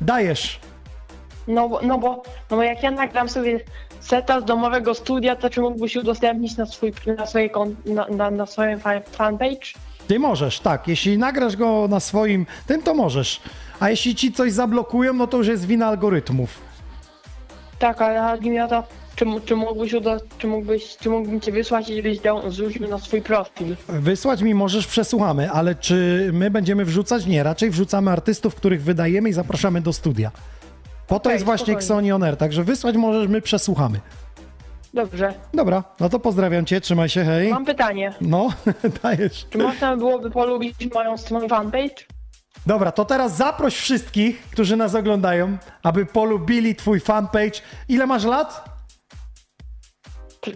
Dajesz. 0.00 0.60
No, 1.48 1.70
no, 1.82 1.98
bo, 1.98 2.22
no 2.50 2.56
bo 2.56 2.62
jak 2.62 2.82
ja 2.82 2.90
nagram 2.90 3.28
sobie 3.28 3.60
seta 4.00 4.40
z 4.40 4.44
domowego 4.44 4.94
studia, 4.94 5.36
to 5.36 5.50
czy 5.50 5.60
mógłbyś 5.60 5.96
udostępnić 5.96 6.56
na, 6.56 6.66
swój, 6.66 6.92
na, 7.18 7.26
swojej, 7.26 7.50
na, 7.86 8.06
na, 8.08 8.30
na 8.30 8.46
swoim 8.46 8.80
fa- 8.80 9.00
fanpage? 9.12 9.66
Ty 10.08 10.18
możesz, 10.18 10.60
tak. 10.60 10.88
Jeśli 10.88 11.18
nagrasz 11.18 11.56
go 11.56 11.88
na 11.88 12.00
swoim 12.00 12.46
tym, 12.66 12.82
to 12.82 12.94
możesz. 12.94 13.40
A 13.80 13.90
jeśli 13.90 14.14
ci 14.14 14.32
coś 14.32 14.52
zablokują, 14.52 15.12
no 15.12 15.26
to 15.26 15.36
już 15.36 15.46
jest 15.46 15.66
wina 15.66 15.86
algorytmów. 15.86 16.58
Tak, 17.78 18.02
ale 18.02 18.20
chodzi 18.20 18.50
mi 18.50 18.60
o 18.60 18.68
to, 18.68 18.82
czy, 19.16 19.24
czy 19.44 19.56
mógłbyś, 19.56 19.92
udo, 19.94 20.16
czy 20.38 20.46
mógłbyś, 20.46 20.96
czy 20.96 21.10
mógłbym 21.10 21.40
cię 21.40 21.52
wysłać 21.52 21.88
i 21.90 21.96
żebyś 21.96 22.18
dał, 22.18 22.50
zrzucił 22.50 22.88
na 22.88 22.98
swój 22.98 23.22
profil? 23.22 23.76
Wysłać 23.88 24.42
mi 24.42 24.54
możesz, 24.54 24.86
przesłuchamy, 24.86 25.50
ale 25.50 25.74
czy 25.74 26.30
my 26.32 26.50
będziemy 26.50 26.84
wrzucać? 26.84 27.26
Nie, 27.26 27.42
raczej 27.42 27.70
wrzucamy 27.70 28.10
artystów, 28.10 28.54
których 28.54 28.82
wydajemy 28.82 29.28
i 29.28 29.32
zapraszamy 29.32 29.80
do 29.80 29.92
studia. 29.92 30.30
Po 31.10 31.20
to 31.20 31.28
Okej, 31.28 31.32
jest 31.32 31.44
właśnie. 31.44 31.74
Xoni 31.74 32.12
On 32.12 32.22
Air, 32.22 32.36
także 32.36 32.64
wysłać 32.64 32.96
możesz, 32.96 33.28
my 33.28 33.40
przesłuchamy. 33.42 34.00
Dobrze. 34.94 35.34
Dobra, 35.54 35.84
no 36.00 36.08
to 36.08 36.20
pozdrawiam 36.20 36.66
cię, 36.66 36.80
trzymaj 36.80 37.08
się, 37.08 37.24
hej. 37.24 37.50
Mam 37.50 37.64
pytanie. 37.64 38.14
No, 38.20 38.48
dajesz. 39.02 39.46
Czy 39.50 39.58
można 39.58 39.96
byłoby 39.96 40.30
polubić 40.30 40.74
moją 40.94 41.16
stronę 41.16 41.48
fanpage? 41.48 41.94
Dobra, 42.66 42.92
to 42.92 43.04
teraz 43.04 43.36
zaproś 43.36 43.76
wszystkich, 43.76 44.42
którzy 44.42 44.76
nas 44.76 44.94
oglądają, 44.94 45.56
aby 45.82 46.06
polubili 46.06 46.74
twój 46.74 47.00
fanpage. 47.00 47.60
Ile 47.88 48.06
masz 48.06 48.24
lat? 48.24 48.64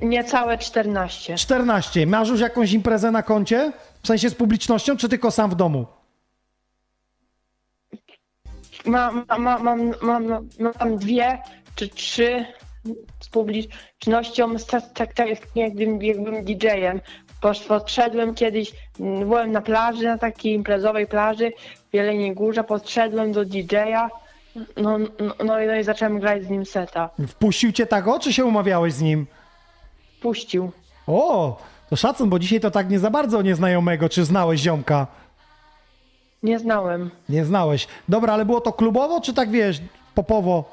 Niecałe 0.03 0.59
14. 0.59 1.37
14. 1.37 2.07
Masz 2.07 2.29
już 2.29 2.41
jakąś 2.41 2.73
imprezę 2.73 3.11
na 3.11 3.23
koncie? 3.23 3.73
W 4.03 4.07
sensie 4.07 4.31
z 4.31 4.35
publicznością, 4.35 4.97
czy 4.97 5.09
tylko 5.09 5.31
sam 5.31 5.51
w 5.51 5.55
domu? 5.55 5.87
Mam, 8.87 9.25
mam, 9.29 9.43
mam, 9.43 9.63
mam, 9.65 9.93
mam, 10.03 10.49
mam 10.81 10.97
dwie 10.99 11.39
czy 11.75 11.89
trzy 11.89 12.45
z 13.21 13.29
publicznością, 13.29 14.57
tak, 14.95 15.13
tak, 15.15 15.31
jakbym, 15.55 16.03
jakbym 16.03 16.45
DJ-em. 16.45 17.01
Podszedłem 17.69 18.35
kiedyś, 18.35 18.73
mm, 19.01 19.21
byłem 19.21 19.53
na 19.53 19.61
plaży, 19.61 20.05
na 20.05 20.19
takiej 20.19 20.53
imprezowej 20.55 21.07
plaży 21.07 21.53
w 21.91 21.95
Jeleniej 21.95 22.35
Górze, 22.35 22.65
podszedłem 22.65 23.33
do 23.33 23.45
DJ-a, 23.45 24.11
no, 24.77 24.99
no, 24.99 25.35
no, 25.45 25.61
i, 25.61 25.67
no 25.67 25.77
i 25.77 25.85
zacząłem 25.85 26.21
grać 26.21 26.45
z 26.45 26.51
nim 26.51 26.67
seta. 26.67 27.11
Wpuścił 27.29 27.73
cię 27.73 27.87
tak 27.87 28.09
o, 28.09 28.19
czy 28.19 28.33
się 28.33 28.45
umawiałeś 28.45 28.93
z 28.93 29.01
nim? 29.01 29.27
Puścił. 30.21 30.71
O, 31.07 31.57
to 31.91 31.97
szacun, 31.97 32.31
bo 32.31 32.39
dzisiaj 32.39 32.61
to 32.61 32.71
tak 32.71 32.91
nie 32.91 32.99
za 32.99 33.11
bardzo 33.11 33.43
nieznajomego. 33.43 34.09
Czy 34.09 34.25
znałeś 34.25 34.61
ziomka? 34.61 35.07
Nie 36.45 36.59
znałem. 36.59 37.11
Nie 37.29 37.45
znałeś. 37.45 37.87
Dobra, 38.09 38.33
ale 38.33 38.45
było 38.45 38.61
to 38.61 38.73
klubowo, 38.73 39.21
czy 39.21 39.35
tak 39.35 39.51
wiesz, 39.51 39.81
popowo? 40.15 40.73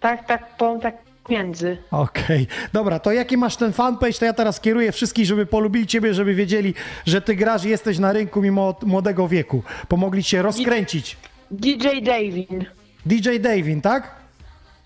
Tak, 0.00 0.26
tak, 0.26 0.56
powiem 0.56 0.80
tak 0.80 0.96
między. 1.28 1.78
Okej, 1.90 2.46
dobra, 2.72 2.98
to 2.98 3.12
jaki 3.12 3.36
masz 3.36 3.56
ten 3.56 3.72
fanpage, 3.72 4.12
to 4.12 4.24
ja 4.24 4.32
teraz 4.32 4.60
kieruję 4.60 4.92
wszystkich, 4.92 5.26
żeby 5.26 5.46
polubili 5.46 5.86
ciebie, 5.86 6.14
żeby 6.14 6.34
wiedzieli, 6.34 6.74
że 7.06 7.20
ty 7.22 7.36
grasz 7.36 7.64
i 7.64 7.68
jesteś 7.68 7.98
na 7.98 8.12
rynku 8.12 8.42
mimo 8.42 8.68
od 8.68 8.82
młodego 8.84 9.28
wieku. 9.28 9.62
Pomogli 9.88 10.24
ci 10.24 10.30
się 10.30 10.42
rozkręcić. 10.42 11.16
DJ 11.50 11.88
Davin. 12.02 12.64
DJ 13.06 13.38
Davin, 13.40 13.80
tak? 13.80 14.19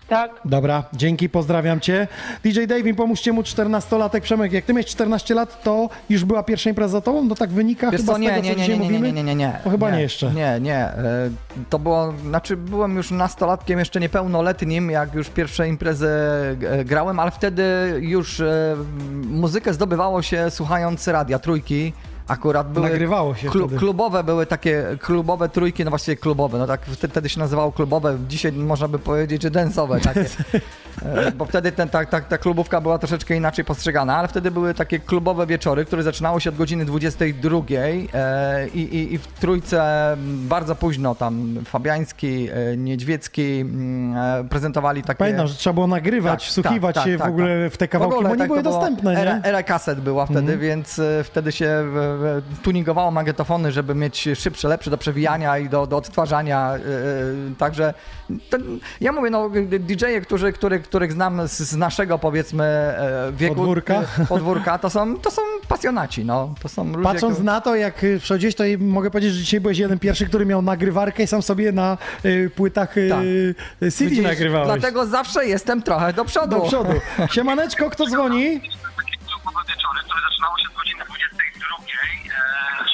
Tak? 0.07 0.31
Dobra, 0.45 0.83
dzięki, 0.93 1.29
pozdrawiam 1.29 1.79
cię. 1.79 2.07
DJ 2.43 2.65
Davin, 2.65 2.95
pomóżcie 2.95 3.31
mu 3.33 3.41
14-latek. 3.41 4.21
Przemek, 4.21 4.51
jak 4.53 4.65
ty 4.65 4.73
miałeś 4.73 4.85
14 4.85 5.33
lat, 5.35 5.63
to 5.63 5.89
już 6.09 6.25
była 6.25 6.43
pierwsza 6.43 6.69
impreza 6.69 6.91
za 6.91 7.01
tobą? 7.01 7.23
No 7.23 7.35
tak 7.35 7.49
wynika 7.49 7.91
Wiesz 7.91 8.01
chyba 8.01 8.13
co, 8.13 8.17
z 8.17 8.21
nie, 8.21 8.29
tego, 8.29 8.41
nie, 8.41 8.49
co 8.49 8.55
nie, 8.55 8.61
dzisiaj 8.63 8.79
nie, 8.79 8.85
nie, 8.85 8.91
mówimy? 8.91 9.07
nie, 9.07 9.13
nie, 9.13 9.23
nie, 9.23 9.35
nie. 9.35 9.59
To 9.63 9.69
chyba 9.69 9.91
nie, 9.91 10.01
jeszcze. 10.01 10.31
Nie, 10.31 10.59
nie. 10.61 10.75
e, 10.77 11.29
To 11.69 11.79
było, 11.79 12.13
znaczy 12.23 12.57
byłem 12.57 12.95
już 12.95 13.11
nastolatkiem, 13.11 13.79
jeszcze 13.79 13.99
niepełnoletnim, 13.99 14.89
jak 14.91 15.13
już 15.13 15.29
pierwsze 15.29 15.67
imprezy 15.67 16.09
e, 16.69 16.85
grałem, 16.85 17.19
ale 17.19 17.31
wtedy 17.31 17.63
już 17.99 18.39
e, 18.39 18.75
muzykę 19.27 19.73
zdobywało 19.73 20.21
się 20.21 20.49
słuchając 20.51 21.07
radia, 21.07 21.39
trójki. 21.39 21.93
Akurat 22.27 22.71
były 22.71 22.89
Nagrywało 22.89 23.35
się 23.35 23.49
wtedy. 23.49 23.77
klubowe 23.77 24.23
były 24.23 24.45
takie 24.45 24.83
klubowe 24.99 25.49
trójki, 25.49 25.83
no 25.83 25.89
właściwie 25.89 26.17
klubowe, 26.17 26.57
no 26.57 26.67
tak 26.67 26.85
wtedy, 26.85 27.29
się 27.29 27.39
nazywało 27.39 27.71
klubowe, 27.71 28.17
dzisiaj 28.29 28.51
można 28.51 28.87
by 28.87 28.99
powiedzieć, 28.99 29.41
że 29.41 29.51
densowe 29.51 29.99
takie. 29.99 30.25
E, 31.05 31.31
Bo 31.31 31.45
wtedy 31.45 31.71
ten, 31.71 31.89
ta, 31.89 32.05
ta, 32.05 32.21
ta 32.21 32.37
klubówka 32.37 32.81
była 32.81 32.97
troszeczkę 32.97 33.35
inaczej 33.35 33.65
postrzegana, 33.65 34.17
ale 34.17 34.27
wtedy 34.27 34.51
były 34.51 34.73
takie 34.73 34.99
klubowe 34.99 35.47
wieczory, 35.47 35.85
które 35.85 36.03
zaczynały 36.03 36.41
się 36.41 36.49
od 36.49 36.55
godziny 36.55 36.85
22 36.85 37.57
e, 38.13 38.67
i, 38.67 38.79
i, 38.79 39.13
i 39.13 39.17
w 39.17 39.27
trójce 39.27 39.81
bardzo 40.27 40.75
późno 40.75 41.15
tam 41.15 41.55
Fabiański, 41.65 42.47
e, 42.53 42.77
Niedźwiecki 42.77 43.59
mm, 43.61 44.17
e, 44.17 44.43
prezentowali 44.49 45.01
takie... 45.01 45.17
Pamiętam, 45.19 45.47
że 45.47 45.55
trzeba 45.55 45.73
było 45.73 45.87
nagrywać, 45.87 46.43
Tak, 46.43 46.49
wsłuchiwać 46.49 46.95
tak, 46.95 47.05
się 47.05 47.17
tak, 47.17 47.27
w 47.27 47.29
ogóle 47.33 47.63
tak. 47.63 47.73
w 47.73 47.77
te 47.77 47.87
kawałki, 47.87 48.13
W 48.13 48.17
ogóle 48.17 48.29
bo 48.29 48.35
nie 48.35 48.39
tak 48.39 48.47
były 48.47 48.63
dostępne, 48.63 49.13
nie? 49.13 49.19
Era, 49.19 49.39
era 49.43 49.63
kaset 49.63 49.99
była 50.01 50.25
wtedy, 50.25 50.39
Mhm. 50.39 50.59
więc 50.59 51.01
wtedy 51.23 51.51
się 51.51 51.83
tuningowało 52.63 53.11
magnetofony, 53.11 53.71
żeby 53.71 53.95
mieć 53.95 54.29
szybsze, 54.35 54.67
lepsze 54.67 54.89
do 54.89 54.97
przewijania 54.97 55.57
i 55.57 55.69
do, 55.69 55.87
do 55.87 55.97
odtwarzania. 55.97 56.71
e, 56.73 56.75
e, 56.77 57.55
Także 57.57 57.93
ten, 58.49 58.79
ja 59.01 59.11
mówię, 59.11 59.29
no 59.29 59.49
DJ-e, 59.79 60.21
którzy, 60.21 60.53
który, 60.53 60.79
których 60.79 61.11
znam 61.13 61.47
z, 61.47 61.51
z 61.51 61.75
naszego 61.75 62.19
powiedzmy 62.19 62.63
e, 62.63 63.31
wieku. 63.31 63.55
Podwórka? 63.55 63.93
e, 63.93 64.25
Podwórka, 64.29 64.77
to 64.77 64.89
są, 64.89 65.17
to 65.17 65.31
są 65.31 65.41
pasjonaci, 65.67 66.25
no. 66.25 66.55
To 66.61 66.69
są 66.69 66.85
ludzie, 66.87 67.03
Patrząc 67.03 67.33
którzy- 67.33 67.45
na 67.45 67.61
to, 67.61 67.75
jak 67.75 68.05
przychodziłeś, 68.19 68.55
to 68.55 68.63
mogę 68.79 69.11
powiedzieć, 69.11 69.33
że 69.33 69.39
dzisiaj 69.39 69.61
byłeś 69.61 69.77
jeden 69.77 69.99
pierwszy, 69.99 70.25
który 70.25 70.45
miał 70.45 70.61
nagrywarkę 70.61 71.23
i 71.23 71.27
sam 71.27 71.41
sobie 71.41 71.71
na 71.71 71.97
y, 72.25 72.51
płytach 72.55 72.97
y, 72.97 73.09
Tak. 73.09 73.19
CD 73.93 74.09
Widzisz, 74.09 74.23
nagrywałeś. 74.23 74.67
Dlatego 74.67 75.05
zawsze 75.05 75.45
jestem 75.45 75.81
trochę 75.81 76.13
do 76.13 76.25
przodu. 76.25 76.55
Do 76.55 76.61
przodu. 76.61 76.91
Siemaneczko, 77.35 77.89
kto 77.89 78.05
dzwoni? 78.05 78.61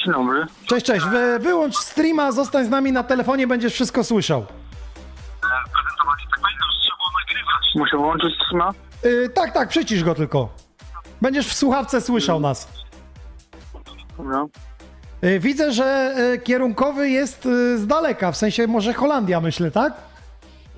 Dzień 0.04 0.12
dobry. 0.12 0.46
Cześć, 0.66 0.86
cześć. 0.86 1.06
Wy, 1.06 1.38
wyłącz 1.38 1.76
streama, 1.76 2.32
zostań 2.32 2.64
z 2.64 2.68
nami 2.70 2.92
na 2.92 3.02
telefonie, 3.02 3.46
będziesz 3.46 3.72
wszystko 3.72 4.04
słyszał. 4.04 4.46
Muszę 7.74 7.96
włączyć 7.96 8.34
streama? 8.46 8.70
Y, 9.04 9.28
tak, 9.34 9.52
tak, 9.54 9.68
przycisz 9.68 10.04
go 10.04 10.14
tylko. 10.14 10.48
Będziesz 11.20 11.48
w 11.48 11.54
słuchawce 11.54 12.00
słyszał 12.00 12.40
nas. 12.40 12.68
Dobra. 14.18 14.44
Y, 15.24 15.40
widzę, 15.40 15.72
że 15.72 16.14
y, 16.34 16.38
kierunkowy 16.38 17.08
jest 17.10 17.46
y, 17.46 17.78
z 17.78 17.86
daleka, 17.86 18.32
w 18.32 18.36
sensie 18.36 18.66
może 18.66 18.92
Holandia, 18.92 19.40
myślę, 19.40 19.70
tak? 19.70 19.92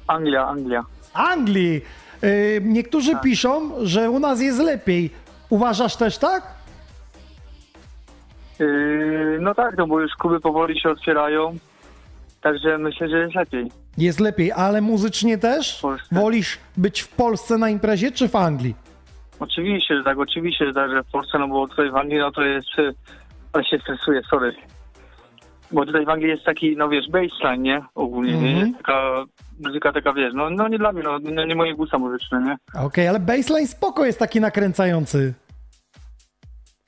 Anglia, 0.06 0.46
Anglia. 0.46 0.82
Anglii. 1.14 1.80
Niektórzy 2.62 3.12
Tak. 3.12 3.22
piszą, 3.22 3.70
że 3.82 4.10
u 4.10 4.18
nas 4.18 4.40
jest 4.40 4.58
lepiej. 4.58 5.10
Uważasz 5.50 5.96
też 5.96 6.18
tak? 6.18 6.53
Yy, 8.58 9.38
no 9.40 9.54
tak, 9.54 9.76
no 9.78 9.86
bo 9.86 10.00
już 10.00 10.12
kluby 10.18 10.40
powoli 10.40 10.80
się 10.80 10.90
otwierają. 10.90 11.56
Także 12.40 12.78
myślę, 12.78 13.08
że 13.08 13.18
jest 13.18 13.34
lepiej. 13.34 13.70
Jest 13.98 14.20
lepiej, 14.20 14.52
ale 14.52 14.80
muzycznie 14.80 15.38
też? 15.38 15.82
Wolisz 16.12 16.58
być 16.76 17.00
w 17.00 17.08
Polsce 17.08 17.58
na 17.58 17.70
imprezie 17.70 18.10
czy 18.12 18.28
w 18.28 18.36
Anglii? 18.36 18.74
Oczywiście, 19.40 19.96
że 19.96 20.04
tak, 20.04 20.18
oczywiście, 20.18 20.66
że 20.66 20.72
tak, 20.72 20.90
że 20.90 21.02
w 21.02 21.10
Polsce, 21.10 21.38
no 21.38 21.48
bo 21.48 21.68
tutaj 21.68 21.90
w 21.90 21.96
Anglii, 21.96 22.18
no 22.18 22.32
to 22.32 22.42
jest... 22.42 22.68
Ale 23.52 23.64
się 23.64 23.78
stresuję, 23.78 24.20
sorry. 24.30 24.54
Bo 25.72 25.86
tutaj 25.86 26.06
w 26.06 26.08
Anglii 26.08 26.30
jest 26.30 26.44
taki, 26.44 26.76
no 26.76 26.88
wiesz, 26.88 27.06
baseline, 27.10 27.62
nie? 27.62 27.82
Ogólnie, 27.94 28.32
nie? 28.32 28.48
Mhm. 28.48 28.66
Jest 28.66 28.78
taka 28.78 29.24
muzyka 29.64 29.92
taka, 29.92 30.12
wiesz, 30.12 30.34
no, 30.34 30.50
no 30.50 30.68
nie 30.68 30.78
dla 30.78 30.92
mnie, 30.92 31.02
no 31.02 31.18
nie, 31.18 31.46
nie 31.46 31.54
moje 31.54 31.74
gusta 31.74 31.98
muzyczne, 31.98 32.42
nie? 32.42 32.82
Okej, 32.84 33.08
ale 33.08 33.20
baseline 33.20 33.66
spoko 33.66 34.06
jest 34.06 34.18
taki 34.18 34.40
nakręcający. 34.40 35.34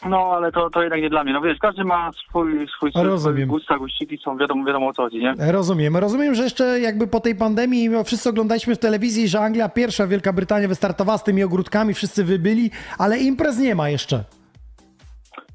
No, 0.04 0.32
ale 0.32 0.52
to, 0.52 0.70
to 0.70 0.82
jednak 0.82 1.00
nie 1.00 1.10
dla 1.10 1.24
mnie. 1.24 1.32
No 1.32 1.40
wiesz, 1.40 1.58
każdy 1.58 1.84
ma 1.84 2.10
swój, 2.12 2.68
swój, 2.68 2.92
swój 2.92 3.46
gusta, 3.46 3.78
guściki 3.78 4.18
są, 4.18 4.36
wiadomo, 4.36 4.64
wiadomo 4.64 4.86
o 4.88 4.92
co 4.92 5.02
chodzi, 5.02 5.18
nie? 5.18 5.34
Rozumiem. 5.38 5.96
Rozumiem, 5.96 6.34
że 6.34 6.42
jeszcze 6.42 6.80
jakby 6.80 7.06
po 7.06 7.20
tej 7.20 7.34
pandemii 7.34 7.90
wszyscy 8.04 8.28
oglądaliśmy 8.28 8.74
w 8.74 8.78
telewizji, 8.78 9.28
że 9.28 9.40
Anglia 9.40 9.68
pierwsza, 9.68 10.06
Wielka 10.06 10.32
Brytania 10.32 10.68
wystartowała 10.68 11.18
z 11.18 11.24
tymi 11.24 11.42
ogródkami, 11.44 11.94
wszyscy 11.94 12.24
wybyli, 12.24 12.70
ale 12.98 13.18
imprez 13.18 13.58
nie 13.58 13.74
ma 13.74 13.88
jeszcze. 13.88 14.24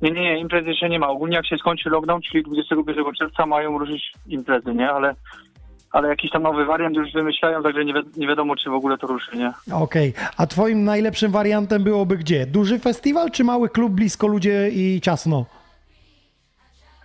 Nie, 0.01 0.11
nie, 0.11 0.21
nie, 0.21 0.39
imprezy 0.39 0.69
jeszcze 0.69 0.89
nie 0.89 0.99
ma. 0.99 1.09
Ogólnie 1.09 1.35
jak 1.35 1.47
się 1.47 1.57
skończy 1.57 1.89
lockdown, 1.89 2.21
czyli 2.21 2.43
21 2.43 3.05
czerwca 3.19 3.45
mają 3.45 3.77
ruszyć 3.77 4.13
imprezy, 4.27 4.73
nie? 4.73 4.91
Ale, 4.91 5.15
ale 5.91 6.07
jakiś 6.09 6.31
tam 6.31 6.43
nowy 6.43 6.65
wariant 6.65 6.95
już 6.95 7.11
wymyślają, 7.13 7.63
także 7.63 7.85
nie, 7.85 7.93
wi- 7.93 8.09
nie 8.17 8.27
wiadomo, 8.27 8.55
czy 8.55 8.69
w 8.69 8.73
ogóle 8.73 8.97
to 8.97 9.07
ruszy, 9.07 9.37
nie? 9.37 9.53
Okej, 9.73 10.13
a 10.37 10.47
twoim 10.47 10.83
najlepszym 10.83 11.31
wariantem 11.31 11.83
byłoby 11.83 12.17
gdzie? 12.17 12.45
Duży 12.45 12.79
festiwal 12.79 13.31
czy 13.31 13.43
mały 13.43 13.69
klub, 13.69 13.91
blisko 13.93 14.27
ludzie 14.27 14.69
i 14.69 15.01
ciasno? 15.01 15.45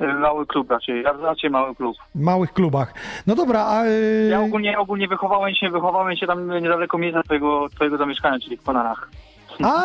E, 0.01 0.15
Mały 0.15 0.47
klub 0.47 0.71
raczej, 0.71 1.03
ja 1.03 1.13
raczej 1.13 1.51
mały 1.51 1.75
klub. 1.75 1.97
W 2.15 2.21
małych 2.21 2.53
klubach. 2.53 2.95
No 3.27 3.35
dobra, 3.35 3.67
a... 3.67 3.85
Yy... 3.87 4.29
Ja 4.31 4.41
ogólnie, 4.41 4.79
ogólnie 4.79 5.09
wychowałem 5.09 5.55
się, 5.55 5.71
wychowałem 5.71 6.17
się 6.17 6.27
tam 6.27 6.61
niedaleko 6.61 6.99
miejsca 6.99 7.23
twojego, 7.23 7.69
twojego 7.69 7.97
zamieszkania, 7.97 8.39
czyli 8.41 8.57
w 8.57 8.63
Konarach. 8.63 9.11
A, 9.65 9.85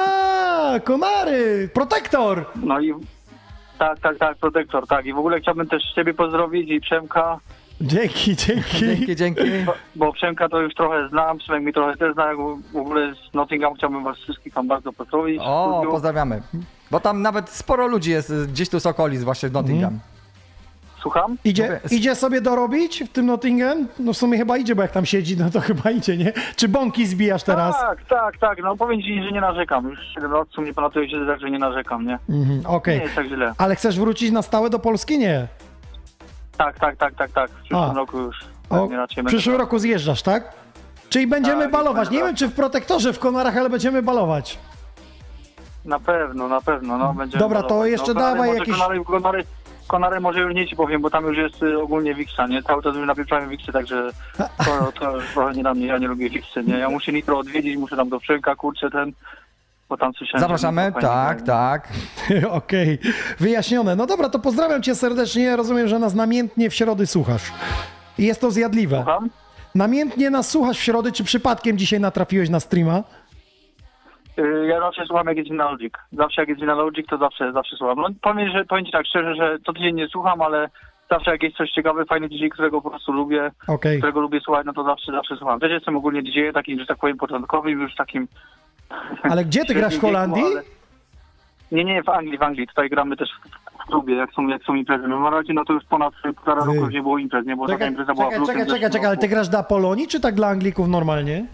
komary! 0.83 1.69
Protektor! 1.73 2.45
No 2.55 2.79
i 2.79 2.93
tak, 3.77 3.99
tak, 3.99 4.17
tak, 4.17 4.37
protektor, 4.37 4.87
tak. 4.87 5.05
I 5.05 5.13
w 5.13 5.17
ogóle 5.17 5.39
chciałbym 5.39 5.67
też 5.67 5.83
ciebie 5.95 6.13
pozdrowić 6.13 6.69
i 6.71 6.81
Przemka 6.81 7.39
Dzięki, 7.81 8.35
dzięki. 8.35 8.77
Dzięki, 8.79 9.15
dzięki. 9.15 9.41
Bo, 9.65 9.73
bo 9.95 10.13
Przemka 10.13 10.49
to 10.49 10.59
już 10.61 10.73
trochę 10.73 11.09
znam, 11.09 11.37
Przemek 11.37 11.63
mi 11.63 11.73
trochę 11.73 11.97
też 11.97 12.13
zna, 12.13 12.25
jak 12.27 12.37
w 12.73 12.75
ogóle 12.77 13.13
z 13.31 13.33
Nottingham 13.33 13.73
chciałbym 13.75 14.03
was 14.03 14.17
wszystkich 14.17 14.53
tam 14.53 14.67
bardzo 14.67 14.93
pozdrowić. 14.93 15.41
O, 15.43 15.83
pozdrawiamy. 15.91 16.41
Bo 16.91 16.99
tam 16.99 17.21
nawet 17.21 17.49
sporo 17.49 17.87
ludzi 17.87 18.11
jest 18.11 18.29
y, 18.29 18.47
gdzieś 18.47 18.69
tu 18.69 18.79
z 18.79 18.85
okolic, 18.85 19.23
właśnie 19.23 19.49
w 19.49 19.51
Nottingham. 19.51 19.99
Słucham? 21.01 21.37
Idzie, 21.45 21.79
idzie 21.91 22.15
sobie 22.15 22.41
dorobić 22.41 23.03
w 23.03 23.09
tym 23.09 23.25
Nottingham? 23.25 23.87
No 23.99 24.13
w 24.13 24.17
sumie 24.17 24.37
chyba 24.37 24.57
idzie, 24.57 24.75
bo 24.75 24.81
jak 24.81 24.91
tam 24.91 25.05
siedzi, 25.05 25.37
no 25.37 25.49
to 25.49 25.59
chyba 25.59 25.91
idzie, 25.91 26.17
nie? 26.17 26.33
Czy 26.55 26.67
bąki 26.67 27.05
zbijasz 27.05 27.43
teraz? 27.43 27.79
Tak, 27.79 28.05
tak, 28.09 28.37
tak, 28.37 28.59
no 28.63 28.77
powiem 28.77 29.01
ci, 29.01 29.23
że 29.23 29.31
nie 29.31 29.41
narzekam. 29.41 29.89
Już 29.89 29.99
7 30.15 30.31
lat 30.31 30.47
w 30.49 30.53
sumie 30.53 30.73
ponadto 30.73 31.07
się 31.07 31.25
tak, 31.27 31.39
że 31.39 31.51
nie 31.51 31.59
narzekam, 31.59 32.05
nie? 32.05 32.19
Mhm, 32.29 32.61
Okej. 32.65 32.97
Nie 32.97 33.03
jest 33.03 33.15
tak 33.15 33.27
źle. 33.27 33.53
Ale 33.57 33.75
chcesz 33.75 33.99
wrócić 33.99 34.31
na 34.31 34.41
stałe 34.41 34.69
do 34.69 34.79
Polski? 34.79 35.19
Nie. 35.19 35.47
Tak, 36.61 36.79
tak, 36.79 36.95
tak, 36.97 37.15
tak, 37.15 37.31
tak. 37.31 37.49
W 37.51 37.53
przyszłym 37.61 37.81
A. 37.81 37.93
roku 37.93 38.17
już. 38.19 38.35
O, 38.69 38.87
w 39.17 39.25
przyszłym 39.25 39.55
roku 39.55 39.79
zjeżdżasz, 39.79 40.21
tak? 40.21 40.43
Czyli 41.09 41.27
będziemy 41.27 41.61
Tak, 41.63 41.71
balować. 41.71 42.09
Nie 42.09 42.17
wiem, 42.19 42.35
czy 42.35 42.47
w 42.47 42.53
protektorze 42.53 43.13
w 43.13 43.19
Konarach, 43.19 43.57
ale 43.57 43.69
będziemy 43.69 44.01
balować. 44.01 44.59
Na 45.85 45.99
pewno, 45.99 46.47
na 46.47 46.61
pewno, 46.61 46.97
no 46.97 47.13
będzie. 47.13 47.37
Dobra, 47.37 47.63
to 47.63 47.85
jeszcze 47.85 48.13
dawaj 48.13 48.47
może 48.49 48.59
jakieś- 48.59 48.77
Konary, 48.77 49.03
konary, 49.05 49.43
konary 49.87 50.19
może 50.19 50.39
już 50.39 50.53
nie 50.53 50.67
ci 50.67 50.75
powiem, 50.75 51.01
bo 51.01 51.09
tam 51.09 51.25
już 51.25 51.37
jest 51.37 51.63
y, 51.63 51.81
ogólnie 51.81 52.15
Wiksa, 52.15 52.47
nie? 52.47 52.63
Cały 52.63 52.83
czas 52.83 52.95
już 52.95 53.07
napieprzamy 53.07 53.47
Wiksy, 53.47 53.71
także 53.71 54.09
to, 54.65 54.91
to 54.99 55.13
trochę 55.33 55.53
nie 55.53 55.63
na 55.63 55.73
mnie, 55.73 55.85
ja 55.87 55.97
nie 55.97 56.07
lubię 56.07 56.29
Wiksy, 56.29 56.63
nie? 56.63 56.77
Ja 56.77 56.89
muszę 56.89 57.11
Nitro 57.11 57.39
odwiedzić, 57.39 57.77
muszę 57.77 57.95
tam 57.95 58.09
do 58.09 58.19
Przemka, 58.19 58.55
kurczę, 58.55 58.89
ten, 58.89 59.11
bo 59.91 59.97
tam 59.97 60.13
słyszałem... 60.13 60.41
Zapraszamy, 60.41 60.91
tak, 61.01 61.41
tak. 61.41 61.87
Okej, 62.59 62.99
wyjaśnione. 63.39 63.95
No 63.95 64.05
dobra, 64.05 64.29
to 64.29 64.39
pozdrawiam 64.39 64.81
cię 64.83 64.95
serdecznie. 64.95 65.55
Rozumiem, 65.55 65.87
że 65.87 65.99
nas 65.99 66.15
namiętnie 66.15 66.69
w 66.69 66.73
środy 66.73 67.07
słuchasz. 67.07 67.51
Jest 68.17 68.41
to 68.41 68.51
zjadliwe. 68.51 68.95
Słucham? 68.95 69.29
Namiętnie 69.75 70.29
nas 70.29 70.49
słuchasz 70.51 70.77
w 70.77 70.81
środy, 70.81 71.11
czy 71.11 71.23
przypadkiem 71.23 71.77
dzisiaj 71.77 71.99
natrafiłeś 71.99 72.49
na 72.49 72.59
streama? 72.59 73.03
Y, 74.39 74.67
Ja 74.67 74.79
zawsze 74.79 75.05
słucham 75.05 75.27
jak 75.27 75.37
jest 75.37 75.49
Wina 75.49 75.71
Logic. 75.71 75.93
Zawsze 76.11 76.41
jak 76.41 76.49
jest 76.49 76.61
Wina 76.61 76.75
Logic, 76.75 77.07
to 77.09 77.17
zawsze, 77.17 77.51
zawsze 77.53 77.75
słucham. 77.77 77.97
No 77.97 78.07
powiem, 78.21 78.49
że, 78.49 78.65
powiem 78.65 78.85
ci 78.85 78.91
tak 78.91 79.05
szczerze, 79.07 79.35
że 79.35 79.57
co 79.65 79.73
tydzień 79.73 79.95
nie 79.95 80.07
słucham, 80.07 80.41
ale 80.41 80.69
zawsze 81.09 81.31
jak 81.31 81.43
jest 81.43 81.57
coś 81.57 81.71
ciekawe, 81.71 82.05
fajny 82.05 82.29
DJ, 82.29 82.47
którego 82.47 82.81
po 82.81 82.89
prostu 82.89 83.11
lubię, 83.11 83.51
Okej. 83.67 83.97
którego 83.97 84.19
lubię 84.19 84.39
słuchać, 84.39 84.65
no 84.65 84.73
to 84.73 84.83
zawsze, 84.83 85.11
zawsze 85.11 85.37
słucham. 85.37 85.59
Też 85.59 85.71
jestem 85.71 85.95
ogólnie 85.97 86.21
DJ 86.23 86.39
takim, 86.53 86.79
że 86.79 86.85
tak 86.85 86.97
powiem, 86.97 87.17
początkowym, 87.17 87.81
już 87.81 87.95
takim... 87.95 88.27
Ale 89.23 89.45
gdzie 89.45 89.65
ty 89.65 89.73
grasz 89.73 89.97
w 89.97 90.01
Holandii? 90.01 90.43
ale- 90.43 90.63
Nie, 91.71 91.83
nie, 91.85 92.03
w 92.03 92.09
Anglii, 92.09 92.37
w 92.37 92.43
Anglii. 92.43 92.67
Tutaj 92.67 92.89
gramy 92.89 93.17
też 93.17 93.29
w 93.83 93.85
klubie, 93.85 94.15
jak 94.15 94.33
są, 94.33 94.47
jak 94.47 94.63
są 94.63 94.75
imprezy. 94.75 95.07
No 95.07 95.19
na 95.19 95.29
razie 95.29 95.53
no 95.53 95.65
to 95.65 95.73
już 95.73 95.83
ponad 95.83 96.13
półtora 96.23 96.65
roku 96.65 96.87
nie 96.89 97.01
było 97.01 97.17
imprez, 97.17 97.45
nie? 97.45 97.55
Bo 97.55 97.65
taka 97.67 97.73
Czekaj, 97.77 97.89
impreza 97.89 98.13
była 98.13 98.27
w 98.27 98.29
czekaj, 98.31 98.45
czekaj, 98.47 98.65
czekaj, 98.67 98.91
czekaj, 98.91 99.07
ale 99.07 99.17
ty 99.17 99.27
grasz 99.27 99.49
dla 99.49 99.63
Polonii, 99.63 100.07
czy 100.07 100.19
tak 100.19 100.35
dla 100.35 100.47
Anglików 100.47 100.87
normalnie? 100.87 101.45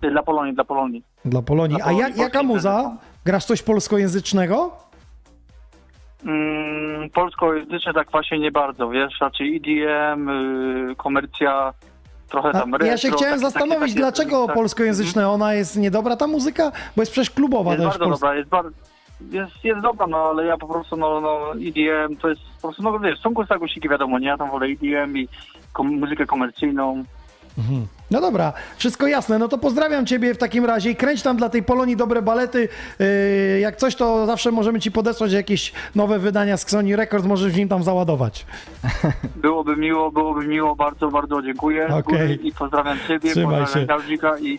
Dla 0.00 0.22
Polonii, 0.22 0.54
dla 0.54 0.64
Polonii. 0.64 1.02
Dla 1.24 1.42
Polonii. 1.42 1.76
Dla 1.76 1.86
A 1.86 1.92
jak, 1.92 2.16
jaka 2.16 2.42
muza? 2.42 2.96
Grasz 3.24 3.44
coś 3.44 3.62
polskojęzycznego? 3.62 4.72
Mm, 6.26 7.10
polskojęzyczne 7.10 7.92
tak 7.94 8.10
właśnie 8.10 8.38
nie 8.38 8.50
bardzo, 8.52 8.90
wiesz, 8.90 9.20
raczej 9.20 9.56
EDM, 9.56 10.28
y, 10.28 10.96
komercja, 10.96 11.72
trochę 12.30 12.52
tam 12.52 12.72
retro. 12.72 12.86
ja 12.86 12.96
się 12.96 13.10
chciałem 13.10 13.38
zastanowić, 13.38 13.94
dlaczego 13.94 14.46
tak. 14.46 14.54
polskojęzyczne? 14.54 15.28
Ona 15.28 15.54
jest 15.54 15.76
niedobra 15.76 16.16
ta 16.16 16.26
muzyka? 16.26 16.72
Bo 16.96 17.02
jest 17.02 17.12
przecież 17.12 17.30
klubowa 17.30 17.70
Jest 17.74 17.84
też. 17.84 17.98
bardzo 17.98 18.10
dobra, 18.10 18.34
jest 18.34 18.48
bardzo... 18.48 18.70
Jest, 19.30 19.64
jest 19.64 19.80
dobra, 19.80 20.06
no 20.06 20.16
ale 20.16 20.44
ja 20.46 20.56
po 20.56 20.66
prostu, 20.68 20.96
no, 20.96 21.20
no 21.20 21.52
EDM 21.52 22.16
to 22.16 22.28
jest 22.28 22.40
po 22.62 22.68
prostu, 22.68 22.82
no 22.82 22.98
wiesz, 22.98 23.20
są 23.20 23.34
kursa 23.34 23.58
gusiki, 23.58 23.88
wiadomo, 23.88 24.18
nie? 24.18 24.26
Ja 24.26 24.36
tam 24.36 24.50
wolę 24.50 24.66
EDM 24.66 25.16
i 25.16 25.28
kom- 25.72 26.00
muzykę 26.00 26.26
komercyjną. 26.26 27.04
Mhm. 27.60 27.86
No 28.10 28.20
dobra, 28.20 28.52
wszystko 28.76 29.06
jasne. 29.06 29.38
No 29.38 29.48
to 29.48 29.58
pozdrawiam 29.58 30.06
Ciebie 30.06 30.34
w 30.34 30.38
takim 30.38 30.64
razie 30.64 30.90
i 30.90 30.96
kręć 30.96 31.22
tam 31.22 31.36
dla 31.36 31.48
tej 31.48 31.62
Polonii 31.62 31.96
dobre 31.96 32.22
balety. 32.22 32.68
Yy, 32.98 33.60
jak 33.60 33.76
coś, 33.76 33.96
to 33.96 34.26
zawsze 34.26 34.50
możemy 34.50 34.80
Ci 34.80 34.92
podesłać 34.92 35.32
jakieś 35.32 35.72
nowe 35.94 36.18
wydania 36.18 36.56
z 36.56 36.70
Sony 36.70 36.96
Records, 36.96 37.26
możesz 37.26 37.52
w 37.52 37.56
nim 37.56 37.68
tam 37.68 37.82
załadować. 37.82 38.46
Byłoby 39.36 39.76
miło, 39.76 40.10
byłoby 40.10 40.46
miło, 40.46 40.76
bardzo, 40.76 41.08
bardzo 41.08 41.42
dziękuję 41.42 41.88
góry 42.04 42.38
i 42.42 42.52
pozdrawiam 42.52 42.98
Ciebie, 43.08 43.30
Trzymaj 43.30 43.60
pozdrawiam 43.60 43.80
się. 43.80 43.86
Galdzika 43.86 44.38
i 44.38 44.58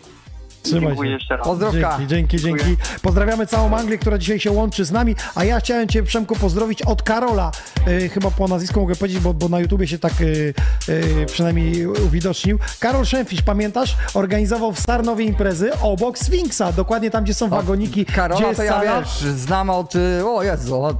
Trzymaj 0.64 0.88
dziękuję 0.88 1.10
się. 1.10 1.14
jeszcze 1.14 1.38
raz. 1.38 1.48
Dzięki, 1.72 2.08
dzięki, 2.08 2.38
dzięki. 2.38 2.78
Pozdrawiamy 3.02 3.48
całą 3.48 3.78
Anglię, 3.78 3.98
która 3.98 4.18
dzisiaj 4.18 4.40
się 4.40 4.52
łączy 4.52 4.86
z 4.86 4.92
nami, 4.92 5.16
a 5.36 5.44
ja 5.44 5.60
chciałem 5.60 5.88
Cię, 5.88 6.04
Przemku, 6.04 6.36
pozdrowić 6.36 6.82
od 6.82 7.04
Karola. 7.04 7.52
Yy, 7.88 8.10
chyba 8.10 8.32
po 8.32 8.48
nazwisku 8.48 8.80
mogę 8.80 8.96
powiedzieć, 8.96 9.20
bo, 9.20 9.34
bo 9.34 9.50
na 9.50 9.60
YouTubie 9.60 9.88
się 9.88 10.00
tak 10.00 10.20
yy, 10.20 10.54
yy, 10.88 11.26
przynajmniej 11.26 11.88
uwidocznił. 11.88 12.60
Karol 12.80 13.06
Szemfisz, 13.06 13.42
pamiętasz? 13.42 13.98
Organizował 14.14 14.72
w 14.74 14.80
Sarnowie 14.80 15.26
imprezy 15.26 15.72
obok 15.82 16.18
Sfinksa, 16.18 16.72
dokładnie 16.72 17.12
tam, 17.12 17.24
gdzie 17.24 17.34
są 17.34 17.50
wagoniki, 17.50 18.04
gdzie 18.06 18.14
Karola 18.14 18.48
jest 18.48 18.58
to 18.58 18.64
ja 18.64 18.72
sala. 18.72 19.02
wiesz, 19.02 19.10
znam 19.20 19.70
od, 19.70 19.94
o 20.26 20.44
Jezu, 20.44 20.84
od 20.84 20.98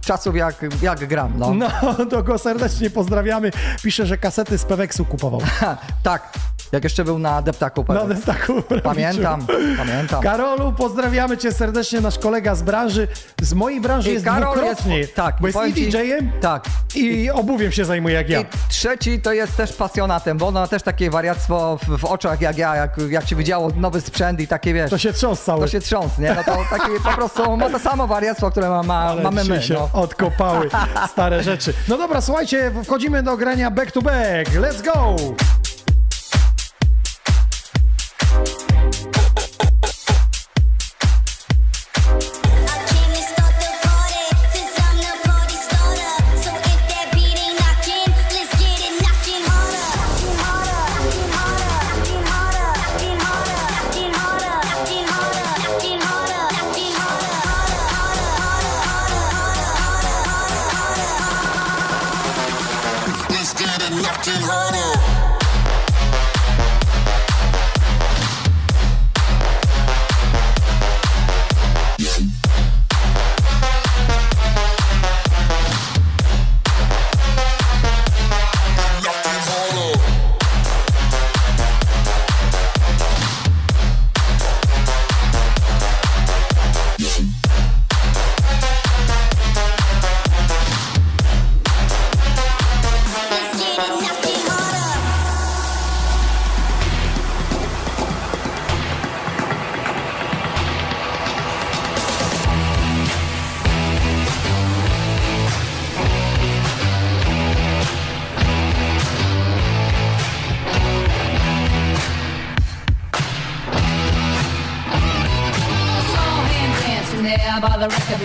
czasów 0.00 0.36
jak, 0.36 0.64
jak 0.82 1.06
gram, 1.06 1.32
no. 1.36 1.54
No, 1.54 1.70
to 2.10 2.22
go 2.22 2.38
serdecznie 2.38 2.90
pozdrawiamy. 2.90 3.50
Pisze, 3.82 4.06
że 4.06 4.18
kasety 4.18 4.58
z 4.58 4.64
Peweksu 4.64 5.04
kupował. 5.04 5.40
tak, 6.02 6.32
jak 6.74 6.84
jeszcze 6.84 7.04
był 7.04 7.18
na 7.18 7.42
deptaku. 7.42 7.84
Na 7.88 8.04
deptaku. 8.06 8.62
Pamiętam, 8.82 9.46
pamiętam. 9.76 10.22
Karolu, 10.22 10.72
pozdrawiamy 10.72 11.38
cię 11.38 11.52
serdecznie, 11.52 12.00
nasz 12.00 12.18
kolega 12.18 12.54
z 12.54 12.62
branży. 12.62 13.08
Z 13.42 13.54
mojej 13.54 13.80
branży 13.80 14.10
I 14.10 14.12
jest 14.12 14.24
Karol 14.24 14.56
dwukrotnie, 14.56 14.98
jest- 14.98 15.14
tak, 15.14 15.36
bo 15.40 15.46
jest 15.46 15.58
i 15.66 15.72
DJ-em, 15.90 16.32
tak. 16.40 16.64
i 16.94 17.30
obuwiem 17.30 17.72
się 17.72 17.84
zajmuje 17.84 18.14
jak 18.14 18.28
ja. 18.30 18.40
I 18.40 18.44
trzeci 18.68 19.20
to 19.20 19.32
jest 19.32 19.56
też 19.56 19.72
pasjonatem, 19.72 20.38
bo 20.38 20.46
ona 20.48 20.66
też 20.66 20.82
takie 20.82 21.10
wariactwo 21.10 21.78
w, 21.82 21.98
w 22.00 22.04
oczach 22.04 22.40
jak 22.40 22.58
ja, 22.58 22.76
jak, 22.76 22.96
jak 23.10 23.28
się 23.28 23.36
widziało 23.36 23.70
nowy 23.76 24.00
sprzęt 24.00 24.40
i 24.40 24.46
takie 24.48 24.74
wiesz. 24.74 24.90
To 24.90 24.98
się 24.98 25.12
trząs 25.12 25.42
cały. 25.42 25.60
To 25.60 25.68
się 25.68 25.80
trząs, 25.80 26.18
nie? 26.18 26.34
No 26.34 26.44
to 26.44 26.58
takie 26.70 27.00
po 27.04 27.10
prostu 27.12 27.56
ma 27.56 27.70
to 27.70 27.78
samo 27.78 28.06
wariactwo, 28.06 28.50
które 28.50 28.68
ma, 28.70 28.82
ma, 28.82 28.98
Ale 28.98 29.22
mamy 29.22 29.44
my. 29.44 29.62
się 29.62 29.74
No. 29.74 29.88
odkopały 29.92 30.68
stare 31.12 31.42
rzeczy. 31.42 31.74
No 31.88 31.98
dobra, 31.98 32.20
słuchajcie, 32.20 32.70
wchodzimy 32.84 33.22
do 33.22 33.36
grania 33.36 33.70
back 33.70 33.92
to 33.92 34.02
back. 34.02 34.50
Let's 34.50 34.84
go! 34.84 35.16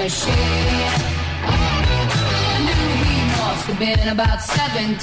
machine. 0.04 0.34
I 1.44 2.58
knew 2.66 2.86
he 3.04 3.16
must 3.40 3.66
have 3.68 3.80
been 3.80 4.08
about 4.08 4.40
17. 4.42 4.96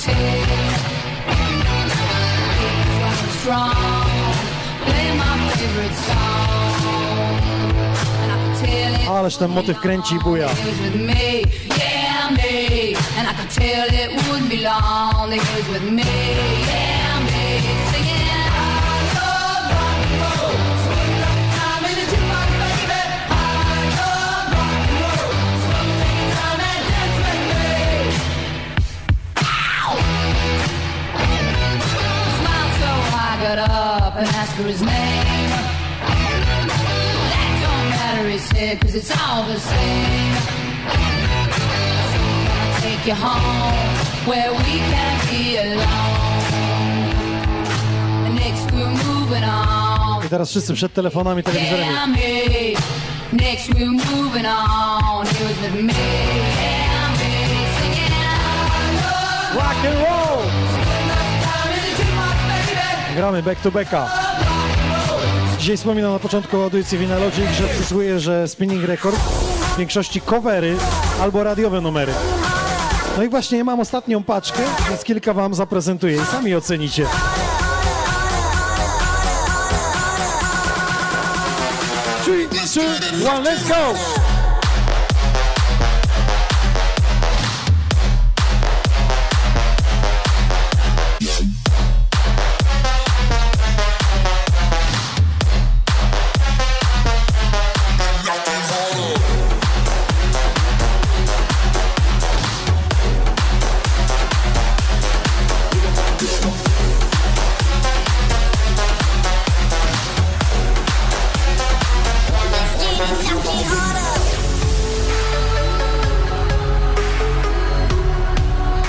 Strong, 3.40 3.74
my 5.23 5.36
favorite 5.56 5.97
song. 6.09 6.86
Yeah, 11.78 12.31
me. 12.39 12.94
And 13.16 13.24
I 13.28 13.32
could 13.39 13.51
tell 13.51 13.89
it 14.02 14.10
would 14.28 14.48
be 14.48 14.59
long. 14.62 15.32
It 15.32 15.44
was 15.55 15.68
with 15.68 15.86
me, 15.93 16.02
yeah. 16.02 16.95
I 33.59 33.62
up 33.62 34.16
and 34.16 34.28
ask 34.28 34.53
for 34.57 34.65
his 34.65 34.83
name. 34.83 35.51
That 37.33 37.55
don't 37.65 37.89
matter, 37.89 38.28
he 38.28 38.39
said, 38.39 38.81
cause 38.81 38.95
it's 38.95 39.11
all 39.11 39.45
the 39.45 39.59
same. 39.59 40.35
So 42.12 42.20
I'll 42.61 42.81
take 42.83 43.07
you 43.07 43.15
home 43.15 43.97
where 44.27 44.53
we 44.53 44.78
can 44.93 45.16
be 45.31 45.57
alone. 45.57 45.95
Next 48.35 48.70
we're 48.73 48.95
moving 49.05 49.45
on. 49.45 50.24
I 50.24 50.28
teraz 50.28 50.51
wszyscy 50.51 50.74
przed 50.74 50.93
telefonami, 50.93 51.43
telewizorami. 51.43 51.85
Yeah, 51.85 52.07
me. 52.07 52.74
Next 53.33 53.74
we're 53.74 53.91
moving 53.91 54.47
on. 54.47 55.27
He 55.27 55.45
was 55.45 55.59
with 55.62 55.74
me. 55.74 55.93
Yeah, 55.93 57.11
me. 57.19 57.33
Singing. 57.78 58.12
Rock 59.55 59.85
and 59.85 59.99
roll! 59.99 60.26
Gramy 63.16 63.43
back 63.43 63.60
to 63.60 63.70
backa. 63.70 64.09
Dzisiaj 65.59 65.76
wspominam 65.76 66.12
na 66.12 66.18
początku 66.18 66.62
audycji 66.62 66.98
Vinalogic, 66.98 67.51
że 67.60 67.68
przysłuje, 67.68 68.20
że 68.20 68.48
Spinning 68.48 68.84
Record 68.84 69.16
w 69.16 69.76
większości 69.78 70.20
covery 70.20 70.76
albo 71.22 71.44
radiowe 71.44 71.80
numery. 71.80 72.12
No 73.16 73.22
i 73.22 73.28
właśnie 73.28 73.64
mam 73.64 73.80
ostatnią 73.80 74.22
paczkę, 74.22 74.62
więc 74.88 75.05
kilka 75.05 75.34
wam 75.34 75.55
zaprezentuję 75.55 76.16
i 76.16 76.26
sami 76.26 76.55
ocenicie. 76.55 77.06
Three, 82.24 82.48
two, 82.74 83.30
one, 83.30 83.51
let's 83.51 83.68
go! 83.68 84.26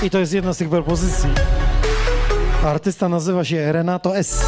I 0.08 0.10
to 0.10 0.18
jest 0.18 0.32
jedna 0.32 0.52
z 0.54 0.58
tych 0.58 0.68
propozycji. 0.68 1.30
Artysta 2.64 3.08
nazywa 3.08 3.44
się 3.44 3.72
Renato 3.72 4.16
S. 4.16 4.44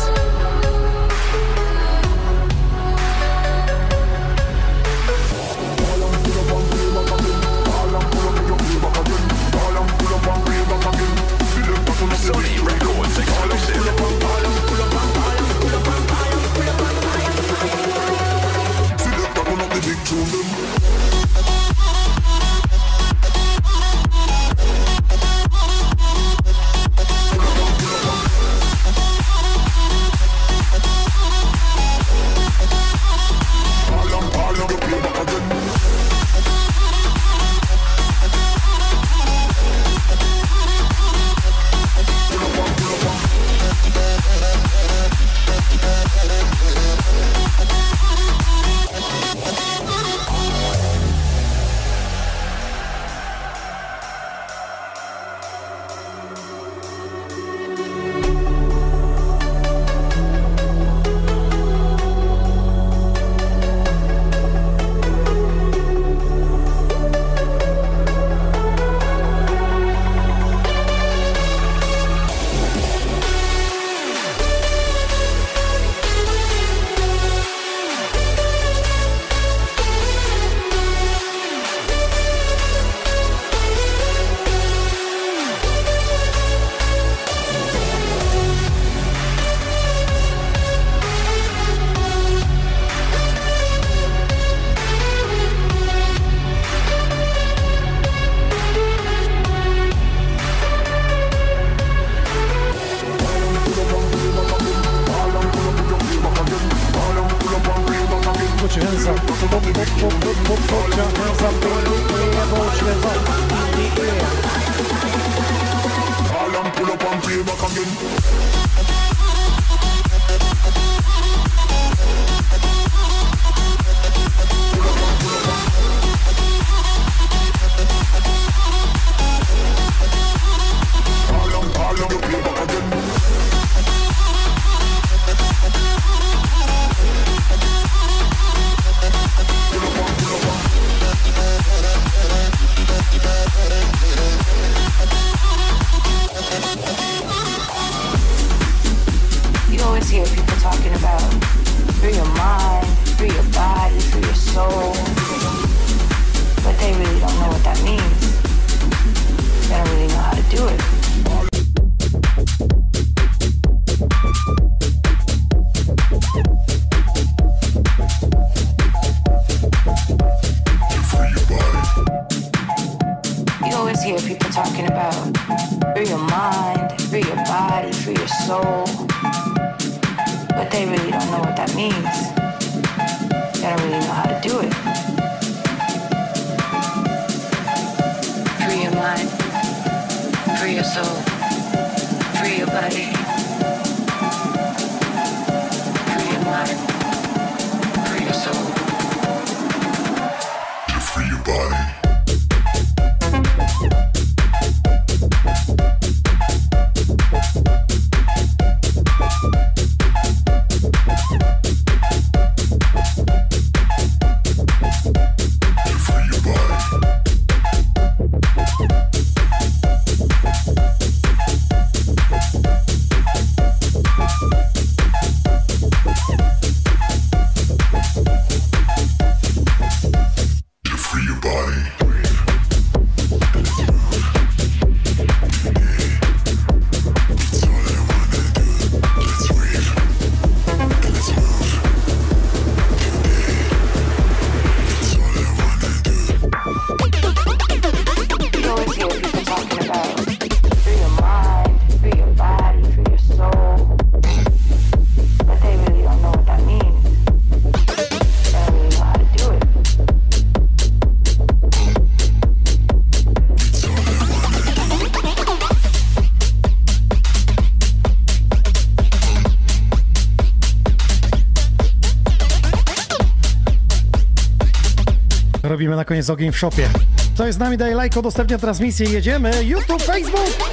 Na 275.97 276.05
koniec 276.05 276.31
ogień 276.31 276.53
w 276.53 276.59
shopie. 276.59 276.89
To 277.37 277.47
jest 277.47 277.59
z 277.59 277.61
nami, 277.61 277.77
daj 277.77 277.95
lajko, 277.95 278.21
udostępnia 278.21 278.59
transmisję, 278.59 279.11
jedziemy. 279.11 279.65
YouTube, 279.65 280.03
Facebook! 280.03 280.71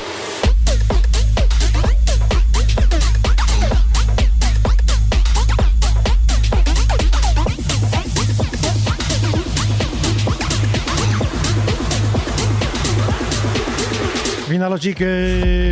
Winalogic 14.49 14.99
yy, 14.99 15.07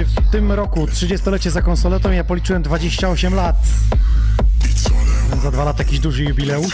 w 0.06 0.32
tym 0.32 0.52
roku 0.52 0.86
30-lecie 0.86 1.52
za 1.52 1.62
konsoletą, 1.62 2.12
ja 2.12 2.24
policzyłem 2.24 2.64
28 2.64 3.36
lat. 3.36 3.56
Za 5.44 5.52
dwa 5.52 5.64
lata 5.64 5.84
jakiś 5.84 6.00
duży 6.00 6.24
jubileusz. 6.24 6.74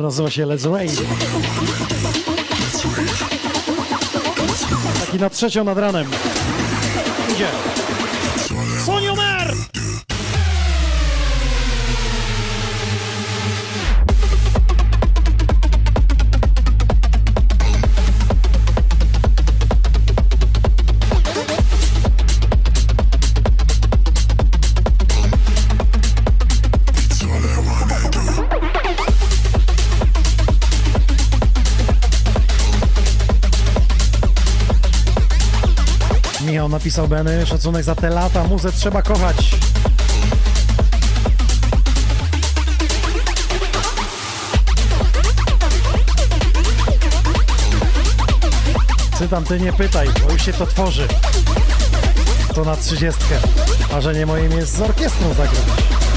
Numer 0.00 0.12
nazywa 0.12 0.30
się 0.30 0.46
Let's 0.46 0.72
Rave. 0.72 1.02
Taki 5.06 5.18
na 5.18 5.30
trzecią 5.30 5.64
nad 5.64 5.78
ranem. 5.78 6.06
Idzie. 7.32 7.69
Napisał 36.80 37.08
Beny, 37.08 37.46
szacunek 37.46 37.84
za 37.84 37.94
te 37.94 38.10
lata, 38.10 38.44
muzę 38.44 38.72
trzeba 38.72 39.02
kochać. 39.02 39.56
Cytam, 49.18 49.44
ty 49.44 49.60
nie 49.60 49.72
pytaj, 49.72 50.08
bo 50.26 50.32
już 50.32 50.46
się 50.46 50.52
to 50.52 50.66
tworzy. 50.66 51.08
To 52.54 52.64
na 52.64 52.76
trzydziestkę. 52.76 53.34
Marzenie 53.92 54.26
moim 54.26 54.52
jest 54.52 54.76
z 54.76 54.80
orkiestrą 54.80 55.28
zagrać. 55.28 56.09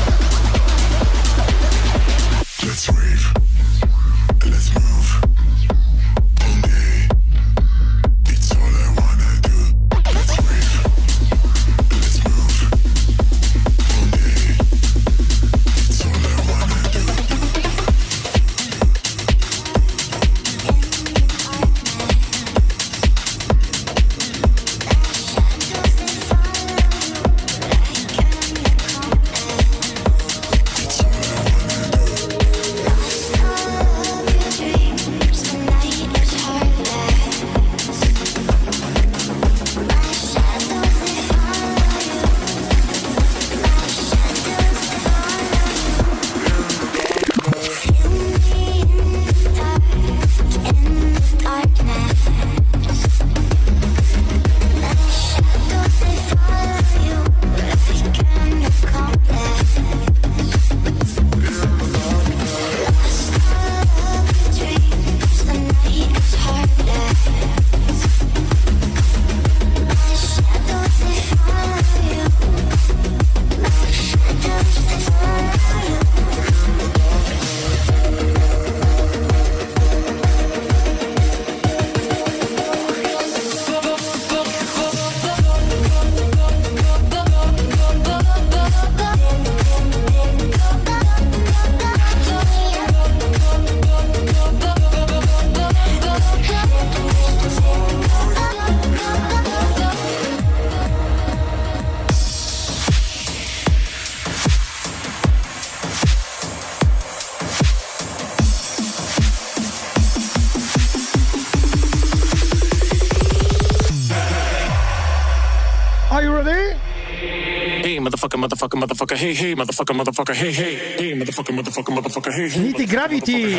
Hey, 119.24 119.34
hey, 119.34 119.56
motherfucker, 119.56 119.96
motherfucker, 119.96 120.36
hey, 120.36 120.52
hey, 120.52 120.76
hey, 121.00 121.16
motherfucker, 121.16 121.54
motherfucker, 121.56 121.94
motherfucker, 121.96 122.32
hey, 122.34 122.50
hey. 122.50 122.60
Nitty 122.60 122.86
Gravity, 122.88 123.56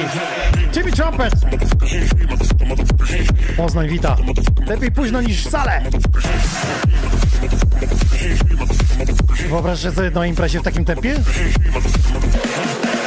Jimmy 0.72 0.92
Trumpet. 0.92 1.34
Poznań 3.56 3.88
wita. 3.88 4.16
Lepiej 4.66 4.90
późno 4.90 5.22
niż 5.22 5.44
wcale. 5.44 5.82
Wyobraźcie 9.48 9.92
sobie 9.92 10.10
na 10.10 10.26
imprezie 10.26 10.60
w 10.60 10.62
takim 10.62 10.84
tempie? 10.84 11.14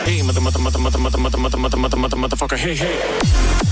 Hey, 0.05 0.23
mother, 0.23 0.41
mother, 0.41 0.61
mother, 0.61 0.81
mother, 0.81 1.01
mother, 1.01 1.19
mother, 1.19 1.39
mother, 1.39 1.59
mother, 1.59 1.79
mother, 1.79 1.99
mother, 1.99 2.19
motherfucker, 2.19 2.57
hey. 2.57 2.75
Hey, 2.75 3.66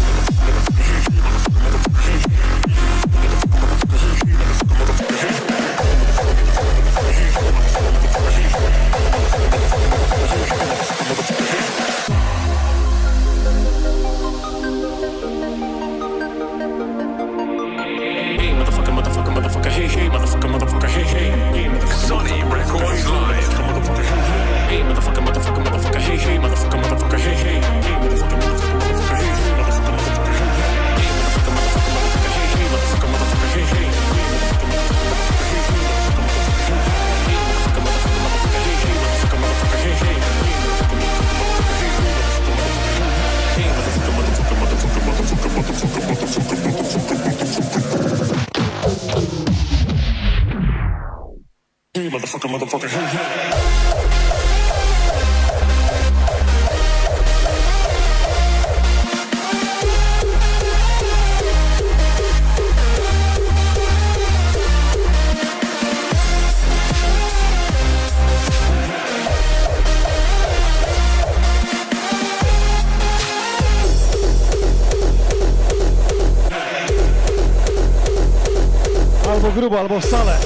Grubo, 79.86 79.96
albo 79.96 80.08
wcale. 80.08 80.38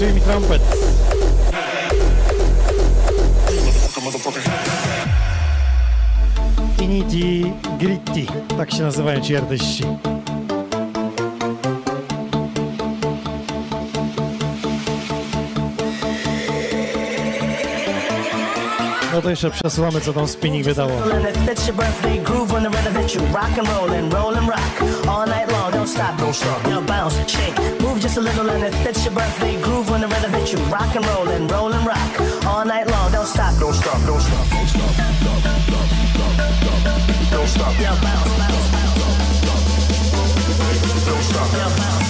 Jimmy 0.00 0.20
Trumpet. 0.20 0.62
Tak 8.56 8.70
się 8.70 8.82
nazywają 8.82 9.20
ci 9.20 9.36
artyści. 9.36 9.97
To 19.28 19.32
jeszcze 19.32 19.50
przesuwamy, 19.50 20.00
co 20.00 20.12
tam 20.12 20.28
spinning 20.28 20.64
wydało. 20.64 20.90
And 20.90 21.26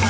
it 0.02 0.07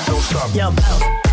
stop. 0.00 0.54
Yo, 0.54 0.70
bounce. 0.70 1.27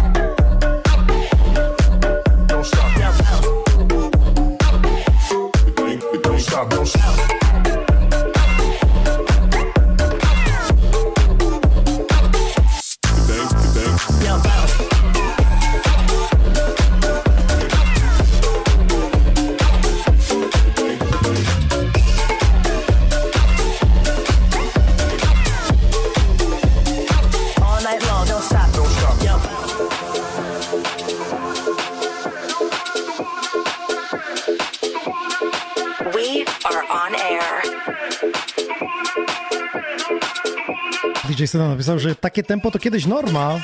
DJ 41.55 41.57
Syna 41.57 41.69
napisał, 41.69 41.99
że 41.99 42.15
takie 42.15 42.43
tempo 42.43 42.71
to 42.71 42.79
kiedyś 42.79 43.05
norma. 43.05 43.59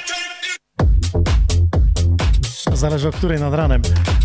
Zależy 2.73 3.07
o 3.07 3.11
której 3.11 3.39
nad 3.39 3.53
ranem. 3.53 3.81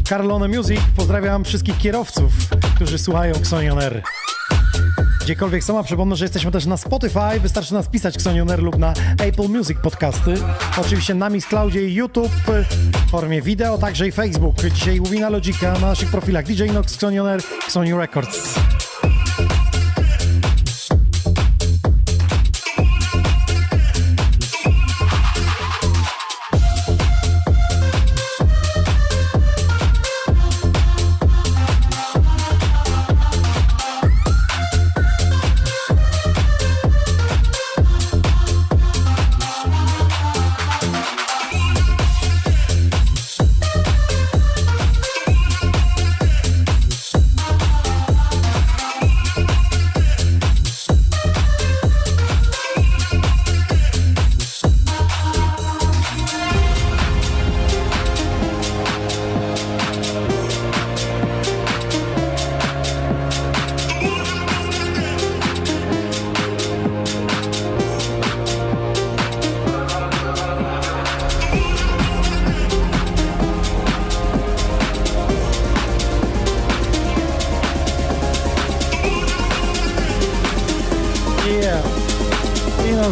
Carlone 0.08 0.48
Music, 0.48 0.80
pozdrawiam 0.96 1.44
wszystkich 1.44 1.78
kierowców, 1.78 2.32
którzy 2.74 2.98
słuchają 2.98 3.34
Xonioner. 3.34 4.02
Gdziekolwiek 5.20 5.64
sama, 5.64 5.82
przypomnę, 5.82 6.16
że 6.16 6.24
jesteśmy 6.24 6.50
też 6.50 6.66
na 6.66 6.76
Spotify, 6.76 7.40
wystarczy 7.42 7.74
nas 7.74 7.88
pisać 7.88 8.14
Xonioner 8.14 8.62
lub 8.62 8.78
na 8.78 8.92
Apple 9.18 9.48
Music 9.48 9.78
podcasty. 9.82 10.34
Oczywiście 10.80 11.14
na 11.14 11.30
Miss 11.30 11.46
Cloudzie 11.46 11.88
i 11.88 11.94
YouTube 11.94 12.32
w 13.06 13.10
formie 13.10 13.42
wideo, 13.42 13.78
także 13.78 14.08
i 14.08 14.12
Facebook. 14.12 14.56
Dzisiaj 14.74 15.00
Łowina 15.00 15.28
Logica 15.28 15.72
na 15.72 15.78
naszych 15.78 16.10
profilach 16.10 16.44
DJ 16.44 16.64
Nox, 16.64 16.94
Xonioner, 16.94 17.40
Xoniu 17.66 17.98
Records. 17.98 18.54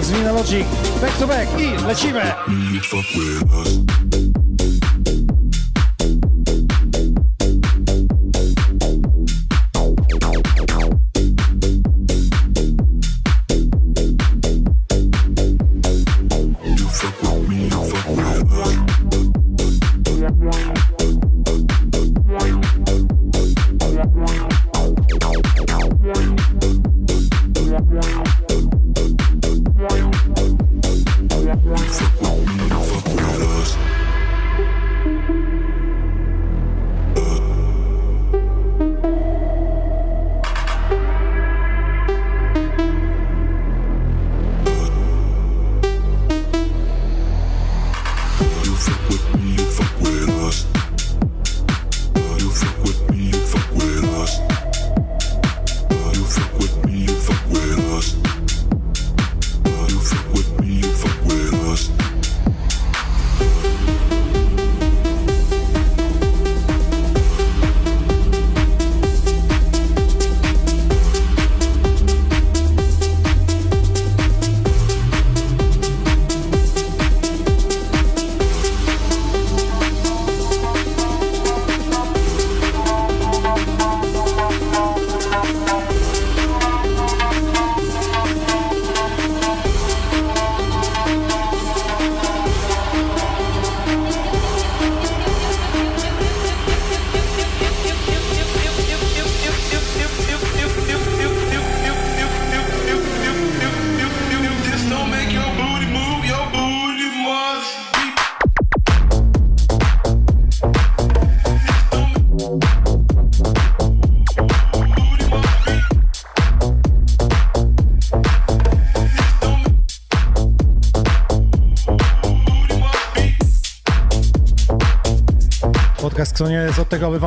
Vina 0.02 0.32
Logic, 0.32 0.64
back 1.00 1.16
to 1.18 1.26
back. 1.26 1.48
I 1.48 1.76
lecimy! 1.86 2.22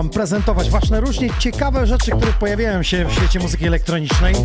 Prezentować 0.09 0.69
ważne, 0.69 1.01
różnie 1.01 1.29
ciekawe 1.39 1.87
rzeczy, 1.87 2.11
które 2.11 2.33
pojawiają 2.33 2.83
się 2.83 3.05
w 3.05 3.13
świecie 3.13 3.39
muzyki 3.39 3.67
elektronicznej. 3.67 4.35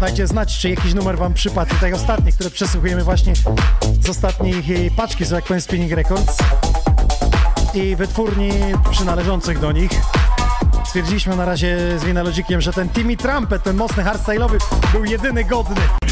Dajcie 0.00 0.26
znać, 0.26 0.58
czy 0.58 0.70
jakiś 0.70 0.94
numer 0.94 1.18
wam 1.18 1.34
przypadł. 1.34 1.70
Tutaj 1.70 1.92
ostatnie, 1.92 2.32
które 2.32 2.50
przesłuchujemy 2.50 3.04
właśnie 3.04 3.32
z 4.00 4.08
ostatniej 4.08 4.86
e, 4.86 4.90
paczki, 4.96 5.24
że 5.24 5.30
tak 5.30 5.44
powiem, 5.44 5.60
Spinning 5.60 5.92
Records 5.92 6.38
i 7.74 7.96
wytwórni 7.96 8.50
przynależących 8.90 9.58
do 9.58 9.72
nich. 9.72 9.90
Stwierdziliśmy 10.86 11.36
na 11.36 11.44
razie 11.44 11.98
z 11.98 12.04
Winalogikiem, 12.04 12.60
że 12.60 12.72
ten 12.72 12.88
Timmy 12.88 13.16
Trumpet, 13.16 13.62
ten 13.62 13.76
mocny 13.76 14.02
hardstyle'owy 14.04 14.58
był 14.92 15.04
jedyny 15.04 15.44
godny. 15.44 16.05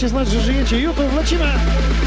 Dajcie 0.00 0.08
znać, 0.08 0.28
że 0.28 0.40
żyjecie. 0.40 0.80
YouTube, 0.80 1.16
lecimy! 1.16 1.99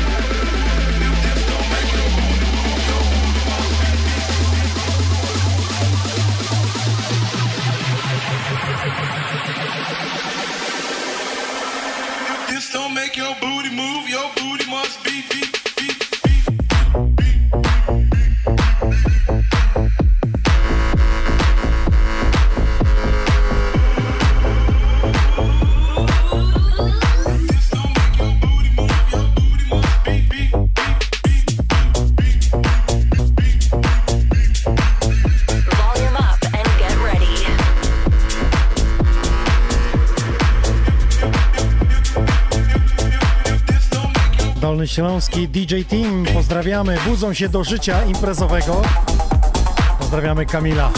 Śląski 44.94 45.48
DJ 45.48 45.82
Team, 45.90 46.26
pozdrawiamy, 46.34 46.98
budzą 47.08 47.34
się 47.34 47.50
do 47.50 47.64
życia 47.64 48.06
imprezowego. 48.06 48.82
Pozdrawiamy 50.00 50.46
Kamila. 50.46 50.92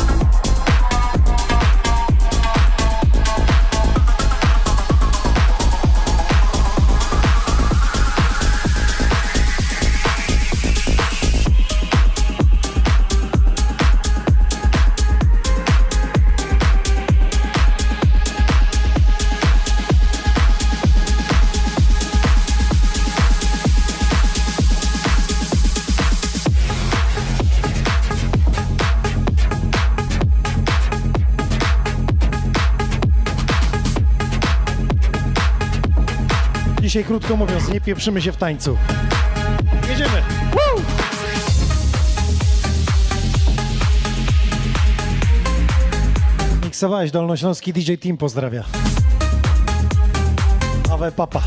Krótko 37.05 37.37
mówiąc, 37.37 37.69
nie 37.69 37.81
pieprzymy 37.81 38.21
się 38.21 38.31
w 38.31 38.37
tańcu. 38.37 38.77
Jedziemy! 39.89 40.21
Woo! 40.51 40.81
Miksowałeś 46.63 47.11
Dolnośląski 47.11 47.73
DJ 47.73 47.93
Team 47.93 48.17
pozdrawia. 48.17 48.63
Awe 50.91 51.11
papa. 51.11 51.41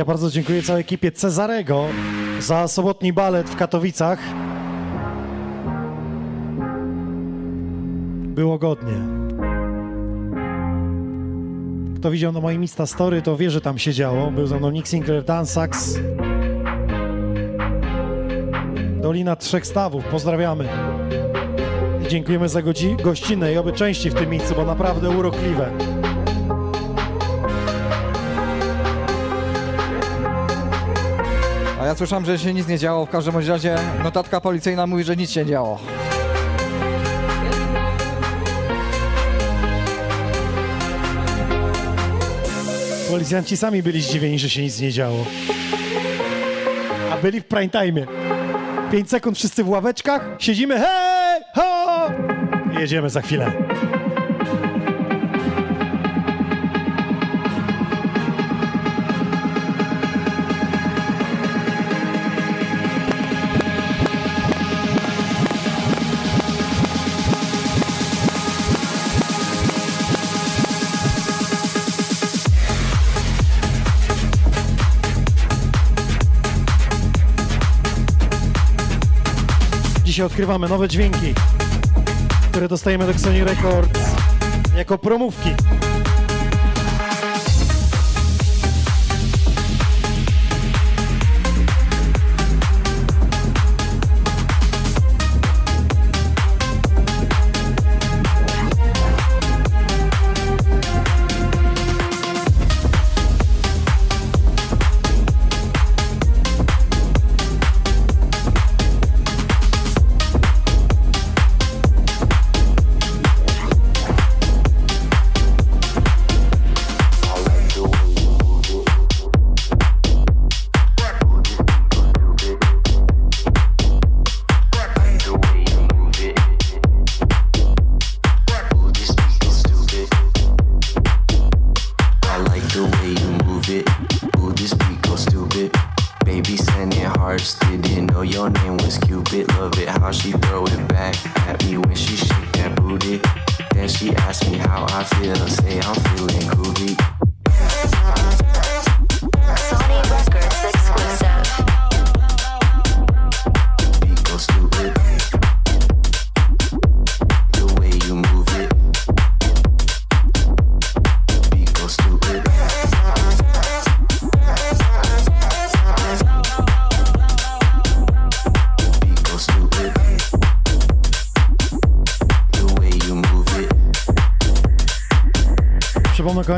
Ja 0.00 0.04
bardzo 0.04 0.30
dziękuję 0.30 0.62
całej 0.62 0.80
ekipie 0.80 1.12
Cezarego 1.12 1.84
za 2.38 2.68
sobotni 2.68 3.12
balet 3.12 3.50
w 3.50 3.56
Katowicach. 3.56 4.18
Było 8.24 8.58
godnie. 8.58 8.92
Kto 11.96 12.10
widział 12.10 12.32
na 12.32 12.40
moim 12.40 12.62
Insta 12.62 12.86
Story, 12.86 13.22
to 13.22 13.36
wie, 13.36 13.50
że 13.50 13.60
tam 13.60 13.78
się 13.78 13.92
działo. 13.92 14.30
Był 14.30 14.46
ze 14.46 14.56
mną 14.56 14.70
Nick 14.70 14.88
Sinclair, 14.88 15.24
Dan 15.24 15.46
Sachs. 15.46 15.98
Dolina 19.02 19.36
Trzech 19.36 19.66
Stawów, 19.66 20.04
pozdrawiamy. 20.04 20.68
I 22.04 22.08
dziękujemy 22.08 22.48
za 22.48 22.62
godzi- 22.62 22.96
gościnę 23.02 23.52
i 23.52 23.58
oby 23.58 23.72
częściej 23.72 24.12
w 24.12 24.14
tym 24.14 24.30
miejscu, 24.30 24.54
bo 24.54 24.64
naprawdę 24.64 25.10
urokliwe. 25.10 25.70
Ja 31.90 31.94
słyszałem, 31.94 32.24
że 32.24 32.38
się 32.38 32.54
nic 32.54 32.68
nie 32.68 32.78
działo. 32.78 33.06
W 33.06 33.10
każdym 33.10 33.36
razie 33.36 33.76
notatka 34.02 34.40
policyjna 34.40 34.86
mówi, 34.86 35.04
że 35.04 35.16
nic 35.16 35.30
się 35.30 35.46
działo. 35.46 35.78
Policjanci 43.10 43.56
sami 43.56 43.82
byli 43.82 44.02
zdziwieni, 44.02 44.38
że 44.38 44.50
się 44.50 44.62
nic 44.62 44.80
nie 44.80 44.92
działo. 44.92 45.24
A 47.12 47.16
byli 47.16 47.40
w 47.40 47.44
prime 47.44 47.68
time. 47.68 48.06
5 48.92 49.10
sekund 49.10 49.36
wszyscy 49.38 49.64
w 49.64 49.68
ławeczkach, 49.68 50.28
siedzimy, 50.38 50.78
hej, 50.78 51.42
ho! 51.54 52.10
Jedziemy 52.80 53.10
za 53.10 53.22
chwilę. 53.22 53.52
Dzisiaj 80.20 80.26
odkrywamy 80.26 80.68
nowe 80.68 80.88
dźwięki, 80.88 81.34
które 82.50 82.68
dostajemy 82.68 83.06
do 83.06 83.18
Sony 83.18 83.44
Records 83.44 84.00
jako 84.76 84.98
promówki. 84.98 85.50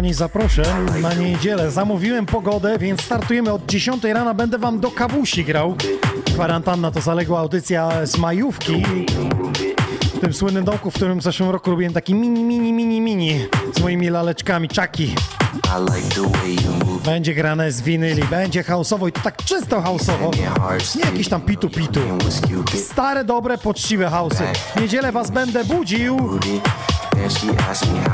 Kochani, 0.02 0.14
zaproszę 0.14 0.62
na 1.02 1.14
niedzielę. 1.14 1.70
Zamówiłem 1.70 2.26
pogodę, 2.26 2.78
więc 2.78 3.02
startujemy 3.02 3.52
od 3.52 3.66
10 3.66 4.04
rana. 4.04 4.34
Będę 4.34 4.58
wam 4.58 4.80
do 4.80 4.90
kawusi 4.90 5.44
grał. 5.44 5.76
Kwarantanna 6.34 6.90
to 6.90 7.00
zaległa 7.00 7.40
audycja 7.40 8.06
z 8.06 8.18
majówki. 8.18 8.84
W 10.14 10.20
tym 10.20 10.32
słynnym 10.32 10.64
domku, 10.64 10.90
w 10.90 10.94
którym 10.94 11.20
w 11.20 11.22
zeszłym 11.22 11.50
roku 11.50 11.70
robiłem 11.70 11.92
taki 11.92 12.14
mini, 12.14 12.44
mini, 12.44 12.72
mini, 12.72 13.00
mini 13.00 13.46
z 13.76 13.80
moimi 13.80 14.10
laleczkami, 14.10 14.68
czaki. 14.68 15.14
Będzie 17.04 17.34
grane 17.34 17.72
z 17.72 17.82
winyli, 17.82 18.22
będzie 18.24 18.62
houseowo 18.62 19.08
i 19.08 19.12
to 19.12 19.20
tak 19.20 19.44
czysto 19.44 19.80
houseowo. 19.82 20.30
Nie 20.96 21.04
jakieś 21.04 21.28
tam 21.28 21.40
pitu 21.40 21.70
pitu. 21.70 22.00
Stare, 22.74 23.24
dobre, 23.24 23.58
poczciwe 23.58 24.06
house'y. 24.06 24.44
W 24.76 24.80
niedzielę 24.80 25.12
was 25.12 25.30
będę 25.30 25.64
budził. 25.64 26.38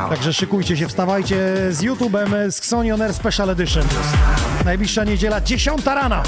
Także 0.08 0.32
szykujcie 0.32 0.76
się, 0.76 0.88
wstawajcie 0.88 1.36
z 1.70 1.82
YouTube'em, 1.82 2.50
z 2.50 2.58
Xonion 2.58 3.02
Air 3.02 3.14
Special 3.14 3.50
Edition. 3.50 3.84
Najbliższa 4.64 5.04
niedziela, 5.04 5.40
10 5.40 5.86
rana. 5.86 6.22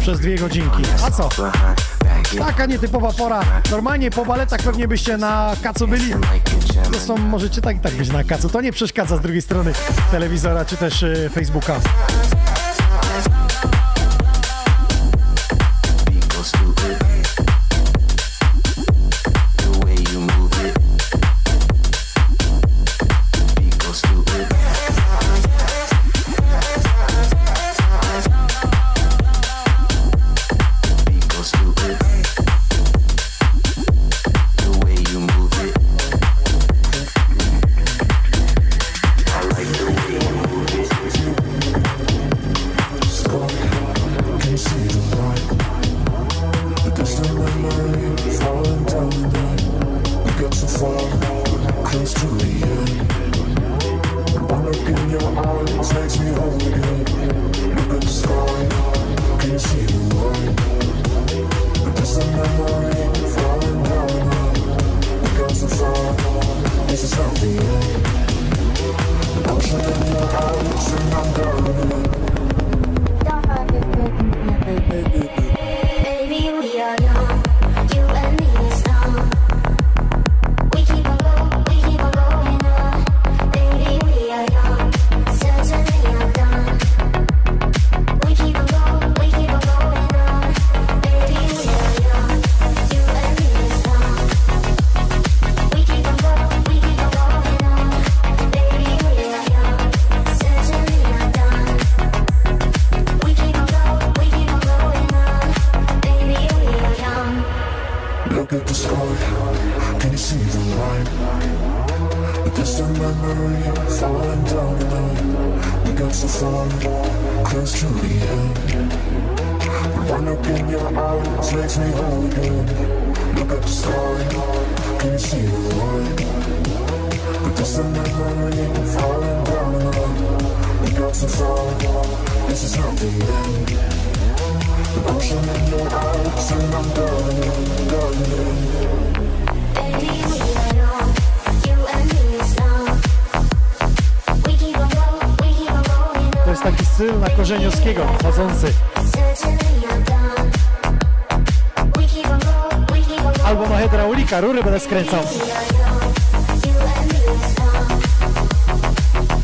Przez 0.00 0.20
dwie 0.20 0.38
godzinki. 0.38 0.82
A 1.06 1.10
co? 1.10 1.28
Taka 2.38 2.66
nietypowa 2.66 3.12
pora. 3.12 3.40
Normalnie 3.70 4.10
po 4.10 4.24
baletach 4.26 4.60
pewnie 4.62 4.88
byście 4.88 5.16
na 5.16 5.52
kacu 5.62 5.88
byli. 5.88 6.14
Zresztą 6.92 7.16
możecie 7.18 7.60
tak 7.60 7.76
i 7.76 7.80
tak 7.80 7.92
być 7.92 8.08
na 8.08 8.24
kacu. 8.24 8.48
To 8.48 8.60
nie 8.60 8.72
przeszkadza 8.72 9.16
z 9.16 9.20
drugiej 9.20 9.42
strony 9.42 9.72
telewizora 10.10 10.64
czy 10.64 10.76
też 10.76 11.02
y, 11.02 11.30
Facebooka. 11.34 11.80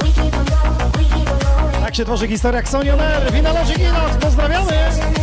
Keep 0.08 0.34
on 0.34 0.44
going, 0.44 0.92
we 0.92 1.04
keep 1.04 1.30
on 1.30 1.38
going. 1.38 1.84
Tak 1.84 1.94
się 1.94 2.04
tworzy 2.04 2.28
historia 2.28 2.62
Ksonioner, 2.62 3.32
Wina 3.32 3.52
Loży 3.52 3.74
Ginos, 3.74 4.16
pozdrawiamy! 4.20 5.21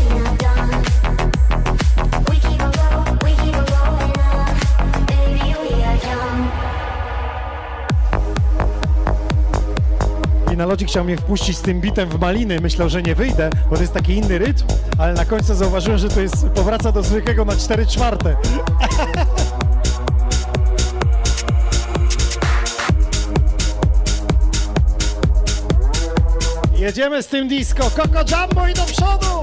Logic 10.79 10.91
chciał 10.91 11.05
mnie 11.05 11.17
wpuścić 11.17 11.57
z 11.57 11.61
tym 11.61 11.81
bitem 11.81 12.09
w 12.09 12.19
maliny, 12.19 12.59
myślał, 12.61 12.89
że 12.89 13.01
nie 13.01 13.15
wyjdę, 13.15 13.49
bo 13.69 13.75
to 13.75 13.81
jest 13.81 13.93
taki 13.93 14.13
inny 14.13 14.37
rytm, 14.37 14.65
ale 14.97 15.13
na 15.13 15.25
końcu 15.25 15.55
zauważyłem, 15.55 15.99
że 15.99 16.09
to 16.09 16.21
jest, 16.21 16.45
powraca 16.45 16.91
do 16.91 17.03
zwykłego 17.03 17.45
na 17.45 17.55
4 17.55 17.85
czwarte. 17.85 18.35
Jedziemy 26.79 27.23
z 27.23 27.27
tym 27.27 27.47
disco, 27.47 27.91
Coco 27.91 28.19
Jumbo 28.19 28.67
i 28.67 28.73
do 28.73 28.83
przodu! 28.83 29.38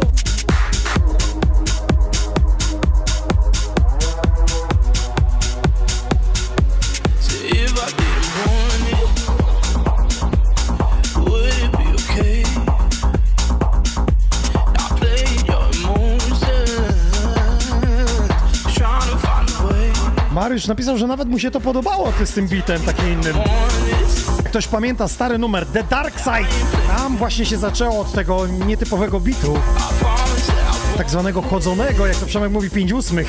Mariusz 20.47 20.67
napisał, 20.67 20.99
że 20.99 21.07
nawet 21.07 21.29
mu 21.29 21.39
się 21.39 21.51
to 21.51 21.61
podobało 21.61 22.13
ty 22.19 22.27
z 22.27 22.33
tym 22.33 22.49
bitem 22.49 22.83
takim 22.83 23.13
innym. 23.13 23.37
Ktoś 24.45 24.67
pamięta 24.67 25.09
stary 25.09 25.39
numer 25.39 25.67
The 25.67 25.83
Dark 25.83 26.19
Side? 26.19 26.77
Tam 26.97 27.17
właśnie 27.17 27.47
się 27.47 27.57
zaczęło 27.57 28.01
od 28.01 28.13
tego 28.13 28.47
nietypowego 28.47 29.21
bitu. 29.21 29.59
Tak 30.97 31.11
zwanego 31.11 31.43
chodzonego, 31.43 32.07
jak 32.07 32.17
to 32.17 32.27
Przemek 32.27 32.53
mówi, 32.53 32.71
5 32.71 32.93
ósmych. 32.93 33.29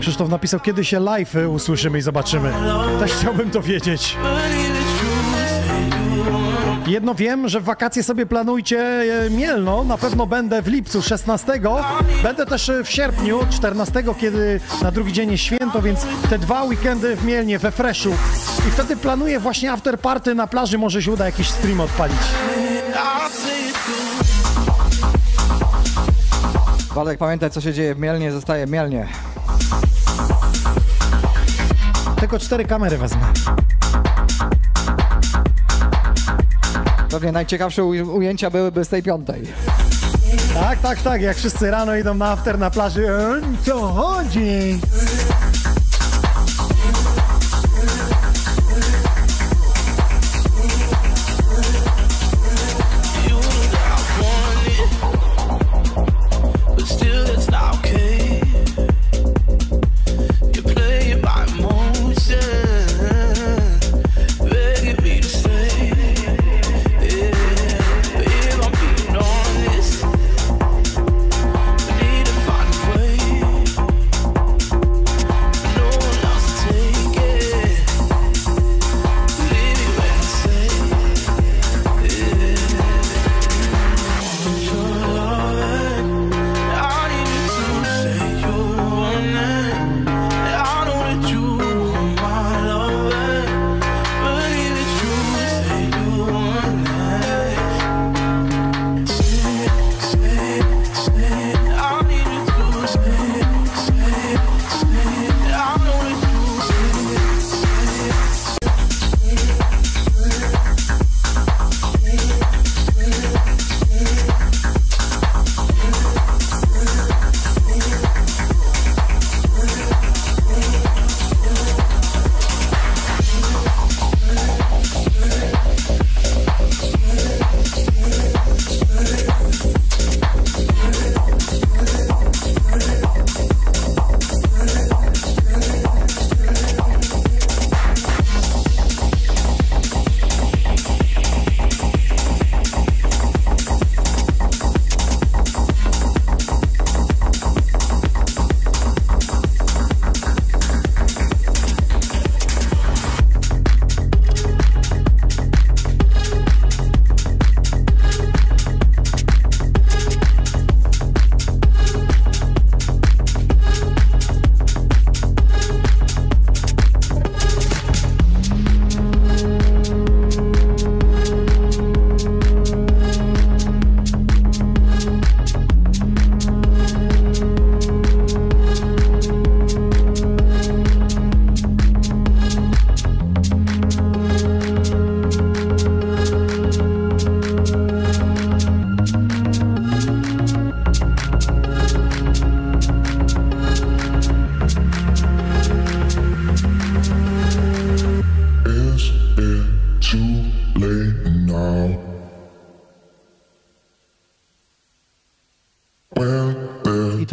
Krzysztof 0.00 0.28
napisał, 0.28 0.60
kiedy 0.60 0.84
się 0.84 1.00
live 1.00 1.34
usłyszymy 1.48 1.98
i 1.98 2.02
zobaczymy. 2.02 2.52
Też 3.00 3.12
chciałbym 3.12 3.50
to 3.50 3.62
wiedzieć. 3.62 4.16
Jedno 6.90 7.14
wiem, 7.14 7.48
że 7.48 7.60
w 7.60 7.64
wakacje 7.64 8.02
sobie 8.02 8.26
planujcie 8.26 8.78
e, 9.26 9.30
Mielno. 9.30 9.84
Na 9.84 9.98
pewno 9.98 10.26
będę 10.26 10.62
w 10.62 10.66
lipcu 10.66 11.02
16. 11.02 11.60
Będę 12.22 12.46
też 12.46 12.68
e, 12.68 12.84
w 12.84 12.90
sierpniu 12.90 13.40
14, 13.50 14.02
kiedy 14.20 14.60
na 14.82 14.90
drugi 14.90 15.12
dzień 15.12 15.30
jest 15.30 15.44
święto, 15.44 15.82
więc 15.82 16.06
te 16.30 16.38
dwa 16.38 16.62
weekendy 16.64 17.16
w 17.16 17.24
Mielnie, 17.24 17.58
we 17.58 17.70
Freshu. 17.70 18.10
I 18.68 18.70
wtedy 18.70 18.96
planuję 18.96 19.40
właśnie 19.40 19.72
after 19.72 19.98
party 19.98 20.34
na 20.34 20.46
plaży. 20.46 20.78
Może 20.78 21.02
się 21.02 21.12
uda 21.12 21.26
jakiś 21.26 21.48
stream 21.50 21.80
odpalić. 21.80 22.18
Waldek, 26.94 27.18
pamiętaj, 27.18 27.50
co 27.50 27.60
się 27.60 27.72
dzieje 27.72 27.94
w 27.94 27.98
Mielnie, 27.98 28.32
zostaje 28.32 28.66
Mielnie. 28.66 29.08
Tylko 32.20 32.38
cztery 32.38 32.64
kamery 32.64 32.98
wezmę. 32.98 33.20
Pewnie 37.10 37.32
najciekawsze 37.32 37.82
uj- 37.82 38.08
ujęcia 38.16 38.50
byłyby 38.50 38.84
z 38.84 38.88
tej 38.88 39.02
piątej. 39.02 39.42
Tak, 40.54 40.80
tak, 40.80 41.02
tak. 41.02 41.22
Jak 41.22 41.36
wszyscy 41.36 41.70
rano 41.70 41.96
idą 41.96 42.14
na 42.14 42.30
after 42.30 42.58
na 42.58 42.70
plaży. 42.70 43.08
E, 43.08 43.40
co 43.64 43.80
chodzi? 43.80 44.80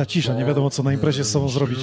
Cisza, 0.08 0.34
nie 0.34 0.46
wiadomo 0.46 0.70
co 0.70 0.84
na 0.84 0.94
imprezie 0.94 1.24
z 1.24 1.32
sobą 1.32 1.50
zrobić. 1.50 1.80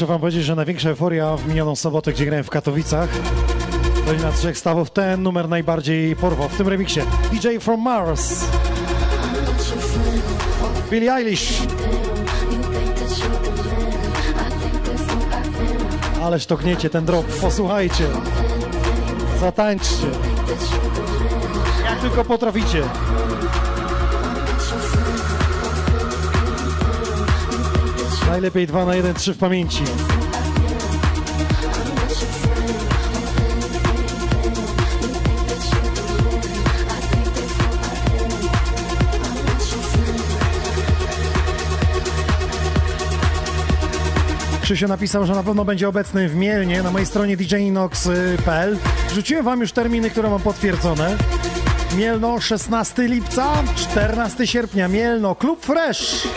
Muszę 0.00 0.06
wam 0.06 0.20
powiedzieć, 0.20 0.44
że 0.44 0.54
największa 0.54 0.88
euforia 0.88 1.36
w 1.36 1.48
minioną 1.48 1.76
sobotę, 1.76 2.12
gdzie 2.12 2.26
grałem 2.26 2.44
w 2.44 2.50
Katowicach, 2.50 3.08
Dolina 4.06 4.32
Trzech 4.32 4.58
Stawów, 4.58 4.90
ten 4.90 5.22
numer 5.22 5.48
najbardziej 5.48 6.16
porwał 6.16 6.48
w 6.48 6.56
tym 6.56 6.68
remiksie. 6.68 7.00
DJ 7.32 7.58
from 7.58 7.80
Mars. 7.80 8.44
Billie 10.90 11.12
Eilish. 11.12 11.62
Ależ 16.22 16.46
to 16.46 16.56
gniecie 16.56 16.90
ten 16.90 17.04
drop, 17.04 17.26
posłuchajcie. 17.26 18.04
Zatańczcie. 19.40 20.06
Jak 21.84 22.00
tylko 22.00 22.24
potraficie. 22.24 22.82
Najlepiej 28.30 28.66
2 28.66 28.84
na 28.84 28.94
1, 28.94 29.14
3 29.14 29.34
w 29.34 29.38
pamięci. 29.38 29.82
Krzysiu 44.62 44.88
napisał, 44.88 45.26
że 45.26 45.34
na 45.34 45.42
pewno 45.42 45.64
będzie 45.64 45.88
obecny 45.88 46.28
w 46.28 46.34
Mielnie 46.34 46.82
na 46.82 46.90
mojej 46.90 47.06
stronie 47.06 47.36
djinox.pl. 47.36 48.78
Wrzuciłem 49.08 49.44
wam 49.44 49.60
już 49.60 49.72
terminy, 49.72 50.10
które 50.10 50.30
mam 50.30 50.40
potwierdzone. 50.40 51.16
Mielno 51.96 52.40
16 52.40 53.08
lipca, 53.08 53.52
14 53.76 54.46
sierpnia 54.46 54.88
Mielno, 54.88 55.34
Klub 55.34 55.64
Fresh. 55.64 56.28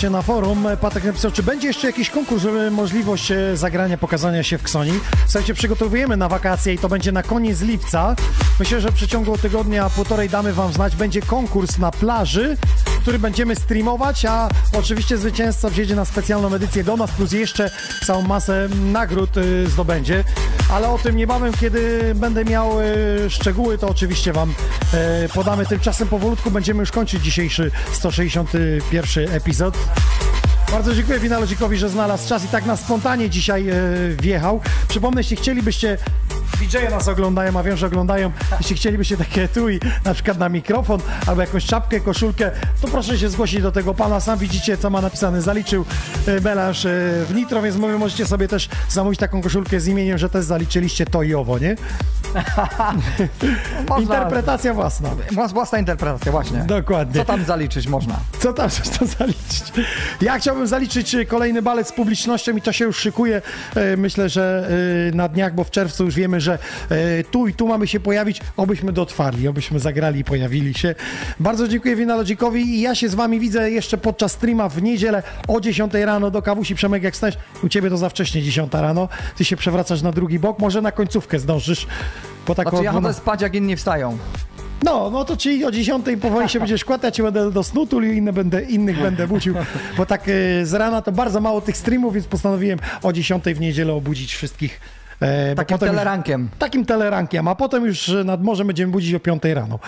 Pytacie 0.00 0.10
na 0.10 0.22
forum. 0.22 0.66
Patek 0.80 1.04
napisał, 1.04 1.30
czy 1.30 1.42
będzie 1.42 1.68
jeszcze 1.68 1.86
jakiś 1.86 2.10
konkurs, 2.10 2.42
żeby 2.42 2.70
możliwość 2.70 3.30
e, 3.30 3.56
zagrania, 3.56 3.98
pokazania 3.98 4.42
się 4.42 4.58
w 4.58 4.62
Ksoni. 4.62 4.92
Słuchajcie, 5.26 5.54
przygotowujemy 5.54 6.16
na 6.16 6.28
wakacje 6.28 6.74
i 6.74 6.78
to 6.78 6.88
będzie 6.88 7.12
na 7.12 7.22
koniec 7.22 7.60
lipca. 7.60 8.16
Myślę, 8.58 8.80
że 8.80 8.90
w 8.90 8.94
przeciągu 8.94 9.38
tygodnia, 9.38 9.90
półtorej 9.90 10.28
damy 10.28 10.52
wam 10.52 10.72
znać. 10.72 10.96
Będzie 10.96 11.22
konkurs 11.22 11.78
na 11.78 11.90
plaży, 11.90 12.56
który 13.00 13.18
będziemy 13.18 13.56
streamować, 13.56 14.24
a 14.24 14.48
oczywiście 14.78 15.18
zwycięzca 15.18 15.70
wjedzie 15.70 15.96
na 15.96 16.04
specjalną 16.04 16.54
edycję 16.54 16.84
do 16.84 16.96
nas, 16.96 17.10
plus 17.10 17.32
jeszcze 17.32 17.70
całą 18.06 18.22
masę 18.22 18.68
nagród 18.92 19.36
y, 19.36 19.66
zdobędzie. 19.66 20.24
Ale 20.72 20.88
o 20.88 20.98
tym 20.98 21.16
niebawem, 21.16 21.52
kiedy 21.60 22.12
będę 22.14 22.44
miał 22.44 22.80
y, 22.80 23.30
szczegóły, 23.30 23.78
to 23.78 23.88
oczywiście 23.88 24.32
wam 24.32 24.54
podamy. 25.34 25.66
Tymczasem 25.66 26.08
powolutku 26.08 26.50
będziemy 26.50 26.80
już 26.80 26.90
kończyć 26.90 27.22
dzisiejszy 27.22 27.70
161 27.92 29.32
epizod. 29.32 29.78
Bardzo 30.70 30.94
dziękuję 30.94 31.20
Winalodzikowi, 31.20 31.76
że 31.76 31.88
znalazł 31.88 32.28
czas 32.28 32.44
i 32.44 32.48
tak 32.48 32.66
na 32.66 32.76
spontanie 32.76 33.30
dzisiaj 33.30 33.68
e, 33.68 33.74
wjechał. 34.22 34.60
Przypomnę, 34.88 35.20
jeśli 35.20 35.36
chcielibyście, 35.36 35.98
DJ-e 36.60 36.90
nas 36.90 37.08
oglądają, 37.08 37.58
a 37.58 37.62
wiem, 37.62 37.76
że 37.76 37.86
oglądają, 37.86 38.30
jeśli 38.60 38.76
chcielibyście 38.76 39.16
takie 39.16 39.42
etui, 39.42 39.80
na 40.04 40.14
przykład 40.14 40.38
na 40.38 40.48
mikrofon, 40.48 41.00
albo 41.26 41.40
jakąś 41.40 41.66
czapkę, 41.66 42.00
koszulkę, 42.00 42.50
to 42.82 42.88
proszę 42.88 43.18
się 43.18 43.28
zgłosić 43.28 43.62
do 43.62 43.72
tego 43.72 43.94
pana. 43.94 44.20
Sam 44.20 44.38
widzicie, 44.38 44.76
co 44.76 44.90
ma 44.90 45.00
napisane. 45.00 45.42
Zaliczył 45.42 45.84
e, 46.26 46.40
melanż 46.40 46.84
e, 46.86 46.88
w 47.28 47.32
Nitro, 47.34 47.62
więc 47.62 47.76
mówię, 47.76 47.98
możecie 47.98 48.26
sobie 48.26 48.48
też 48.48 48.68
zamówić 48.88 49.20
taką 49.20 49.42
koszulkę 49.42 49.80
z 49.80 49.86
imieniem, 49.88 50.18
że 50.18 50.30
też 50.30 50.44
zaliczyliście 50.44 51.06
to 51.06 51.22
i 51.22 51.34
owo, 51.34 51.58
nie? 51.58 51.76
Interpretacja 54.00 54.74
własna. 54.74 55.08
Włas- 55.32 55.52
Własna 55.52 55.78
interpretacja, 55.78 56.32
właśnie. 56.32 56.58
Dokładnie. 56.58 57.20
Co 57.20 57.24
tam 57.24 57.44
zaliczyć 57.44 57.86
można? 57.86 58.16
Co 58.38 58.52
tam 58.52 58.70
to 58.98 59.06
zaliczyć? 59.06 59.62
Ja 60.20 60.38
chciałbym 60.38 60.66
zaliczyć 60.66 61.14
e, 61.14 61.24
kolejny 61.24 61.62
balet 61.62 61.88
z 61.88 61.92
publicznością 61.92 62.56
i 62.56 62.62
to 62.62 62.72
się 62.72 62.84
już 62.84 62.96
szykuje. 62.98 63.42
Myślę, 63.96 64.28
że 64.28 64.70
na 65.14 65.28
dniach, 65.28 65.54
bo 65.54 65.64
w 65.64 65.70
czerwcu 65.70 66.04
już 66.04 66.14
wiemy, 66.14 66.40
że 66.40 66.49
e, 66.90 67.24
tu 67.24 67.48
i 67.48 67.54
tu 67.54 67.68
mamy 67.68 67.86
się 67.86 68.00
pojawić, 68.00 68.40
obyśmy 68.56 68.92
dotrwali, 68.92 69.48
obyśmy 69.48 69.80
zagrali 69.80 70.20
i 70.20 70.24
pojawili 70.24 70.74
się. 70.74 70.94
Bardzo 71.40 71.68
dziękuję 71.68 71.96
Winalodzikowi 71.96 72.60
i 72.62 72.80
ja 72.80 72.94
się 72.94 73.08
z 73.08 73.14
wami 73.14 73.40
widzę 73.40 73.70
jeszcze 73.70 73.98
podczas 73.98 74.32
streama 74.32 74.68
w 74.68 74.82
niedzielę 74.82 75.22
o 75.48 75.60
10 75.60 75.94
rano 75.94 76.30
do 76.30 76.42
kawusi. 76.42 76.74
Przemek, 76.74 77.02
jak 77.02 77.16
stać? 77.16 77.38
U 77.64 77.68
ciebie 77.68 77.90
to 77.90 77.96
za 77.96 78.08
wcześnie 78.08 78.42
10 78.42 78.72
rano. 78.72 79.08
Ty 79.36 79.44
się 79.44 79.56
przewracasz 79.56 80.02
na 80.02 80.12
drugi 80.12 80.38
bok, 80.38 80.58
może 80.58 80.82
na 80.82 80.92
końcówkę 80.92 81.38
zdążysz. 81.38 81.86
Bo 82.46 82.54
tak 82.54 82.68
Znaczy 82.68 82.84
ja 82.84 82.90
chodzę 82.90 83.00
12 83.00 83.22
spać, 83.22 83.42
jak 83.42 83.54
inni 83.54 83.76
wstają. 83.76 84.18
no, 84.82 85.10
no 85.10 85.24
to 85.24 85.36
ci 85.36 85.64
o 85.64 85.70
10 85.70 86.06
powoli 86.20 86.48
się 86.48 86.58
będziesz 86.64 86.84
kładł, 86.84 87.04
ja 87.04 87.10
cię 87.10 87.22
będę 87.22 87.50
do 87.50 87.62
snu 87.62 87.86
tulił, 87.86 88.12
inne 88.12 88.32
będę, 88.32 88.62
innych 88.62 89.00
będę 89.00 89.26
budził, 89.26 89.54
bo 89.96 90.06
tak 90.06 90.28
e, 90.28 90.66
z 90.66 90.74
rana 90.74 91.02
to 91.02 91.12
bardzo 91.12 91.40
mało 91.40 91.60
tych 91.60 91.76
streamów, 91.76 92.14
więc 92.14 92.26
postanowiłem 92.26 92.78
o 93.02 93.12
10 93.12 93.44
w 93.44 93.60
niedzielę 93.60 93.92
obudzić 93.92 94.34
wszystkich. 94.34 94.80
E, 95.20 95.54
Takim 95.54 95.74
potem 95.78 95.86
już- 95.88 95.96
telerankiem. 95.96 96.48
Takim 96.58 96.84
telerankiem, 96.84 97.48
a 97.48 97.54
potem 97.54 97.84
już 97.84 98.10
nad 98.24 98.42
morzem 98.42 98.66
będziemy 98.66 98.92
budzić 98.92 99.14
o 99.14 99.20
5 99.20 99.54
rano. 99.54 99.78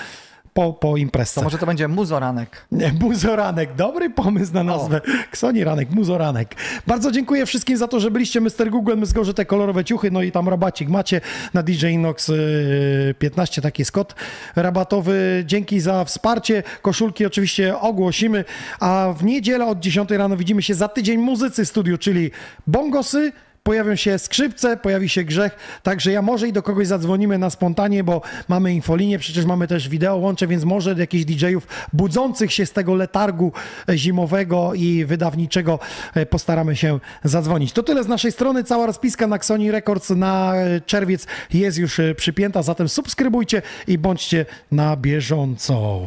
Po, 0.54 0.72
po 0.72 0.96
imprezce. 0.96 1.40
To 1.40 1.44
może 1.44 1.59
to 1.59 1.66
będzie 1.66 1.88
muzoranek. 1.88 2.66
Nie, 2.72 2.92
muzoranek. 3.00 3.74
Dobry 3.74 4.10
pomysł 4.10 4.54
na 4.54 4.62
nazwę. 4.62 5.00
Ksoni 5.30 5.64
Ranek, 5.64 5.90
muzoranek. 5.90 6.54
Bardzo 6.86 7.10
dziękuję 7.10 7.46
wszystkim 7.46 7.76
za 7.76 7.88
to, 7.88 8.00
że 8.00 8.10
byliście 8.10 8.40
Mr. 8.40 8.70
Google, 8.70 8.96
my 8.96 9.06
zgorzę 9.06 9.34
te 9.34 9.44
kolorowe 9.44 9.84
ciuchy, 9.84 10.10
no 10.10 10.22
i 10.22 10.32
tam 10.32 10.48
rabacik 10.48 10.88
macie 10.88 11.20
na 11.54 11.62
DJ 11.62 11.86
Inox 11.86 12.28
y, 12.28 13.14
15, 13.18 13.62
taki 13.62 13.82
jest 13.82 13.92
kod 13.92 14.14
rabatowy. 14.56 15.42
Dzięki 15.46 15.80
za 15.80 16.04
wsparcie. 16.04 16.62
Koszulki 16.82 17.26
oczywiście 17.26 17.78
ogłosimy, 17.78 18.44
a 18.80 19.14
w 19.16 19.24
niedzielę 19.24 19.66
od 19.66 19.78
10 19.80 20.10
rano 20.10 20.36
widzimy 20.36 20.62
się 20.62 20.74
za 20.74 20.88
tydzień 20.88 21.20
muzycy 21.20 21.64
w 21.64 21.68
studiu, 21.68 21.98
czyli 21.98 22.30
bongosy, 22.66 23.32
Pojawią 23.62 23.97
się 23.97 24.18
skrzypce, 24.18 24.76
pojawi 24.76 25.09
się 25.09 25.24
grzech, 25.24 25.56
także 25.82 26.12
ja 26.12 26.22
może 26.22 26.48
i 26.48 26.52
do 26.52 26.62
kogoś 26.62 26.86
zadzwonimy 26.86 27.39
na 27.39 27.51
spontanie, 27.51 28.05
bo 28.05 28.22
mamy 28.48 28.74
infolinię, 28.74 29.18
przecież 29.18 29.44
mamy 29.44 29.68
też 29.68 29.89
wideo 29.89 30.16
łącze, 30.16 30.47
więc 30.47 30.64
może 30.64 30.94
jakichś 30.98 31.24
DJ-ów 31.24 31.66
budzących 31.93 32.52
się 32.52 32.66
z 32.66 32.72
tego 32.72 32.94
letargu 32.94 33.52
e, 33.89 33.98
zimowego 33.98 34.74
i 34.74 35.05
wydawniczego 35.05 35.78
e, 36.14 36.26
postaramy 36.26 36.76
się 36.76 37.01
zadzwonić. 37.24 37.72
To 37.72 37.82
tyle 37.82 38.05
z 38.05 38.09
naszej 38.09 38.32
strony, 38.32 38.64
cała 38.64 38.86
rozpiska 38.86 39.26
na 39.26 39.43
Sony 39.43 39.72
Records 39.72 40.10
na 40.10 40.55
e, 40.56 40.80
czerwiec 40.80 41.26
jest 41.52 41.78
już 41.78 42.01
przypięta, 42.16 42.62
zatem 42.62 42.89
subskrybujcie 42.89 43.62
i 43.86 43.98
bądźcie 43.98 44.47
na 44.70 44.97
bieżąco. 44.97 46.05